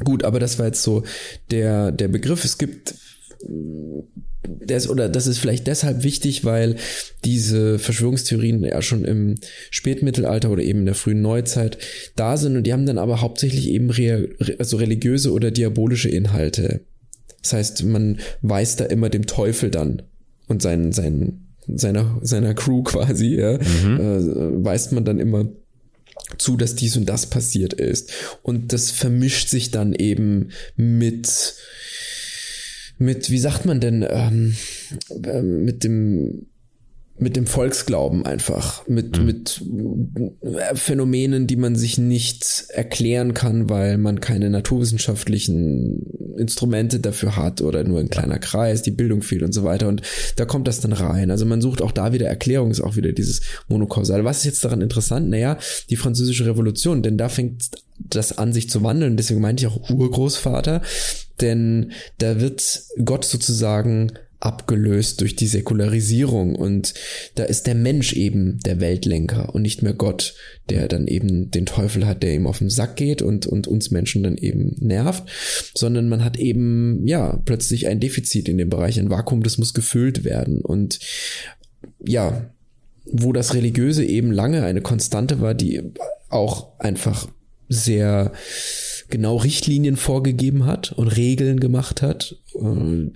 Gut, 0.05 0.25
aber 0.25 0.39
das 0.41 0.59
war 0.59 0.67
jetzt 0.67 0.83
so 0.83 1.05
der, 1.51 1.93
der 1.93 2.09
Begriff. 2.09 2.45
Es 2.45 2.59
gibt 2.59 2.95
das, 4.43 4.89
oder 4.89 5.09
das 5.09 5.27
ist 5.27 5.39
vielleicht 5.39 5.67
deshalb 5.67 6.05
wichtig, 6.05 6.45
weil 6.45 6.77
diese 7.25 7.79
Verschwörungstheorien 7.79 8.63
ja 8.63 8.81
schon 8.83 9.05
im 9.05 9.35
Spätmittelalter 9.71 10.51
oder 10.51 10.63
eben 10.63 10.81
in 10.81 10.87
der 10.87 10.95
frühen 10.95 11.21
Neuzeit 11.21 11.79
da 12.17 12.37
sind 12.37 12.57
und 12.57 12.65
die 12.65 12.73
haben 12.73 12.87
dann 12.87 12.99
aber 12.99 13.21
hauptsächlich 13.21 13.69
eben 13.69 13.91
re, 13.91 14.29
also 14.59 14.77
religiöse 14.77 15.33
oder 15.33 15.51
diabolische 15.51 16.09
Inhalte. 16.09 16.81
Das 17.43 17.53
heißt, 17.53 17.85
man 17.85 18.19
weist 18.43 18.81
da 18.81 18.85
immer 18.85 19.11
dem 19.11 19.27
Teufel 19.27 19.71
dann 19.71 20.03
und 20.47 20.63
seinen, 20.63 20.93
seinen, 20.93 21.49
seiner, 21.67 22.19
seiner 22.23 22.55
Crew 22.55 22.83
quasi, 22.83 23.37
ja, 23.37 23.59
mhm. 23.59 24.01
äh, 24.01 24.65
weist 24.65 24.93
man 24.93 25.05
dann 25.05 25.19
immer 25.19 25.47
zu, 26.37 26.57
dass 26.57 26.75
dies 26.75 26.97
und 26.97 27.09
das 27.09 27.27
passiert 27.27 27.73
ist. 27.73 28.13
Und 28.43 28.73
das 28.73 28.91
vermischt 28.91 29.49
sich 29.49 29.71
dann 29.71 29.95
eben 29.95 30.51
mit 30.77 31.55
mit, 32.99 33.31
wie 33.31 33.39
sagt 33.39 33.65
man 33.65 33.81
denn, 33.81 34.07
ähm, 34.09 34.55
äh, 35.25 35.43
mit 35.43 35.85
dem 35.85 36.47
mit 37.21 37.37
dem 37.37 37.47
Volksglauben 37.47 38.25
einfach, 38.25 38.87
mit, 38.87 39.19
mhm. 39.19 39.27
mit 39.27 39.63
äh, 40.43 40.75
Phänomenen, 40.77 41.47
die 41.47 41.57
man 41.57 41.75
sich 41.75 41.99
nicht 41.99 42.67
erklären 42.69 43.35
kann, 43.35 43.69
weil 43.69 43.99
man 43.99 44.21
keine 44.21 44.51
naturwissenschaftlichen 44.51 46.07
Instrumente 46.37 47.01
dafür 47.01 47.37
hat 47.37 47.61
oder 47.61 47.83
nur 47.83 47.99
ein 47.99 48.11
kleiner 48.11 48.39
Kreis, 48.39 48.83
die 48.83 48.93
Bildung 48.93 49.23
fehlt 49.23 49.43
und 49.43 49.53
so 49.53 49.65
weiter. 49.65 49.89
Und 49.89 50.03
da 50.37 50.45
kommt 50.45 50.69
das 50.69 50.81
dann 50.81 50.93
rein. 50.93 51.31
Also 51.31 51.45
man 51.45 51.61
sucht 51.61 51.83
auch 51.83 51.93
da 51.93 52.13
wieder 52.13 52.29
Erklärung, 52.29 52.71
ist 52.71 52.81
auch 52.81 52.97
wieder 52.97 53.13
dieses 53.13 53.41
Monokausal. 53.69 54.25
Was 54.25 54.39
ist 54.39 54.45
jetzt 54.45 54.65
daran 54.65 54.81
interessant? 54.81 55.29
Naja, 55.29 55.59
die 55.91 55.97
französische 55.97 56.47
Revolution, 56.47 57.03
denn 57.03 57.19
da 57.19 57.29
fängt 57.29 57.71
das 57.99 58.39
an 58.39 58.53
sich 58.53 58.71
zu 58.71 58.83
wandeln. 58.85 59.17
Deswegen 59.17 59.41
meinte 59.41 59.67
ich 59.67 59.73
auch 59.73 59.91
Urgroßvater, 59.91 60.83
denn 61.41 61.93
da 62.19 62.41
wird 62.41 62.83
Gott 63.05 63.25
sozusagen 63.25 64.13
abgelöst 64.41 65.21
durch 65.21 65.35
die 65.35 65.47
Säkularisierung. 65.47 66.55
Und 66.55 66.95
da 67.35 67.45
ist 67.45 67.67
der 67.67 67.75
Mensch 67.75 68.13
eben 68.13 68.61
der 68.61 68.81
Weltlenker 68.81 69.55
und 69.55 69.63
nicht 69.63 69.83
mehr 69.83 69.95
Gott, 69.95 70.35
der 70.69 70.87
dann 70.89 71.07
eben 71.07 71.51
den 71.51 71.67
Teufel 71.67 72.07
hat, 72.07 72.23
der 72.23 72.35
ihm 72.35 72.47
auf 72.47 72.59
den 72.59 72.71
Sack 72.71 72.97
geht 72.97 73.21
und, 73.21 73.47
und 73.47 73.67
uns 73.67 73.91
Menschen 73.91 74.23
dann 74.23 74.37
eben 74.37 74.77
nervt, 74.79 75.25
sondern 75.75 76.09
man 76.09 76.25
hat 76.25 76.39
eben, 76.39 77.07
ja, 77.07 77.41
plötzlich 77.45 77.89
ein 77.89 78.01
Defizit 78.01 78.49
in 78.49 78.59
dem 78.59 78.71
Bereich, 78.71 78.99
ein 78.99 79.11
Vakuum, 79.11 79.43
das 79.43 79.59
muss 79.59 79.75
gefüllt 79.75 80.25
werden. 80.25 80.61
Und 80.61 81.01
ja, 82.05 82.51
wo 83.11 83.33
das 83.33 83.55
Religiöse 83.55 84.05
eben 84.05 84.31
lange 84.31 84.63
eine 84.65 84.83
Konstante 84.83 85.41
war, 85.41 85.55
die 85.55 85.83
auch 86.29 86.79
einfach 86.79 87.29
sehr 87.69 88.33
genau 89.09 89.37
Richtlinien 89.37 89.97
vorgegeben 89.97 90.67
hat 90.67 90.93
und 90.93 91.09
Regeln 91.09 91.61
gemacht 91.61 92.03
hat 92.03 92.37
äh, 92.55 93.11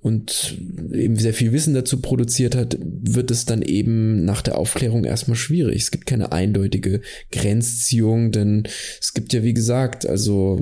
und 0.00 0.58
eben 0.92 1.16
sehr 1.16 1.34
viel 1.34 1.52
Wissen 1.52 1.74
dazu 1.74 2.00
produziert 2.00 2.54
hat, 2.54 2.76
wird 2.80 3.30
es 3.30 3.44
dann 3.44 3.62
eben 3.62 4.24
nach 4.24 4.42
der 4.42 4.58
Aufklärung 4.58 5.04
erstmal 5.04 5.36
schwierig. 5.36 5.82
Es 5.82 5.90
gibt 5.90 6.06
keine 6.06 6.32
eindeutige 6.32 7.00
Grenzziehung, 7.30 8.32
denn 8.32 8.64
es 9.00 9.14
gibt 9.14 9.32
ja, 9.32 9.42
wie 9.42 9.54
gesagt, 9.54 10.06
also 10.06 10.60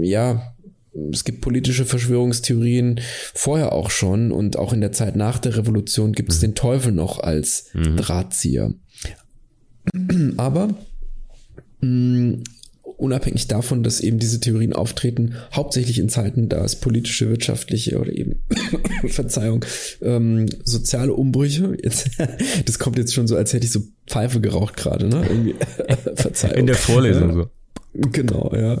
ja, 0.00 0.54
es 1.12 1.24
gibt 1.24 1.40
politische 1.40 1.84
Verschwörungstheorien 1.84 3.00
vorher 3.34 3.72
auch 3.72 3.90
schon 3.90 4.32
und 4.32 4.58
auch 4.58 4.72
in 4.72 4.80
der 4.80 4.92
Zeit 4.92 5.16
nach 5.16 5.38
der 5.38 5.56
Revolution 5.56 6.12
gibt 6.12 6.32
es 6.32 6.38
mhm. 6.38 6.46
den 6.46 6.54
Teufel 6.54 6.92
noch 6.92 7.20
als 7.20 7.70
mhm. 7.74 7.96
Drahtzieher. 7.96 8.72
Aber 10.36 10.74
mh, 11.80 12.38
unabhängig 12.96 13.46
davon, 13.46 13.82
dass 13.82 14.00
eben 14.00 14.18
diese 14.18 14.40
Theorien 14.40 14.72
auftreten, 14.72 15.34
hauptsächlich 15.52 15.98
in 15.98 16.08
Zeiten, 16.08 16.48
da 16.48 16.64
es 16.64 16.76
politische, 16.76 17.28
wirtschaftliche 17.28 17.98
oder 17.98 18.12
eben, 18.12 18.42
Verzeihung, 19.08 19.64
ähm, 20.02 20.46
soziale 20.64 21.12
Umbrüche, 21.12 21.76
jetzt, 21.82 22.10
das 22.64 22.78
kommt 22.78 22.98
jetzt 22.98 23.14
schon 23.14 23.26
so, 23.26 23.36
als 23.36 23.52
hätte 23.52 23.66
ich 23.66 23.72
so 23.72 23.82
Pfeife 24.06 24.40
geraucht 24.40 24.76
gerade, 24.76 25.08
ne? 25.08 25.24
Irgendwie, 25.28 25.54
Verzeihung. 26.14 26.56
In 26.56 26.66
der 26.66 26.76
Vorlesung 26.76 27.34
so. 27.34 27.50
Genau, 28.12 28.52
ja. 28.54 28.80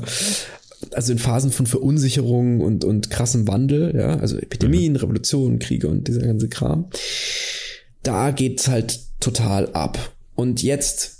Also 0.92 1.12
in 1.12 1.18
Phasen 1.18 1.50
von 1.50 1.66
Verunsicherung 1.66 2.60
und, 2.60 2.84
und 2.84 3.10
krassem 3.10 3.48
Wandel, 3.48 3.94
ja, 3.96 4.18
also 4.18 4.36
Epidemien, 4.38 4.92
mhm. 4.92 4.98
Revolutionen, 4.98 5.58
Kriege 5.58 5.88
und 5.88 6.06
dieser 6.08 6.20
ganze 6.20 6.48
Kram. 6.48 6.90
Da 8.02 8.30
geht's 8.30 8.68
halt 8.68 9.00
total 9.20 9.72
ab. 9.72 10.12
Und 10.34 10.62
jetzt 10.62 11.15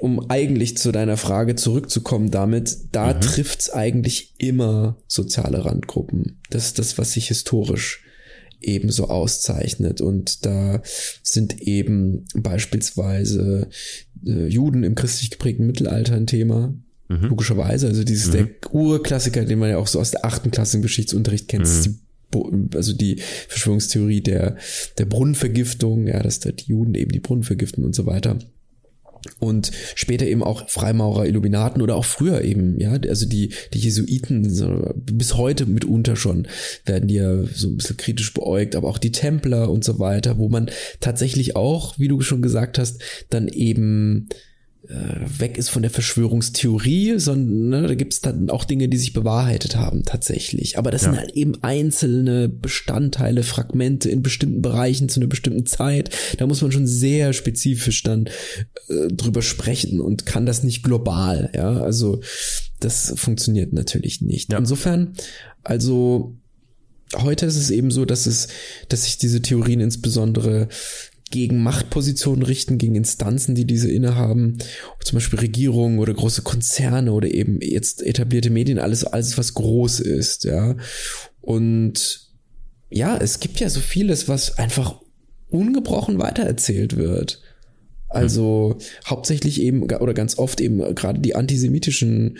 um 0.00 0.30
eigentlich 0.30 0.76
zu 0.76 0.92
deiner 0.92 1.16
Frage 1.16 1.56
zurückzukommen 1.56 2.30
damit, 2.30 2.76
da 2.92 3.14
mhm. 3.14 3.20
trifft's 3.20 3.70
eigentlich 3.70 4.34
immer 4.38 4.98
soziale 5.06 5.64
Randgruppen. 5.64 6.40
Das 6.50 6.66
ist 6.66 6.78
das, 6.78 6.98
was 6.98 7.12
sich 7.12 7.28
historisch 7.28 8.04
ebenso 8.60 9.08
auszeichnet. 9.08 10.00
Und 10.00 10.44
da 10.46 10.82
sind 11.22 11.60
eben 11.62 12.24
beispielsweise 12.34 13.68
äh, 14.26 14.46
Juden 14.46 14.82
im 14.84 14.94
christlich 14.94 15.30
geprägten 15.30 15.66
Mittelalter 15.66 16.14
ein 16.14 16.26
Thema. 16.26 16.74
Mhm. 17.08 17.28
Logischerweise. 17.28 17.86
Also 17.88 18.04
dieses 18.04 18.28
mhm. 18.28 18.32
der 18.32 18.48
Urklassiker, 18.72 19.44
den 19.44 19.58
man 19.58 19.70
ja 19.70 19.78
auch 19.78 19.86
so 19.86 20.00
aus 20.00 20.10
der 20.10 20.24
achten 20.24 20.50
Klasse 20.50 20.78
im 20.78 20.82
Geschichtsunterricht 20.82 21.48
kennt, 21.48 21.64
ist 21.64 21.86
mhm. 21.86 21.92
die 21.92 21.98
also 22.74 22.92
die 22.92 23.20
Verschwörungstheorie 23.48 24.20
der, 24.20 24.56
der 24.98 25.04
Brunnenvergiftung, 25.04 26.08
ja, 26.08 26.20
dass 26.20 26.40
da 26.40 26.50
die 26.50 26.66
Juden 26.66 26.96
eben 26.96 27.12
die 27.12 27.20
Brunnen 27.20 27.44
vergiften 27.44 27.84
und 27.84 27.94
so 27.94 28.06
weiter 28.06 28.38
und 29.38 29.70
später 29.94 30.26
eben 30.26 30.42
auch 30.42 30.68
Freimaurer, 30.68 31.26
Illuminaten 31.26 31.82
oder 31.82 31.96
auch 31.96 32.04
früher 32.04 32.42
eben, 32.42 32.78
ja, 32.80 32.92
also 32.92 33.26
die, 33.26 33.50
die 33.72 33.78
Jesuiten, 33.78 34.48
so, 34.50 34.92
bis 34.94 35.36
heute 35.36 35.66
mitunter 35.66 36.16
schon 36.16 36.48
werden 36.84 37.08
die 37.08 37.16
ja 37.16 37.44
so 37.44 37.68
ein 37.68 37.76
bisschen 37.76 37.96
kritisch 37.96 38.32
beäugt, 38.34 38.76
aber 38.76 38.88
auch 38.88 38.98
die 38.98 39.12
Templer 39.12 39.70
und 39.70 39.84
so 39.84 39.98
weiter, 39.98 40.38
wo 40.38 40.48
man 40.48 40.70
tatsächlich 41.00 41.56
auch, 41.56 41.98
wie 41.98 42.08
du 42.08 42.20
schon 42.20 42.42
gesagt 42.42 42.78
hast, 42.78 43.02
dann 43.30 43.48
eben 43.48 44.28
weg 44.86 45.56
ist 45.56 45.70
von 45.70 45.82
der 45.82 45.90
Verschwörungstheorie, 45.90 47.18
sondern 47.18 47.68
ne, 47.68 47.88
da 47.88 47.94
gibt 47.94 48.12
es 48.12 48.20
dann 48.20 48.50
auch 48.50 48.64
Dinge, 48.64 48.88
die 48.88 48.98
sich 48.98 49.14
bewahrheitet 49.14 49.76
haben 49.76 50.02
tatsächlich. 50.04 50.76
Aber 50.78 50.90
das 50.90 51.02
ja. 51.02 51.10
sind 51.10 51.20
halt 51.20 51.34
eben 51.34 51.62
einzelne 51.62 52.48
Bestandteile, 52.48 53.42
Fragmente 53.42 54.10
in 54.10 54.22
bestimmten 54.22 54.60
Bereichen 54.60 55.08
zu 55.08 55.20
einer 55.20 55.28
bestimmten 55.28 55.64
Zeit. 55.64 56.10
Da 56.36 56.46
muss 56.46 56.60
man 56.60 56.70
schon 56.70 56.86
sehr 56.86 57.32
spezifisch 57.32 58.02
dann 58.02 58.26
äh, 58.88 59.08
drüber 59.08 59.40
sprechen 59.40 60.00
und 60.00 60.26
kann 60.26 60.44
das 60.44 60.62
nicht 60.62 60.82
global. 60.82 61.50
Ja, 61.54 61.80
also 61.80 62.20
das 62.80 63.14
funktioniert 63.16 63.72
natürlich 63.72 64.20
nicht. 64.20 64.52
Ja. 64.52 64.58
Insofern, 64.58 65.14
also 65.62 66.36
heute 67.16 67.46
ist 67.46 67.56
es 67.56 67.70
eben 67.70 67.90
so, 67.90 68.04
dass 68.04 68.26
es, 68.26 68.48
dass 68.88 69.04
sich 69.04 69.16
diese 69.16 69.40
Theorien 69.40 69.80
insbesondere 69.80 70.68
gegen 71.30 71.62
Machtpositionen 71.62 72.44
richten, 72.44 72.78
gegen 72.78 72.94
Instanzen, 72.94 73.54
die 73.54 73.64
diese 73.64 73.90
innehaben, 73.90 74.58
zum 75.02 75.16
Beispiel 75.16 75.40
Regierungen 75.40 75.98
oder 75.98 76.14
große 76.14 76.42
Konzerne 76.42 77.12
oder 77.12 77.28
eben 77.28 77.60
jetzt 77.60 78.02
etablierte 78.02 78.50
Medien, 78.50 78.78
alles, 78.78 79.04
alles 79.04 79.36
was 79.36 79.54
groß 79.54 80.00
ist, 80.00 80.44
ja. 80.44 80.76
Und 81.40 82.28
ja, 82.90 83.16
es 83.16 83.40
gibt 83.40 83.60
ja 83.60 83.68
so 83.68 83.80
vieles, 83.80 84.28
was 84.28 84.58
einfach 84.58 85.00
ungebrochen 85.48 86.18
weitererzählt 86.18 86.96
wird. 86.96 87.40
Also 88.08 88.76
mhm. 88.76 89.06
hauptsächlich 89.06 89.60
eben 89.60 89.82
oder 89.82 90.14
ganz 90.14 90.38
oft 90.38 90.60
eben 90.60 90.94
gerade 90.94 91.20
die 91.20 91.34
antisemitischen 91.34 92.38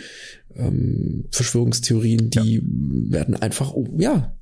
ähm, 0.55 1.25
Verschwörungstheorien, 1.31 2.29
die 2.29 2.55
ja. 2.55 2.61
werden 3.11 3.35
einfach, 3.35 3.73
ja, 3.97 4.34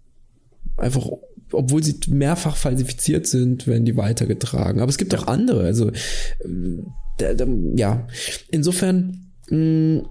einfach 0.83 1.07
obwohl 1.53 1.83
sie 1.83 1.99
mehrfach 2.07 2.55
falsifiziert 2.55 3.27
sind, 3.27 3.67
werden 3.67 3.85
die 3.85 3.95
weitergetragen. 3.95 4.81
Aber 4.81 4.89
es 4.89 4.97
gibt 4.97 5.13
ja. 5.13 5.19
auch 5.19 5.27
andere. 5.27 5.65
Also 5.65 5.89
äh, 5.89 7.35
ja, 7.75 8.07
insofern 8.49 9.31
mh, 9.49 9.57
mm, 9.57 10.09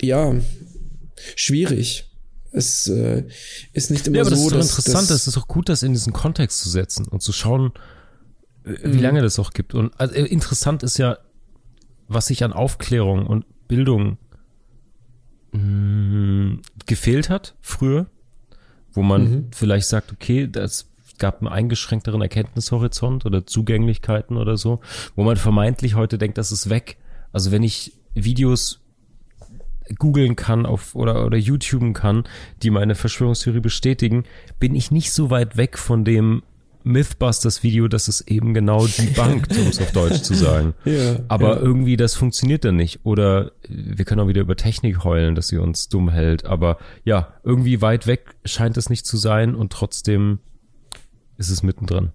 ja 0.00 0.34
schwierig. 1.36 2.06
Es 2.52 2.88
äh, 2.88 3.24
ist 3.72 3.90
nicht 3.90 4.06
immer 4.06 4.16
ja, 4.16 4.22
aber 4.22 4.34
so. 4.34 4.50
Das 4.50 4.66
ist 4.66 4.72
doch 4.72 4.78
interessant. 4.78 5.10
Es 5.10 5.26
ist 5.26 5.38
auch 5.38 5.46
gut, 5.46 5.68
das 5.68 5.82
in 5.82 5.92
diesen 5.92 6.12
Kontext 6.12 6.60
zu 6.60 6.68
setzen 6.68 7.06
und 7.06 7.22
zu 7.22 7.32
schauen, 7.32 7.72
äh, 8.64 8.74
wie 8.82 8.96
mhm. 8.96 9.02
lange 9.02 9.22
das 9.22 9.38
auch 9.38 9.52
gibt. 9.52 9.74
Und 9.74 9.92
also, 10.00 10.14
äh, 10.14 10.24
interessant 10.24 10.82
ist 10.82 10.98
ja, 10.98 11.18
was 12.08 12.26
sich 12.26 12.42
an 12.42 12.52
Aufklärung 12.52 13.26
und 13.26 13.44
Bildung 13.68 14.18
mh, 15.52 15.60
mm, 15.60 16.62
gefehlt 16.86 17.28
hat 17.28 17.54
früher 17.60 18.10
wo 18.92 19.02
man 19.02 19.22
mhm. 19.22 19.46
vielleicht 19.52 19.86
sagt, 19.86 20.12
okay, 20.12 20.48
das 20.50 20.88
gab 21.18 21.40
einen 21.40 21.48
eingeschränkteren 21.48 22.22
Erkenntnishorizont 22.22 23.26
oder 23.26 23.46
Zugänglichkeiten 23.46 24.36
oder 24.36 24.56
so, 24.56 24.80
wo 25.14 25.22
man 25.22 25.36
vermeintlich 25.36 25.94
heute 25.94 26.18
denkt, 26.18 26.38
das 26.38 26.50
ist 26.50 26.70
weg. 26.70 26.96
Also 27.32 27.52
wenn 27.52 27.62
ich 27.62 27.92
Videos 28.14 28.80
googeln 29.98 30.36
kann 30.36 30.66
auf 30.66 30.94
oder 30.94 31.26
oder 31.26 31.36
YouTuben 31.36 31.94
kann, 31.94 32.24
die 32.62 32.70
meine 32.70 32.94
Verschwörungstheorie 32.94 33.60
bestätigen, 33.60 34.24
bin 34.58 34.74
ich 34.74 34.90
nicht 34.90 35.12
so 35.12 35.30
weit 35.30 35.56
weg 35.56 35.78
von 35.78 36.04
dem 36.04 36.42
Mythbusters 36.82 37.62
Video, 37.62 37.88
das 37.88 38.08
ist 38.08 38.22
eben 38.22 38.54
genau 38.54 38.86
die 38.86 39.06
Bank, 39.16 39.48
um 39.50 39.66
es 39.68 39.80
auf 39.80 39.92
Deutsch 39.92 40.22
zu 40.22 40.34
sagen. 40.34 40.74
Ja, 40.84 41.18
Aber 41.28 41.56
ja. 41.56 41.60
irgendwie 41.60 41.96
das 41.96 42.14
funktioniert 42.14 42.64
dann 42.64 42.76
nicht. 42.76 43.00
Oder 43.04 43.52
wir 43.68 44.04
können 44.04 44.20
auch 44.20 44.28
wieder 44.28 44.40
über 44.40 44.56
Technik 44.56 45.04
heulen, 45.04 45.34
dass 45.34 45.48
sie 45.48 45.58
uns 45.58 45.88
dumm 45.88 46.10
hält. 46.10 46.44
Aber 46.44 46.78
ja, 47.04 47.34
irgendwie 47.44 47.82
weit 47.82 48.06
weg 48.06 48.36
scheint 48.44 48.76
es 48.76 48.90
nicht 48.90 49.06
zu 49.06 49.16
sein 49.16 49.54
und 49.54 49.72
trotzdem 49.72 50.38
ist 51.36 51.50
es 51.50 51.62
mittendrin. 51.62 52.10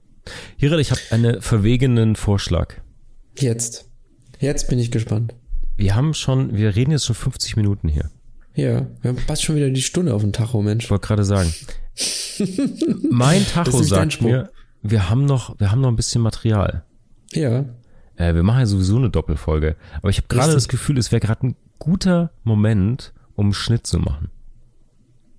Hirat, 0.57 0.79
ich 0.79 0.91
habe 0.91 1.01
einen 1.11 1.41
verwegenen 1.41 2.15
Vorschlag. 2.15 2.75
Jetzt. 3.37 3.89
Jetzt 4.39 4.69
bin 4.69 4.79
ich 4.79 4.91
gespannt. 4.91 5.35
Wir 5.77 5.95
haben 5.95 6.13
schon, 6.13 6.55
wir 6.55 6.75
reden 6.75 6.91
jetzt 6.91 7.05
schon 7.05 7.15
50 7.15 7.57
Minuten 7.57 7.89
hier. 7.89 8.09
Ja, 8.55 8.87
wir 9.01 9.09
haben 9.09 9.17
fast 9.17 9.43
schon 9.43 9.55
wieder 9.55 9.69
die 9.69 9.81
Stunde 9.81 10.13
auf 10.13 10.21
dem 10.21 10.31
Tacho, 10.31 10.61
Mensch. 10.61 10.85
Ich 10.85 10.91
wollte 10.91 11.07
gerade 11.07 11.25
sagen. 11.25 11.53
mein 13.11 13.45
Tacho 13.45 13.83
sagt 13.83 14.21
mir, 14.21 14.49
wir 14.89 15.09
haben 15.09 15.25
noch, 15.25 15.59
wir 15.59 15.71
haben 15.71 15.81
noch 15.81 15.89
ein 15.89 15.95
bisschen 15.95 16.21
Material. 16.21 16.83
Ja. 17.33 17.65
Äh, 18.15 18.35
wir 18.35 18.43
machen 18.43 18.59
ja 18.59 18.65
sowieso 18.65 18.97
eine 18.97 19.09
Doppelfolge. 19.09 19.75
Aber 19.97 20.09
ich 20.09 20.17
habe 20.17 20.27
gerade 20.27 20.53
das 20.53 20.67
Gefühl, 20.67 20.97
es 20.97 21.11
wäre 21.11 21.19
gerade 21.19 21.47
ein 21.47 21.55
guter 21.79 22.31
Moment, 22.43 23.13
um 23.35 23.47
einen 23.47 23.53
Schnitt 23.53 23.87
zu 23.87 23.99
machen. 23.99 24.29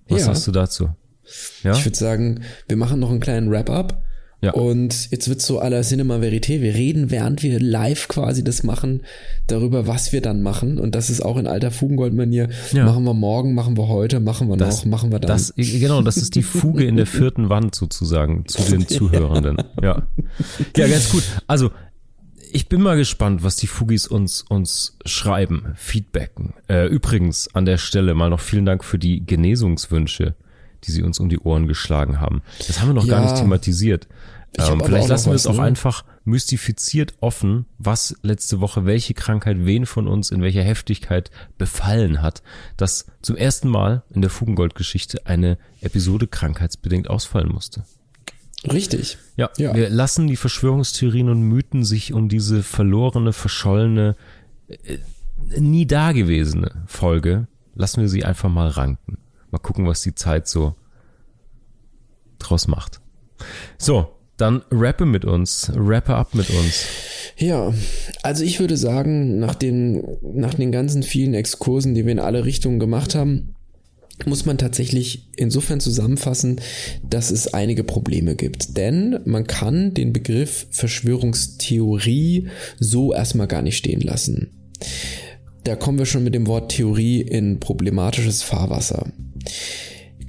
Was 0.09 0.21
ja. 0.21 0.25
sagst 0.27 0.47
du 0.47 0.51
dazu? 0.51 0.89
Ja? 1.63 1.73
Ich 1.73 1.85
würde 1.85 1.97
sagen, 1.97 2.43
wir 2.67 2.77
machen 2.77 2.99
noch 2.99 3.09
einen 3.09 3.19
kleinen 3.19 3.49
Wrap-up 3.49 4.01
Ja. 4.39 4.51
Und 4.53 5.09
jetzt 5.09 5.27
wird 5.29 5.41
so 5.41 5.59
à 5.59 5.67
la 5.69 5.81
Cinema 5.81 6.17
Verité. 6.17 6.61
Wir 6.61 6.75
reden, 6.75 7.09
während 7.09 7.41
wir 7.41 7.59
live 7.59 8.07
quasi 8.07 8.43
das 8.43 8.61
machen, 8.61 9.01
darüber, 9.47 9.87
was 9.87 10.13
wir 10.13 10.21
dann 10.21 10.43
machen. 10.43 10.77
Und 10.77 10.93
das 10.93 11.09
ist 11.09 11.21
auch 11.21 11.37
in 11.37 11.47
alter 11.47 11.71
Fugengold-Manier. 11.71 12.49
Ja. 12.71 12.85
Machen 12.85 13.03
wir 13.03 13.15
morgen, 13.15 13.55
machen 13.55 13.77
wir 13.77 13.87
heute, 13.87 14.19
machen 14.19 14.47
wir 14.47 14.55
Das- 14.57 14.85
noch, 14.85 14.91
machen 14.91 15.11
wir 15.11 15.17
dann. 15.19 15.29
Das, 15.29 15.53
genau, 15.57 16.03
das 16.03 16.17
ist 16.17 16.35
die 16.35 16.43
Fuge 16.43 16.85
in 16.85 16.97
der 16.97 17.07
vierten 17.07 17.49
Wand 17.49 17.73
sozusagen 17.73 18.45
zu 18.47 18.61
den 18.69 18.87
Zuhörenden. 18.87 19.57
Ja. 19.81 20.07
Ja, 20.75 20.87
ganz 20.87 21.09
gut. 21.09 21.23
Also, 21.47 21.71
ich 22.53 22.69
bin 22.69 22.81
mal 22.81 22.95
gespannt, 22.95 23.43
was 23.43 23.55
die 23.55 23.67
Fugis 23.67 24.05
uns, 24.07 24.43
uns 24.47 24.97
schreiben, 25.03 25.73
feedbacken. 25.75 26.53
Äh, 26.69 26.85
übrigens, 26.87 27.49
an 27.55 27.65
der 27.65 27.77
Stelle 27.77 28.13
mal 28.13 28.29
noch 28.29 28.39
vielen 28.39 28.65
Dank 28.65 28.85
für 28.85 28.99
die 28.99 29.19
Genesungswünsche, 29.25 30.35
die 30.83 30.91
sie 30.91 31.03
uns 31.03 31.19
um 31.19 31.29
die 31.29 31.39
Ohren 31.39 31.67
geschlagen 31.67 32.19
haben. 32.19 32.41
Das 32.67 32.79
haben 32.79 32.87
wir 32.89 32.93
noch 32.93 33.07
gar 33.07 33.21
Ja. 33.23 33.31
nicht 33.31 33.41
thematisiert. 33.41 34.07
Ähm, 34.57 34.81
vielleicht 34.83 35.09
lassen 35.09 35.29
wir 35.29 35.35
es 35.35 35.45
auch 35.45 35.57
ne? 35.57 35.63
einfach 35.63 36.03
mystifiziert 36.23 37.13
offen, 37.19 37.65
was 37.77 38.15
letzte 38.23 38.59
Woche 38.59 38.85
welche 38.85 39.13
Krankheit 39.13 39.57
wen 39.59 39.85
von 39.85 40.07
uns 40.07 40.31
in 40.31 40.41
welcher 40.41 40.63
Heftigkeit 40.63 41.29
befallen 41.57 42.21
hat, 42.21 42.41
dass 42.75 43.05
zum 43.21 43.35
ersten 43.35 43.67
Mal 43.69 44.03
in 44.09 44.21
der 44.21 44.29
Fugengold-Geschichte 44.31 45.25
eine 45.27 45.57
Episode 45.81 46.27
krankheitsbedingt 46.27 47.09
ausfallen 47.09 47.49
musste. 47.49 47.83
Richtig. 48.71 49.17
Ja, 49.35 49.49
Ja. 49.57 49.75
wir 49.75 49.89
lassen 49.89 50.27
die 50.27 50.37
Verschwörungstheorien 50.37 51.29
und 51.29 51.41
Mythen 51.41 51.83
sich 51.83 52.13
um 52.13 52.27
diese 52.29 52.63
verlorene, 52.63 53.33
verschollene, 53.33 54.15
äh, 54.67 54.97
nie 55.59 55.85
dagewesene 55.85 56.83
Folge, 56.87 57.47
lassen 57.75 58.01
wir 58.01 58.09
sie 58.09 58.25
einfach 58.25 58.49
mal 58.49 58.69
ranken. 58.69 59.19
Mal 59.51 59.59
gucken, 59.59 59.87
was 59.87 60.01
die 60.01 60.15
Zeit 60.15 60.47
so 60.47 60.75
draus 62.39 62.67
macht. 62.67 63.01
So, 63.77 64.07
dann 64.37 64.63
rappe 64.71 65.05
mit 65.05 65.25
uns, 65.25 65.71
rappe 65.75 66.15
ab 66.15 66.33
mit 66.33 66.49
uns. 66.49 66.85
Ja, 67.37 67.73
also 68.23 68.43
ich 68.43 68.59
würde 68.59 68.77
sagen, 68.77 69.39
nach 69.39 69.55
den, 69.55 70.03
nach 70.21 70.53
den 70.53 70.71
ganzen 70.71 71.03
vielen 71.03 71.33
Exkursen, 71.33 71.93
die 71.93 72.05
wir 72.05 72.11
in 72.11 72.19
alle 72.19 72.45
Richtungen 72.45 72.79
gemacht 72.79 73.15
haben, 73.15 73.55
muss 74.25 74.45
man 74.45 74.57
tatsächlich 74.57 75.29
insofern 75.35 75.79
zusammenfassen, 75.79 76.59
dass 77.07 77.29
es 77.29 77.53
einige 77.53 77.83
Probleme 77.83 78.35
gibt. 78.35 78.75
Denn 78.77 79.19
man 79.25 79.45
kann 79.45 79.93
den 79.93 80.13
Begriff 80.13 80.67
Verschwörungstheorie 80.71 82.47
so 82.79 83.13
erstmal 83.13 83.47
gar 83.47 83.61
nicht 83.61 83.77
stehen 83.77 84.01
lassen. 84.01 84.51
Da 85.67 85.75
kommen 85.75 85.99
wir 85.99 86.05
schon 86.05 86.23
mit 86.23 86.33
dem 86.33 86.47
Wort 86.47 86.71
Theorie 86.71 87.19
in 87.19 87.59
problematisches 87.59 88.41
Fahrwasser. 88.41 89.07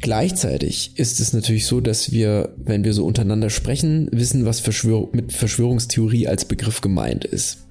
Gleichzeitig 0.00 0.98
ist 0.98 1.20
es 1.20 1.32
natürlich 1.32 1.66
so, 1.66 1.80
dass 1.80 2.10
wir, 2.10 2.56
wenn 2.56 2.82
wir 2.82 2.92
so 2.92 3.06
untereinander 3.06 3.48
sprechen, 3.48 4.08
wissen, 4.10 4.46
was 4.46 4.58
Verschwör 4.58 5.08
mit 5.12 5.32
Verschwörungstheorie 5.32 6.26
als 6.26 6.44
Begriff 6.44 6.80
gemeint 6.80 7.24
ist. 7.24 7.68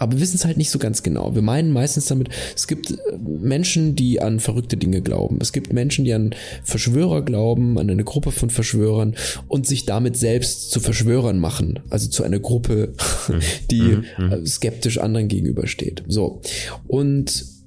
Aber 0.00 0.12
wir 0.12 0.20
wissen 0.20 0.36
es 0.36 0.46
halt 0.46 0.56
nicht 0.56 0.70
so 0.70 0.78
ganz 0.78 1.02
genau. 1.02 1.34
Wir 1.34 1.42
meinen 1.42 1.72
meistens 1.72 2.06
damit, 2.06 2.30
es 2.56 2.66
gibt 2.66 2.90
äh, 2.90 2.96
Menschen, 3.22 3.94
die 3.94 4.20
an 4.20 4.40
verrückte 4.40 4.78
Dinge 4.78 5.02
glauben. 5.02 5.38
Es 5.40 5.52
gibt 5.52 5.72
Menschen, 5.72 6.06
die 6.06 6.14
an 6.14 6.34
Verschwörer 6.64 7.22
glauben, 7.22 7.78
an 7.78 7.90
eine 7.90 8.02
Gruppe 8.02 8.32
von 8.32 8.48
Verschwörern 8.48 9.14
und 9.46 9.66
sich 9.66 9.84
damit 9.84 10.16
selbst 10.16 10.70
zu 10.70 10.80
Verschwörern 10.80 11.38
machen. 11.38 11.80
Also 11.90 12.08
zu 12.08 12.24
einer 12.24 12.38
Gruppe, 12.38 12.94
die 13.70 13.98
äh, 14.18 14.46
skeptisch 14.46 14.98
anderen 14.98 15.28
gegenübersteht. 15.28 16.02
So. 16.08 16.40
Und 16.88 17.59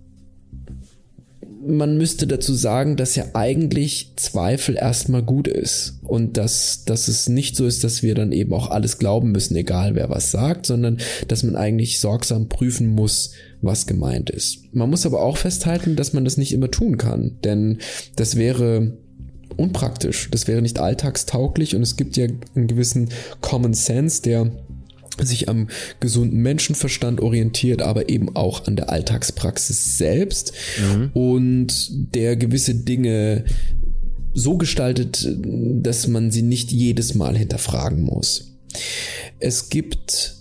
man 1.66 1.98
müsste 1.98 2.28
dazu 2.28 2.54
sagen, 2.54 2.96
dass 2.96 3.16
ja 3.16 3.26
eigentlich 3.34 4.14
Zweifel 4.16 4.76
erstmal 4.76 5.24
gut 5.24 5.48
ist 5.48 6.00
und 6.04 6.38
dass, 6.38 6.86
dass 6.86 7.08
es 7.08 7.30
nicht 7.30 7.56
so 7.56 7.66
ist, 7.66 7.84
dass 7.84 8.04
wir 8.04 8.16
dann 8.16 8.32
eben 8.32 8.54
auch 8.54 8.70
alles 8.70 8.98
glauben 8.98 9.32
müssen, 9.32 9.56
egal 9.56 9.96
wer 9.96 10.10
was 10.10 10.32
sagt, 10.32 10.66
sondern 10.66 10.98
dass 11.28 11.44
man 11.44 11.56
eigentlich 11.56 12.00
sorgsam 12.00 12.50
prüfen 12.50 12.88
muss, 12.88 13.32
was 13.62 13.88
gemeint 13.88 14.30
ist. 14.30 14.74
Man 14.74 14.90
muss 14.90 15.06
aber 15.06 15.22
auch 15.22 15.38
festhalten, 15.38 15.96
dass 15.96 16.14
man 16.14 16.26
das 16.26 16.38
nicht 16.38 16.54
immer 16.54 16.72
tun 16.72 16.98
kann, 16.98 17.38
denn 17.44 17.80
das 18.16 18.36
wäre 18.36 18.98
unpraktisch, 19.56 20.30
das 20.32 20.48
wäre 20.48 20.62
nicht 20.62 20.80
alltagstauglich 20.80 21.76
und 21.76 21.82
es 21.82 21.96
gibt 21.96 22.18
ja 22.18 22.28
einen 22.56 22.68
gewissen 22.68 23.10
Common 23.42 23.74
Sense, 23.74 24.22
der 24.22 24.52
sich 25.22 25.50
am 25.50 25.68
gesunden 26.00 26.42
Menschenverstand 26.42 27.22
orientiert, 27.22 27.82
aber 27.82 28.10
eben 28.10 28.36
auch 28.36 28.66
an 28.66 28.76
der 28.76 28.90
Alltagspraxis 28.90 29.98
selbst 29.98 30.54
und 31.14 32.16
der 32.16 32.36
gewisse 32.36 32.76
Dinge 32.76 33.46
so 34.34 34.58
gestaltet, 34.58 35.28
dass 35.46 36.08
man 36.08 36.32
sie 36.32 36.42
nicht 36.42 36.72
jedes 36.72 37.14
Mal 37.14 37.38
hinterfragen 37.38 38.02
muss. 38.02 38.58
Es 39.40 39.70
gibt 39.70 40.36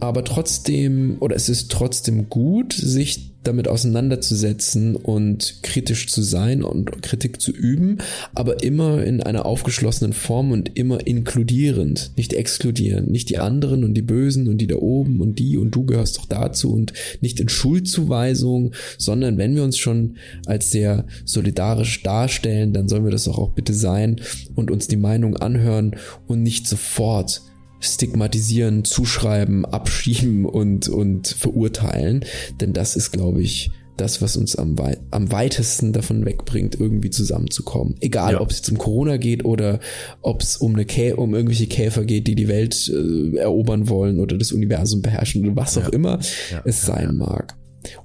aber 0.00 0.24
trotzdem, 0.24 1.16
oder 1.20 1.36
es 1.36 1.48
ist 1.48 1.70
trotzdem 1.70 2.28
gut, 2.28 2.72
sich 2.72 3.34
damit 3.48 3.66
auseinanderzusetzen 3.66 4.94
und 4.94 5.62
kritisch 5.62 6.08
zu 6.08 6.22
sein 6.22 6.62
und 6.62 7.02
Kritik 7.02 7.40
zu 7.40 7.50
üben, 7.50 7.98
aber 8.34 8.62
immer 8.62 9.02
in 9.02 9.22
einer 9.22 9.46
aufgeschlossenen 9.46 10.12
Form 10.12 10.52
und 10.52 10.76
immer 10.78 11.06
inkludierend, 11.06 12.12
nicht 12.16 12.34
exkludierend, 12.34 13.10
nicht 13.10 13.30
die 13.30 13.38
anderen 13.38 13.84
und 13.84 13.94
die 13.94 14.02
Bösen 14.02 14.48
und 14.48 14.58
die 14.58 14.66
da 14.66 14.76
oben 14.76 15.20
und 15.20 15.38
die 15.38 15.56
und 15.56 15.74
du 15.74 15.84
gehörst 15.86 16.18
doch 16.18 16.26
dazu 16.26 16.72
und 16.72 16.92
nicht 17.20 17.40
in 17.40 17.48
Schuldzuweisung, 17.48 18.74
sondern 18.98 19.38
wenn 19.38 19.54
wir 19.54 19.64
uns 19.64 19.78
schon 19.78 20.16
als 20.46 20.70
sehr 20.70 21.06
solidarisch 21.24 22.02
darstellen, 22.02 22.72
dann 22.74 22.88
sollen 22.88 23.04
wir 23.04 23.10
das 23.10 23.26
auch, 23.28 23.38
auch 23.38 23.52
bitte 23.52 23.72
sein 23.72 24.20
und 24.54 24.70
uns 24.70 24.88
die 24.88 24.96
Meinung 24.96 25.36
anhören 25.36 25.96
und 26.26 26.42
nicht 26.42 26.66
sofort 26.66 27.42
stigmatisieren, 27.80 28.84
zuschreiben, 28.84 29.64
abschieben 29.64 30.44
und, 30.44 30.88
und 30.88 31.28
verurteilen. 31.28 32.24
Denn 32.60 32.72
das 32.72 32.96
ist, 32.96 33.12
glaube 33.12 33.42
ich, 33.42 33.70
das, 33.96 34.22
was 34.22 34.36
uns 34.36 34.54
am, 34.54 34.78
wei 34.78 34.96
am 35.10 35.32
weitesten 35.32 35.92
davon 35.92 36.24
wegbringt, 36.24 36.78
irgendwie 36.78 37.10
zusammenzukommen. 37.10 37.96
Egal, 38.00 38.34
Ja. 38.34 38.40
ob 38.40 38.50
es 38.50 38.58
jetzt 38.58 38.70
um 38.70 38.78
Corona 38.78 39.16
geht 39.16 39.44
oder 39.44 39.80
ob 40.22 40.40
es 40.40 40.56
um, 40.56 40.74
eine 40.74 40.84
Kä 40.84 41.12
um 41.14 41.34
irgendwelche 41.34 41.66
Käfer 41.66 42.04
geht, 42.04 42.28
die 42.28 42.36
die 42.36 42.46
Welt 42.48 42.88
äh, 42.94 43.36
erobern 43.38 43.88
wollen 43.88 44.20
oder 44.20 44.38
das 44.38 44.52
Universum 44.52 45.02
beherrschen 45.02 45.44
oder 45.44 45.56
was 45.56 45.76
auch 45.78 45.88
immer 45.88 46.20
Ja, 46.52 46.62
es 46.64 46.86
ja, 46.86 46.94
sein 46.94 47.16
mag. 47.16 47.56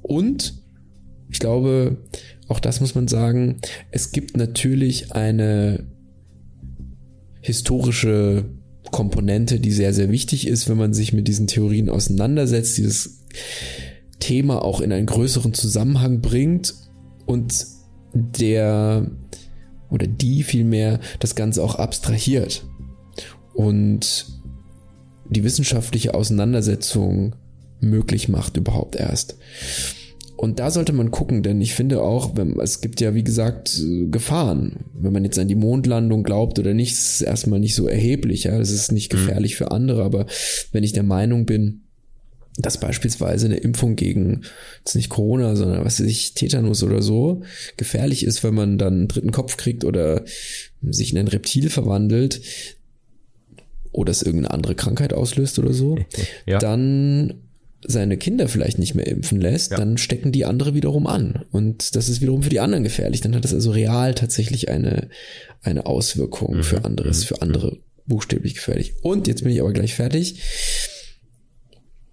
Und 0.02 0.56
ich 1.30 1.40
glaube, 1.40 1.98
auch 2.48 2.60
das 2.60 2.80
muss 2.82 2.96
man 2.96 3.08
sagen, 3.08 3.60
es 3.92 4.12
gibt 4.12 4.36
natürlich 4.36 5.12
eine 5.14 5.86
historische 7.42 8.46
Komponente, 8.94 9.60
die 9.60 9.72
sehr, 9.72 9.94
sehr 9.94 10.10
wichtig 10.10 10.48
ist, 10.48 10.70
wenn 10.70 10.78
man 10.78 10.94
sich 10.94 11.12
mit 11.12 11.28
diesen 11.28 11.48
Theorien 11.48 11.90
auseinandersetzt, 11.90 12.78
dieses 12.78 13.26
Thema 14.20 14.62
auch 14.62 14.80
in 14.80 14.94
einen 14.94 15.08
größeren 15.08 15.54
Zusammenhang 15.54 16.22
bringt 16.22 16.76
und 17.26 17.66
der 18.14 19.12
oder 19.90 20.08
die 20.08 20.44
vielmehr 20.44 21.00
das 21.20 21.36
Ganze 21.36 21.64
auch 21.64 21.76
abstrahiert 21.76 22.66
und 23.54 24.28
die 25.30 25.44
wissenschaftliche 25.44 26.14
Auseinandersetzung 26.14 27.36
möglich 27.82 28.30
macht 28.30 28.58
überhaupt 28.58 28.96
erst. 28.96 29.38
Und 30.44 30.60
da 30.60 30.72
sollte 30.72 30.92
man 30.92 31.10
gucken, 31.10 31.42
denn 31.42 31.62
ich 31.62 31.74
finde 31.74 32.02
auch, 32.02 32.36
wenn, 32.36 32.60
es 32.60 32.82
gibt 32.82 33.00
ja 33.00 33.16
wie 33.16 33.24
gesagt 33.24 33.80
äh, 33.80 34.08
Gefahren. 34.08 34.84
Wenn 34.94 35.14
man 35.14 35.24
jetzt 35.24 35.40
an 35.40 35.48
die 35.48 35.56
Mondlandung 35.56 36.24
glaubt 36.24 36.60
oder 36.60 36.74
nicht, 36.74 36.92
ist 36.92 37.16
es 37.16 37.22
erstmal 37.22 37.62
nicht 37.62 37.76
so 37.76 37.88
erheblich. 37.88 38.44
Ja, 38.44 38.60
es 38.60 38.70
ist 38.70 38.92
nicht 38.92 39.10
gefährlich 39.10 39.56
für 39.56 39.72
andere, 39.72 40.04
aber 40.04 40.26
wenn 40.74 40.84
ich 40.84 40.92
der 40.92 41.04
Meinung 41.04 41.46
bin, 41.46 41.84
dass 42.58 42.78
beispielsweise 42.78 43.46
eine 43.46 43.56
Impfung 43.56 43.96
gegen 43.96 44.42
jetzt 44.80 44.98
nicht 44.98 45.08
Corona, 45.08 45.56
sondern 45.56 45.86
was 45.86 46.02
weiß 46.02 46.08
ich, 46.08 46.34
Tetanus 46.34 46.84
oder 46.84 47.02
so 47.02 47.44
gefährlich 47.78 48.26
ist, 48.26 48.44
wenn 48.44 48.54
man 48.54 48.78
dann 48.78 48.94
einen 48.94 49.08
dritten 49.08 49.32
Kopf 49.32 49.56
kriegt 49.56 49.86
oder 49.86 50.26
sich 50.82 51.14
in 51.14 51.20
ein 51.20 51.30
Reptil 51.30 51.70
verwandelt 51.70 52.42
oder 53.94 54.12
es 54.12 54.22
irgendeine 54.24 54.54
andere 54.54 54.76
Krankheit 54.76 55.14
auslöst 55.14 55.58
oder 55.58 55.72
so, 55.72 55.98
Ja. 56.46 56.60
dann 56.60 57.43
seine 57.86 58.18
Kinder 58.18 58.48
vielleicht 58.48 58.80
nicht 58.80 58.96
mehr 58.96 59.08
impfen 59.08 59.40
lässt, 59.42 59.72
Ja. 59.72 59.78
dann 59.78 59.98
stecken 59.98 60.32
die 60.32 60.46
andere 60.46 60.74
wiederum 60.74 61.08
an. 61.08 61.46
Und 61.52 61.96
das 61.96 62.10
ist 62.10 62.22
wiederum 62.22 62.44
für 62.44 62.50
die 62.50 62.60
anderen 62.60 62.84
gefährlich. 62.84 63.22
Dann 63.22 63.36
hat 63.36 63.44
das 63.44 63.54
also 63.54 63.72
real 63.72 64.14
tatsächlich 64.16 64.70
eine, 64.70 65.10
eine 65.62 65.86
Auswirkung 65.86 66.58
Mhm. 66.58 66.64
für 66.64 66.86
anderes, 66.86 67.24
für 67.24 67.42
andere 67.42 67.78
buchstäblich 68.06 68.56
gefährlich. 68.56 68.94
Und 69.02 69.28
jetzt 69.28 69.44
bin 69.44 69.52
ich 69.52 69.62
aber 69.62 69.74
gleich 69.74 69.96
fertig. 69.96 70.42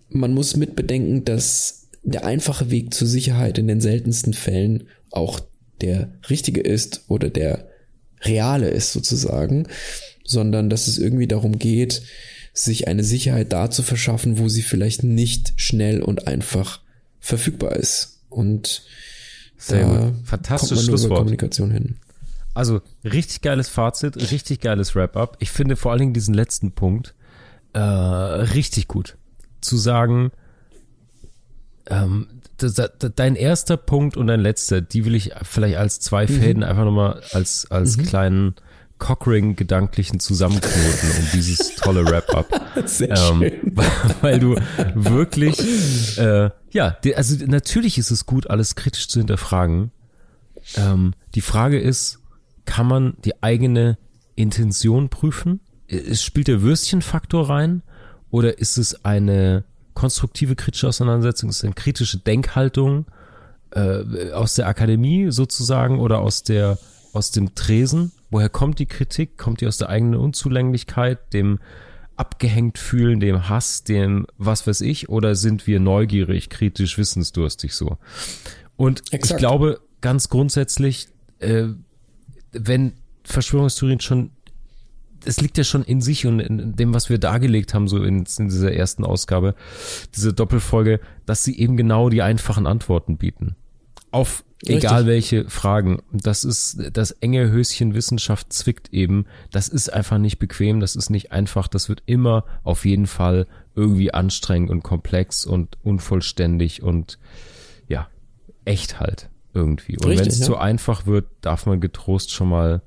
Man 0.08 0.34
muss 0.34 0.56
mitbedenken, 0.56 1.24
dass 1.24 1.88
der 2.02 2.24
einfache 2.24 2.70
Weg 2.70 2.94
zur 2.94 3.06
Sicherheit 3.06 3.58
in 3.58 3.68
den 3.68 3.80
seltensten 3.80 4.32
Fällen 4.32 4.84
auch 5.10 5.40
der 5.80 6.12
richtige 6.28 6.60
ist 6.60 7.04
oder 7.08 7.28
der 7.30 7.68
reale 8.22 8.68
ist 8.68 8.92
sozusagen, 8.92 9.66
sondern 10.24 10.68
dass 10.70 10.88
es 10.88 10.98
irgendwie 10.98 11.26
darum 11.28 11.58
geht, 11.58 12.02
sich 12.52 12.88
eine 12.88 13.04
Sicherheit 13.04 13.52
da 13.52 13.70
zu 13.70 13.82
verschaffen, 13.82 14.38
wo 14.38 14.48
sie 14.48 14.62
vielleicht 14.62 15.02
nicht 15.04 15.52
schnell 15.56 16.02
und 16.02 16.26
einfach 16.26 16.80
verfügbar 17.20 17.76
ist. 17.76 18.20
Und 18.28 18.82
Sehr 19.56 19.86
da. 19.86 20.12
Fantastisches 20.24 20.86
kommt 20.86 20.86
man 20.86 21.00
nur 21.00 21.06
über. 21.06 21.16
Kommunikation 21.16 21.70
hin. 21.70 21.96
Also 22.54 22.80
richtig 23.04 23.42
geiles 23.42 23.68
Fazit, 23.68 24.16
richtig 24.16 24.60
geiles 24.60 24.94
Wrap-up. 24.94 25.36
Ich 25.40 25.50
finde 25.50 25.76
vor 25.76 25.92
allen 25.92 26.00
Dingen 26.00 26.14
diesen 26.14 26.34
letzten 26.34 26.72
Punkt 26.72 27.14
äh, 27.72 27.78
richtig 27.78 28.88
gut. 28.88 29.16
Zu 29.60 29.76
sagen, 29.76 30.32
ähm, 31.86 32.26
dein 33.16 33.36
erster 33.36 33.76
Punkt 33.76 34.16
und 34.16 34.26
dein 34.26 34.40
letzter, 34.40 34.80
die 34.80 35.04
will 35.04 35.14
ich 35.14 35.32
vielleicht 35.42 35.76
als 35.76 36.00
zwei 36.00 36.24
mhm. 36.24 36.40
Fäden 36.40 36.62
mhm. 36.62 36.68
einfach 36.68 36.84
nochmal 36.84 37.22
als, 37.32 37.70
als 37.70 37.96
mhm. 37.96 38.02
kleinen 38.02 38.54
Cockring 39.00 39.56
gedanklichen 39.56 40.20
Zusammenknoten 40.20 41.10
um 41.18 41.26
dieses 41.34 41.74
tolle 41.74 42.04
Wrap-up. 42.06 42.46
Ähm. 43.00 43.74
Weil 44.20 44.38
du 44.38 44.56
wirklich, 44.94 46.16
äh, 46.18 46.50
ja, 46.70 46.96
also 47.16 47.44
natürlich 47.46 47.98
ist 47.98 48.12
es 48.12 48.24
gut, 48.24 48.48
alles 48.48 48.76
kritisch 48.76 49.08
zu 49.08 49.18
hinterfragen. 49.18 49.90
Ähm, 50.76 51.14
die 51.34 51.40
Frage 51.40 51.80
ist, 51.80 52.20
kann 52.66 52.86
man 52.86 53.16
die 53.24 53.42
eigene 53.42 53.98
Intention 54.36 55.08
prüfen? 55.08 55.60
Es 55.88 56.22
spielt 56.22 56.46
der 56.46 56.62
Würstchenfaktor 56.62 57.50
rein 57.50 57.82
oder 58.30 58.58
ist 58.58 58.78
es 58.78 59.04
eine 59.04 59.64
konstruktive 59.94 60.54
kritische 60.54 60.88
Auseinandersetzung, 60.88 61.50
ist 61.50 61.56
es 61.56 61.64
eine 61.64 61.74
kritische 61.74 62.18
Denkhaltung 62.18 63.06
äh, 63.72 64.30
aus 64.30 64.54
der 64.54 64.68
Akademie 64.68 65.32
sozusagen 65.32 65.98
oder 65.98 66.20
aus 66.20 66.44
der 66.44 66.78
aus 67.12 67.32
dem 67.32 67.54
Tresen? 67.54 68.12
Woher 68.30 68.48
kommt 68.48 68.78
die 68.78 68.86
Kritik? 68.86 69.36
Kommt 69.36 69.60
die 69.60 69.66
aus 69.66 69.78
der 69.78 69.88
eigenen 69.88 70.18
Unzulänglichkeit, 70.18 71.32
dem 71.32 71.58
abgehängt 72.16 72.78
fühlen, 72.78 73.18
dem 73.18 73.48
Hass, 73.48 73.82
dem 73.82 74.26
was 74.36 74.66
weiß 74.66 74.82
ich? 74.82 75.08
Oder 75.08 75.34
sind 75.34 75.66
wir 75.66 75.80
neugierig, 75.80 76.50
kritisch, 76.50 76.98
wissensdurstig 76.98 77.74
so? 77.74 77.98
Und 78.76 79.12
Exakt. 79.12 79.30
ich 79.32 79.36
glaube 79.38 79.80
ganz 80.00 80.28
grundsätzlich, 80.28 81.08
äh, 81.38 81.68
wenn 82.52 82.92
Verschwörungstheorien 83.24 84.00
schon 84.00 84.30
es 85.24 85.40
liegt 85.40 85.58
ja 85.58 85.64
schon 85.64 85.84
in 85.84 86.00
sich 86.00 86.26
und 86.26 86.40
in 86.40 86.76
dem, 86.76 86.94
was 86.94 87.10
wir 87.10 87.18
dargelegt 87.18 87.74
haben, 87.74 87.88
so 87.88 88.02
in, 88.02 88.24
in 88.38 88.48
dieser 88.48 88.72
ersten 88.72 89.04
Ausgabe, 89.04 89.54
diese 90.14 90.32
Doppelfolge, 90.32 91.00
dass 91.26 91.44
sie 91.44 91.58
eben 91.58 91.76
genau 91.76 92.08
die 92.08 92.22
einfachen 92.22 92.66
Antworten 92.66 93.18
bieten. 93.18 93.56
Auf 94.10 94.44
Egal 94.66 95.06
welche 95.06 95.48
Fragen. 95.48 96.02
Das 96.12 96.44
ist 96.44 96.78
das 96.92 97.12
enge 97.12 97.50
Höschen 97.50 97.94
Wissenschaft 97.94 98.52
zwickt 98.52 98.92
eben. 98.92 99.26
Das 99.50 99.68
ist 99.68 99.90
einfach 99.92 100.18
nicht 100.18 100.38
bequem, 100.38 100.80
das 100.80 100.96
ist 100.96 101.08
nicht 101.08 101.32
einfach. 101.32 101.66
Das 101.66 101.88
wird 101.88 102.02
immer 102.06 102.44
auf 102.62 102.84
jeden 102.84 103.06
Fall 103.06 103.46
irgendwie 103.74 104.12
anstrengend 104.12 104.70
und 104.70 104.82
komplex 104.82 105.46
und 105.46 105.78
unvollständig 105.82 106.82
und 106.82 107.18
ja, 107.88 108.08
echt 108.64 109.00
halt 109.00 109.30
irgendwie. 109.54 109.96
Und 109.96 110.10
wenn 110.10 110.26
es 110.26 110.40
ja. 110.40 110.46
zu 110.46 110.56
einfach 110.58 111.06
wird, 111.06 111.26
darf 111.40 111.64
man 111.64 111.80
getrost 111.80 112.30
schon 112.30 112.50
mal 112.50 112.82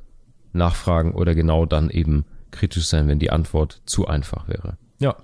nachfragen 0.51 1.13
oder 1.13 1.33
genau 1.33 1.65
dann 1.65 1.89
eben 1.89 2.25
kritisch 2.51 2.85
sein, 2.85 3.07
wenn 3.07 3.17
die 3.17 3.31
Antwort 3.31 3.81
zu 3.85 4.07
einfach 4.07 4.47
wäre. 4.47 4.77
Ja. 4.99 5.17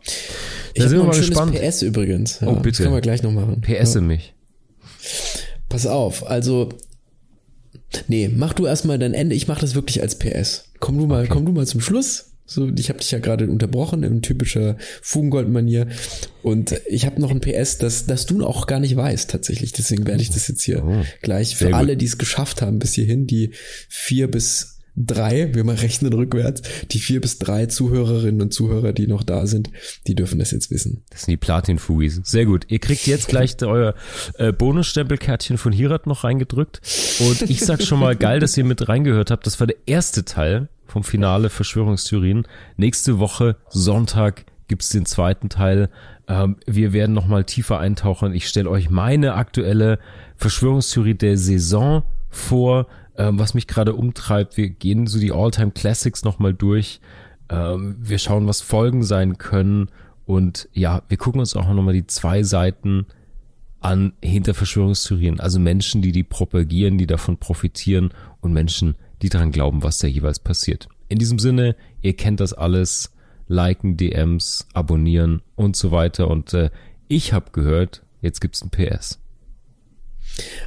Ich 0.74 0.84
habe 0.84 0.95
ein 0.95 1.14
schönes 1.14 1.28
gespannt. 1.28 1.54
PS 1.54 1.84
übrigens. 1.84 2.39
Ja, 2.39 2.47
oh, 2.47 2.56
bitte. 2.56 2.70
Das 2.70 2.78
können 2.80 2.95
wir 2.95 3.02
gleich 3.02 3.22
noch 3.22 3.32
machen. 3.32 3.62
PS 3.62 3.93
ja. 3.93 4.02
mich. 4.02 4.34
Pass 5.70 5.86
auf, 5.86 6.26
also 6.28 6.70
nee, 8.07 8.30
mach 8.34 8.53
du 8.53 8.65
erstmal 8.65 8.99
dein 8.99 9.13
Ende, 9.13 9.36
ich 9.36 9.47
mach 9.47 9.59
das 9.59 9.76
wirklich 9.76 10.01
als 10.01 10.17
PS. 10.17 10.65
Komm 10.80 10.97
du 10.97 11.05
mal, 11.05 11.24
okay. 11.24 11.32
komm 11.32 11.45
du 11.45 11.51
mal 11.51 11.67
zum 11.67 11.82
Schluss. 11.82 12.26
So, 12.45 12.67
ich 12.67 12.89
habe 12.89 12.97
dich 12.97 13.11
ja 13.11 13.20
gerade 13.20 13.47
unterbrochen 13.47 14.01
in 14.01 14.24
typischer 14.24 14.76
Fugengold-Manier 15.03 15.88
und 16.41 16.82
ich 16.88 17.05
habe 17.05 17.22
noch 17.22 17.30
ein 17.30 17.41
PS, 17.41 17.78
das, 17.78 18.07
das 18.07 18.26
du 18.26 18.43
auch 18.43 18.65
gar 18.65 18.80
nicht 18.80 18.95
weißt 18.95 19.30
tatsächlich. 19.30 19.72
Deswegen 19.72 20.07
werde 20.07 20.24
ich 20.24 20.32
das 20.32 20.47
jetzt 20.47 20.63
hier 20.63 20.84
oh, 20.84 21.03
gleich 21.22 21.55
für 21.55 21.76
alle, 21.76 21.95
die 21.95 22.07
es 22.07 22.17
geschafft 22.17 22.63
haben 22.63 22.80
bis 22.80 22.93
hierhin, 22.93 23.28
die 23.28 23.51
vier 23.88 24.32
bis 24.32 24.78
drei, 25.00 25.54
wir 25.54 25.64
mal 25.64 25.76
rechnen 25.76 26.12
rückwärts, 26.14 26.62
die 26.91 27.00
vier 27.00 27.22
bis 27.22 27.39
drei 27.39 27.66
Zuhörerinnen 27.66 28.41
und 28.41 28.54
Zuhörer, 28.54 28.91
die 28.91 29.08
noch 29.08 29.24
da 29.24 29.47
sind, 29.47 29.70
die 30.08 30.16
dürfen 30.16 30.39
das 30.39 30.52
jetzt 30.52 30.70
wissen. 30.72 31.04
Das 31.10 31.22
sind 31.22 31.32
die 31.32 31.38
Platin-Fugis. 31.38 32.22
Sehr 32.24 32.45
gut. 32.45 32.66
Ihr 32.68 32.80
kriegt 32.80 33.08
jetzt 33.08 33.30
gleich 33.30 33.56
euer 33.62 33.95
äh, 34.38 34.52
Bonusstempelkärtchen 34.52 35.58
von 35.58 35.72
Hirat 35.72 36.06
noch 36.06 36.24
reingedrückt. 36.24 36.82
Und 37.20 37.50
ich 37.50 37.62
sag 37.62 37.82
schon 37.82 38.00
mal 38.00 38.16
geil, 38.16 38.39
dass 38.39 38.58
ihr 38.58 38.66
mit 38.66 38.89
reingehört 38.89 39.32
habt. 39.32 39.45
Das 39.47 39.60
war 39.60 39.68
der 39.68 39.78
erste 39.86 40.26
Teil 40.26 40.68
vom 40.86 41.04
Finale 41.04 41.50
Verschwörungstheorien. 41.50 42.45
Nächste 42.78 43.20
Woche, 43.20 43.56
Sonntag, 43.70 44.45
gibt's 44.68 44.89
den 44.89 45.06
zweiten 45.06 45.50
Teil. 45.50 45.89
Ähm, 46.28 46.58
wir 46.66 46.93
werden 46.93 47.14
noch 47.14 47.28
mal 47.28 47.43
tiefer 47.43 47.80
eintauchen. 47.80 48.34
Ich 48.34 48.47
stelle 48.47 48.70
euch 48.70 48.89
meine 48.89 49.34
aktuelle 49.36 50.00
Verschwörungstheorie 50.36 51.16
der 51.16 51.38
Saison 51.38 52.04
vor 52.30 52.88
ähm, 53.20 53.38
was 53.38 53.53
mich 53.53 53.67
gerade 53.67 53.93
umtreibt. 53.93 54.57
Wir 54.57 54.70
gehen 54.70 55.05
so 55.05 55.20
die 55.20 55.34
All-Time 55.34 55.72
Classics 55.72 56.24
nochmal 56.24 56.53
durch. 56.53 57.01
Ähm, 57.49 57.97
wir 57.99 58.17
schauen, 58.17 58.47
was 58.47 58.61
Folgen 58.61 59.03
sein 59.03 59.38
können. 59.38 59.89
Und 60.26 60.70
ja, 60.74 61.03
wir 61.09 61.17
gucken 61.17 61.41
uns 61.41 61.55
auch 61.55 61.67
nochmal 61.72 61.93
die 61.93 62.07
zwei 62.07 62.43
Seiten 62.43 63.05
an 63.82 64.13
hinter 64.24 64.53
Verschwörungstheorien. 64.53 65.39
Also 65.39 65.59
Menschen, 65.59 66.01
die 66.01 66.13
die 66.13 66.24
propagieren, 66.24 66.97
die 66.97 67.07
davon 67.07 67.38
profitieren 67.38 68.11
und 68.39 68.53
Menschen, 68.53 68.95
die 69.22 69.30
daran 69.30 69.51
glauben, 69.51 69.84
was 69.84 69.99
da 69.99 70.07
jeweils 70.07 70.39
passiert. 70.39 70.88
In 71.09 71.20
diesem 71.20 71.39
Sinne, 71.39 71.76
ihr 72.01 72.15
kennt 72.15 72.39
das 72.39 72.53
alles. 72.53 73.11
Liken, 73.47 73.97
DMs, 73.97 74.67
abonnieren 74.74 75.41
und 75.55 75.76
so 75.76 75.91
weiter. 75.91 76.30
Und 76.30 76.53
äh, 76.53 76.70
ich 77.07 77.34
habe 77.34 77.51
gehört, 77.51 78.03
jetzt 78.22 78.39
gibt's 78.39 78.61
ein 78.61 78.70
PS. 78.70 79.20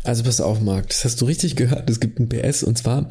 Also 0.05 0.23
pass 0.23 0.41
auf, 0.41 0.61
Marc, 0.61 0.89
das 0.89 1.05
hast 1.05 1.21
du 1.21 1.25
richtig 1.25 1.57
gehört. 1.57 1.89
Es 1.89 2.01
gibt 2.01 2.19
ein 2.19 2.29
PS 2.29 2.63
und 2.63 2.79
zwar 2.79 3.09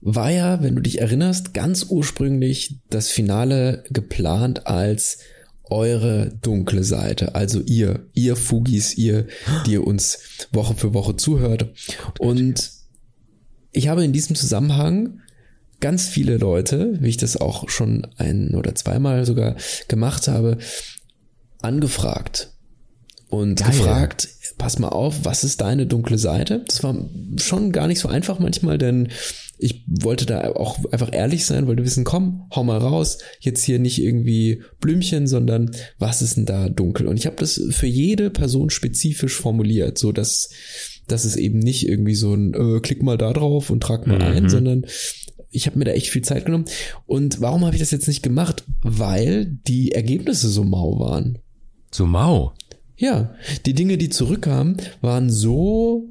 war 0.00 0.30
ja, 0.30 0.62
wenn 0.62 0.74
du 0.74 0.82
dich 0.82 1.00
erinnerst, 1.00 1.54
ganz 1.54 1.86
ursprünglich 1.88 2.80
das 2.90 3.08
Finale 3.08 3.84
geplant 3.90 4.66
als 4.66 5.18
eure 5.64 6.30
dunkle 6.42 6.82
Seite. 6.82 7.34
Also 7.36 7.60
ihr, 7.60 8.06
ihr 8.12 8.36
Fugis, 8.36 8.94
ihr, 8.98 9.26
die 9.64 9.72
ihr 9.72 9.86
uns 9.86 10.18
Woche 10.50 10.74
für 10.74 10.92
Woche 10.92 11.16
zuhört. 11.16 11.72
Und 12.18 12.70
ich 13.70 13.88
habe 13.88 14.04
in 14.04 14.12
diesem 14.12 14.34
Zusammenhang 14.34 15.20
ganz 15.80 16.08
viele 16.08 16.36
Leute, 16.36 16.98
wie 17.00 17.08
ich 17.08 17.16
das 17.16 17.36
auch 17.36 17.68
schon 17.68 18.06
ein 18.16 18.54
oder 18.54 18.74
zweimal 18.74 19.24
sogar 19.24 19.56
gemacht 19.88 20.28
habe, 20.28 20.58
angefragt 21.60 22.51
und 23.32 23.60
Geil. 23.60 23.70
gefragt, 23.70 24.28
pass 24.58 24.78
mal 24.78 24.90
auf, 24.90 25.24
was 25.24 25.42
ist 25.42 25.62
deine 25.62 25.86
dunkle 25.86 26.18
Seite? 26.18 26.64
Das 26.68 26.82
war 26.84 26.94
schon 27.38 27.72
gar 27.72 27.86
nicht 27.86 27.98
so 27.98 28.08
einfach 28.08 28.38
manchmal, 28.38 28.76
denn 28.76 29.08
ich 29.56 29.84
wollte 29.86 30.26
da 30.26 30.50
auch 30.50 30.84
einfach 30.92 31.14
ehrlich 31.14 31.46
sein, 31.46 31.66
weil 31.66 31.76
du 31.76 31.82
wissen, 31.82 32.04
komm, 32.04 32.46
hau 32.54 32.62
mal 32.62 32.76
raus, 32.76 33.16
jetzt 33.40 33.64
hier 33.64 33.78
nicht 33.78 34.02
irgendwie 34.02 34.62
Blümchen, 34.80 35.26
sondern 35.26 35.70
was 35.98 36.20
ist 36.20 36.36
denn 36.36 36.44
da 36.44 36.68
dunkel? 36.68 37.06
Und 37.06 37.16
ich 37.16 37.24
habe 37.24 37.36
das 37.36 37.58
für 37.70 37.86
jede 37.86 38.28
Person 38.28 38.68
spezifisch 38.68 39.34
formuliert, 39.34 39.96
so 39.96 40.12
dass, 40.12 40.50
dass 41.08 41.24
es 41.24 41.36
eben 41.36 41.58
nicht 41.58 41.88
irgendwie 41.88 42.14
so 42.14 42.34
ein 42.34 42.52
äh, 42.52 42.80
klick 42.80 43.02
mal 43.02 43.16
da 43.16 43.32
drauf 43.32 43.70
und 43.70 43.82
trag 43.82 44.06
mal 44.06 44.16
mhm. 44.16 44.36
ein, 44.36 44.50
sondern 44.50 44.84
ich 45.50 45.66
habe 45.66 45.78
mir 45.78 45.86
da 45.86 45.92
echt 45.92 46.10
viel 46.10 46.22
Zeit 46.22 46.44
genommen. 46.44 46.66
Und 47.06 47.40
warum 47.40 47.64
habe 47.64 47.74
ich 47.74 47.80
das 47.80 47.92
jetzt 47.92 48.08
nicht 48.08 48.22
gemacht? 48.22 48.64
Weil 48.82 49.46
die 49.46 49.92
Ergebnisse 49.92 50.50
so 50.50 50.64
mau 50.64 50.98
waren. 50.98 51.38
So 51.90 52.06
mau? 52.06 52.54
Ja, 52.96 53.34
die 53.66 53.74
Dinge, 53.74 53.98
die 53.98 54.10
zurückkamen, 54.10 54.76
waren 55.00 55.30
so 55.30 56.08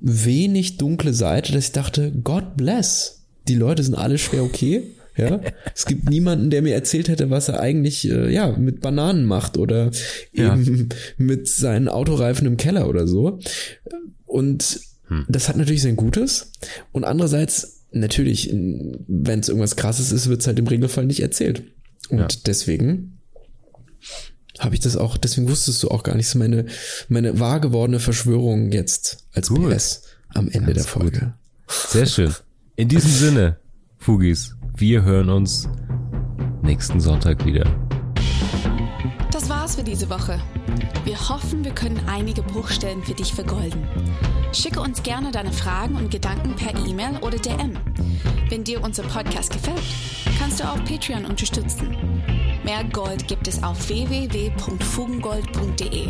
wenig 0.00 0.76
dunkle 0.76 1.12
Seite, 1.12 1.52
dass 1.52 1.66
ich 1.66 1.72
dachte, 1.72 2.12
God 2.12 2.56
bless. 2.56 3.24
Die 3.48 3.54
Leute 3.54 3.82
sind 3.82 3.94
alle 3.94 4.18
schwer 4.18 4.42
okay. 4.42 4.82
Ja, 5.16 5.40
es 5.74 5.86
gibt 5.86 6.10
niemanden, 6.10 6.50
der 6.50 6.62
mir 6.62 6.74
erzählt 6.74 7.08
hätte, 7.08 7.30
was 7.30 7.48
er 7.48 7.60
eigentlich 7.60 8.10
äh, 8.10 8.32
ja 8.32 8.54
mit 8.56 8.80
Bananen 8.80 9.24
macht 9.24 9.56
oder 9.56 9.90
eben 10.32 10.88
ja. 10.88 10.96
mit 11.16 11.48
seinen 11.48 11.88
Autoreifen 11.88 12.46
im 12.46 12.56
Keller 12.56 12.88
oder 12.88 13.06
so. 13.06 13.38
Und 14.26 14.80
hm. 15.08 15.24
das 15.28 15.48
hat 15.48 15.56
natürlich 15.56 15.82
sein 15.82 15.96
Gutes. 15.96 16.52
Und 16.92 17.04
andererseits 17.04 17.84
natürlich, 17.92 18.50
wenn 18.52 19.40
es 19.40 19.48
irgendwas 19.48 19.76
Krasses 19.76 20.12
ist, 20.12 20.28
wird 20.28 20.42
es 20.42 20.46
halt 20.46 20.58
im 20.58 20.66
Regelfall 20.66 21.06
nicht 21.06 21.20
erzählt. 21.20 21.62
Und 22.10 22.18
ja. 22.18 22.28
deswegen 22.44 23.18
habe 24.58 24.74
ich 24.74 24.80
das 24.80 24.96
auch, 24.96 25.16
deswegen 25.16 25.48
wusstest 25.48 25.82
du 25.82 25.88
auch 25.88 26.02
gar 26.02 26.14
nicht, 26.14 26.28
so 26.28 26.38
meine, 26.38 26.66
meine 27.08 27.38
wahr 27.40 27.60
gewordene 27.60 28.00
Verschwörung 28.00 28.72
jetzt 28.72 29.26
als 29.32 29.48
Gut. 29.48 29.70
PS 29.70 30.02
am 30.34 30.48
Ende 30.48 30.72
Ganz 30.72 30.76
der 30.76 30.84
Folge. 30.84 31.20
Gut. 31.20 31.32
Sehr 31.90 32.06
schön. 32.06 32.34
In 32.76 32.88
diesem 32.88 33.10
Sinne, 33.10 33.58
Fugis, 33.98 34.54
wir 34.76 35.02
hören 35.02 35.30
uns 35.30 35.68
nächsten 36.62 37.00
Sonntag 37.00 37.44
wieder. 37.44 37.64
Das 39.32 39.48
war's 39.48 39.76
für 39.76 39.82
diese 39.82 40.08
Woche. 40.10 40.40
Wir 41.04 41.28
hoffen, 41.28 41.64
wir 41.64 41.72
können 41.72 42.00
einige 42.06 42.42
Bruchstellen 42.42 43.02
für 43.02 43.14
dich 43.14 43.32
vergolden. 43.32 43.86
Schicke 44.52 44.80
uns 44.80 45.02
gerne 45.02 45.30
deine 45.30 45.52
Fragen 45.52 45.96
und 45.96 46.10
Gedanken 46.10 46.54
per 46.56 46.74
E-Mail 46.86 47.18
oder 47.20 47.38
DM. 47.38 47.76
Wenn 48.48 48.64
dir 48.64 48.82
unser 48.82 49.02
Podcast 49.04 49.52
gefällt, 49.52 49.82
kannst 50.38 50.60
du 50.60 50.64
auch 50.64 50.82
Patreon 50.84 51.24
unterstützen. 51.24 51.96
Mehr 52.66 52.84
Gold 52.92 53.26
gibt 53.28 53.46
es 53.46 53.62
auf 53.62 53.88
www.fugengold.de 53.88 56.08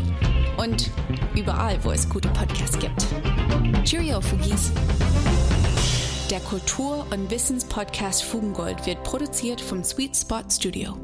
und 0.56 0.90
überall, 1.34 1.84
wo 1.84 1.90
es 1.90 2.08
gute 2.08 2.30
Podcasts 2.30 2.78
gibt. 2.78 3.04
Cheerio, 3.84 4.22
Fugis! 4.22 4.72
Der 6.30 6.40
Kultur- 6.40 7.04
und 7.12 7.30
Wissenspodcast 7.30 8.24
Fugengold 8.24 8.86
wird 8.86 9.04
produziert 9.04 9.60
vom 9.60 9.84
Sweet 9.84 10.16
Spot 10.16 10.44
Studio. 10.50 10.96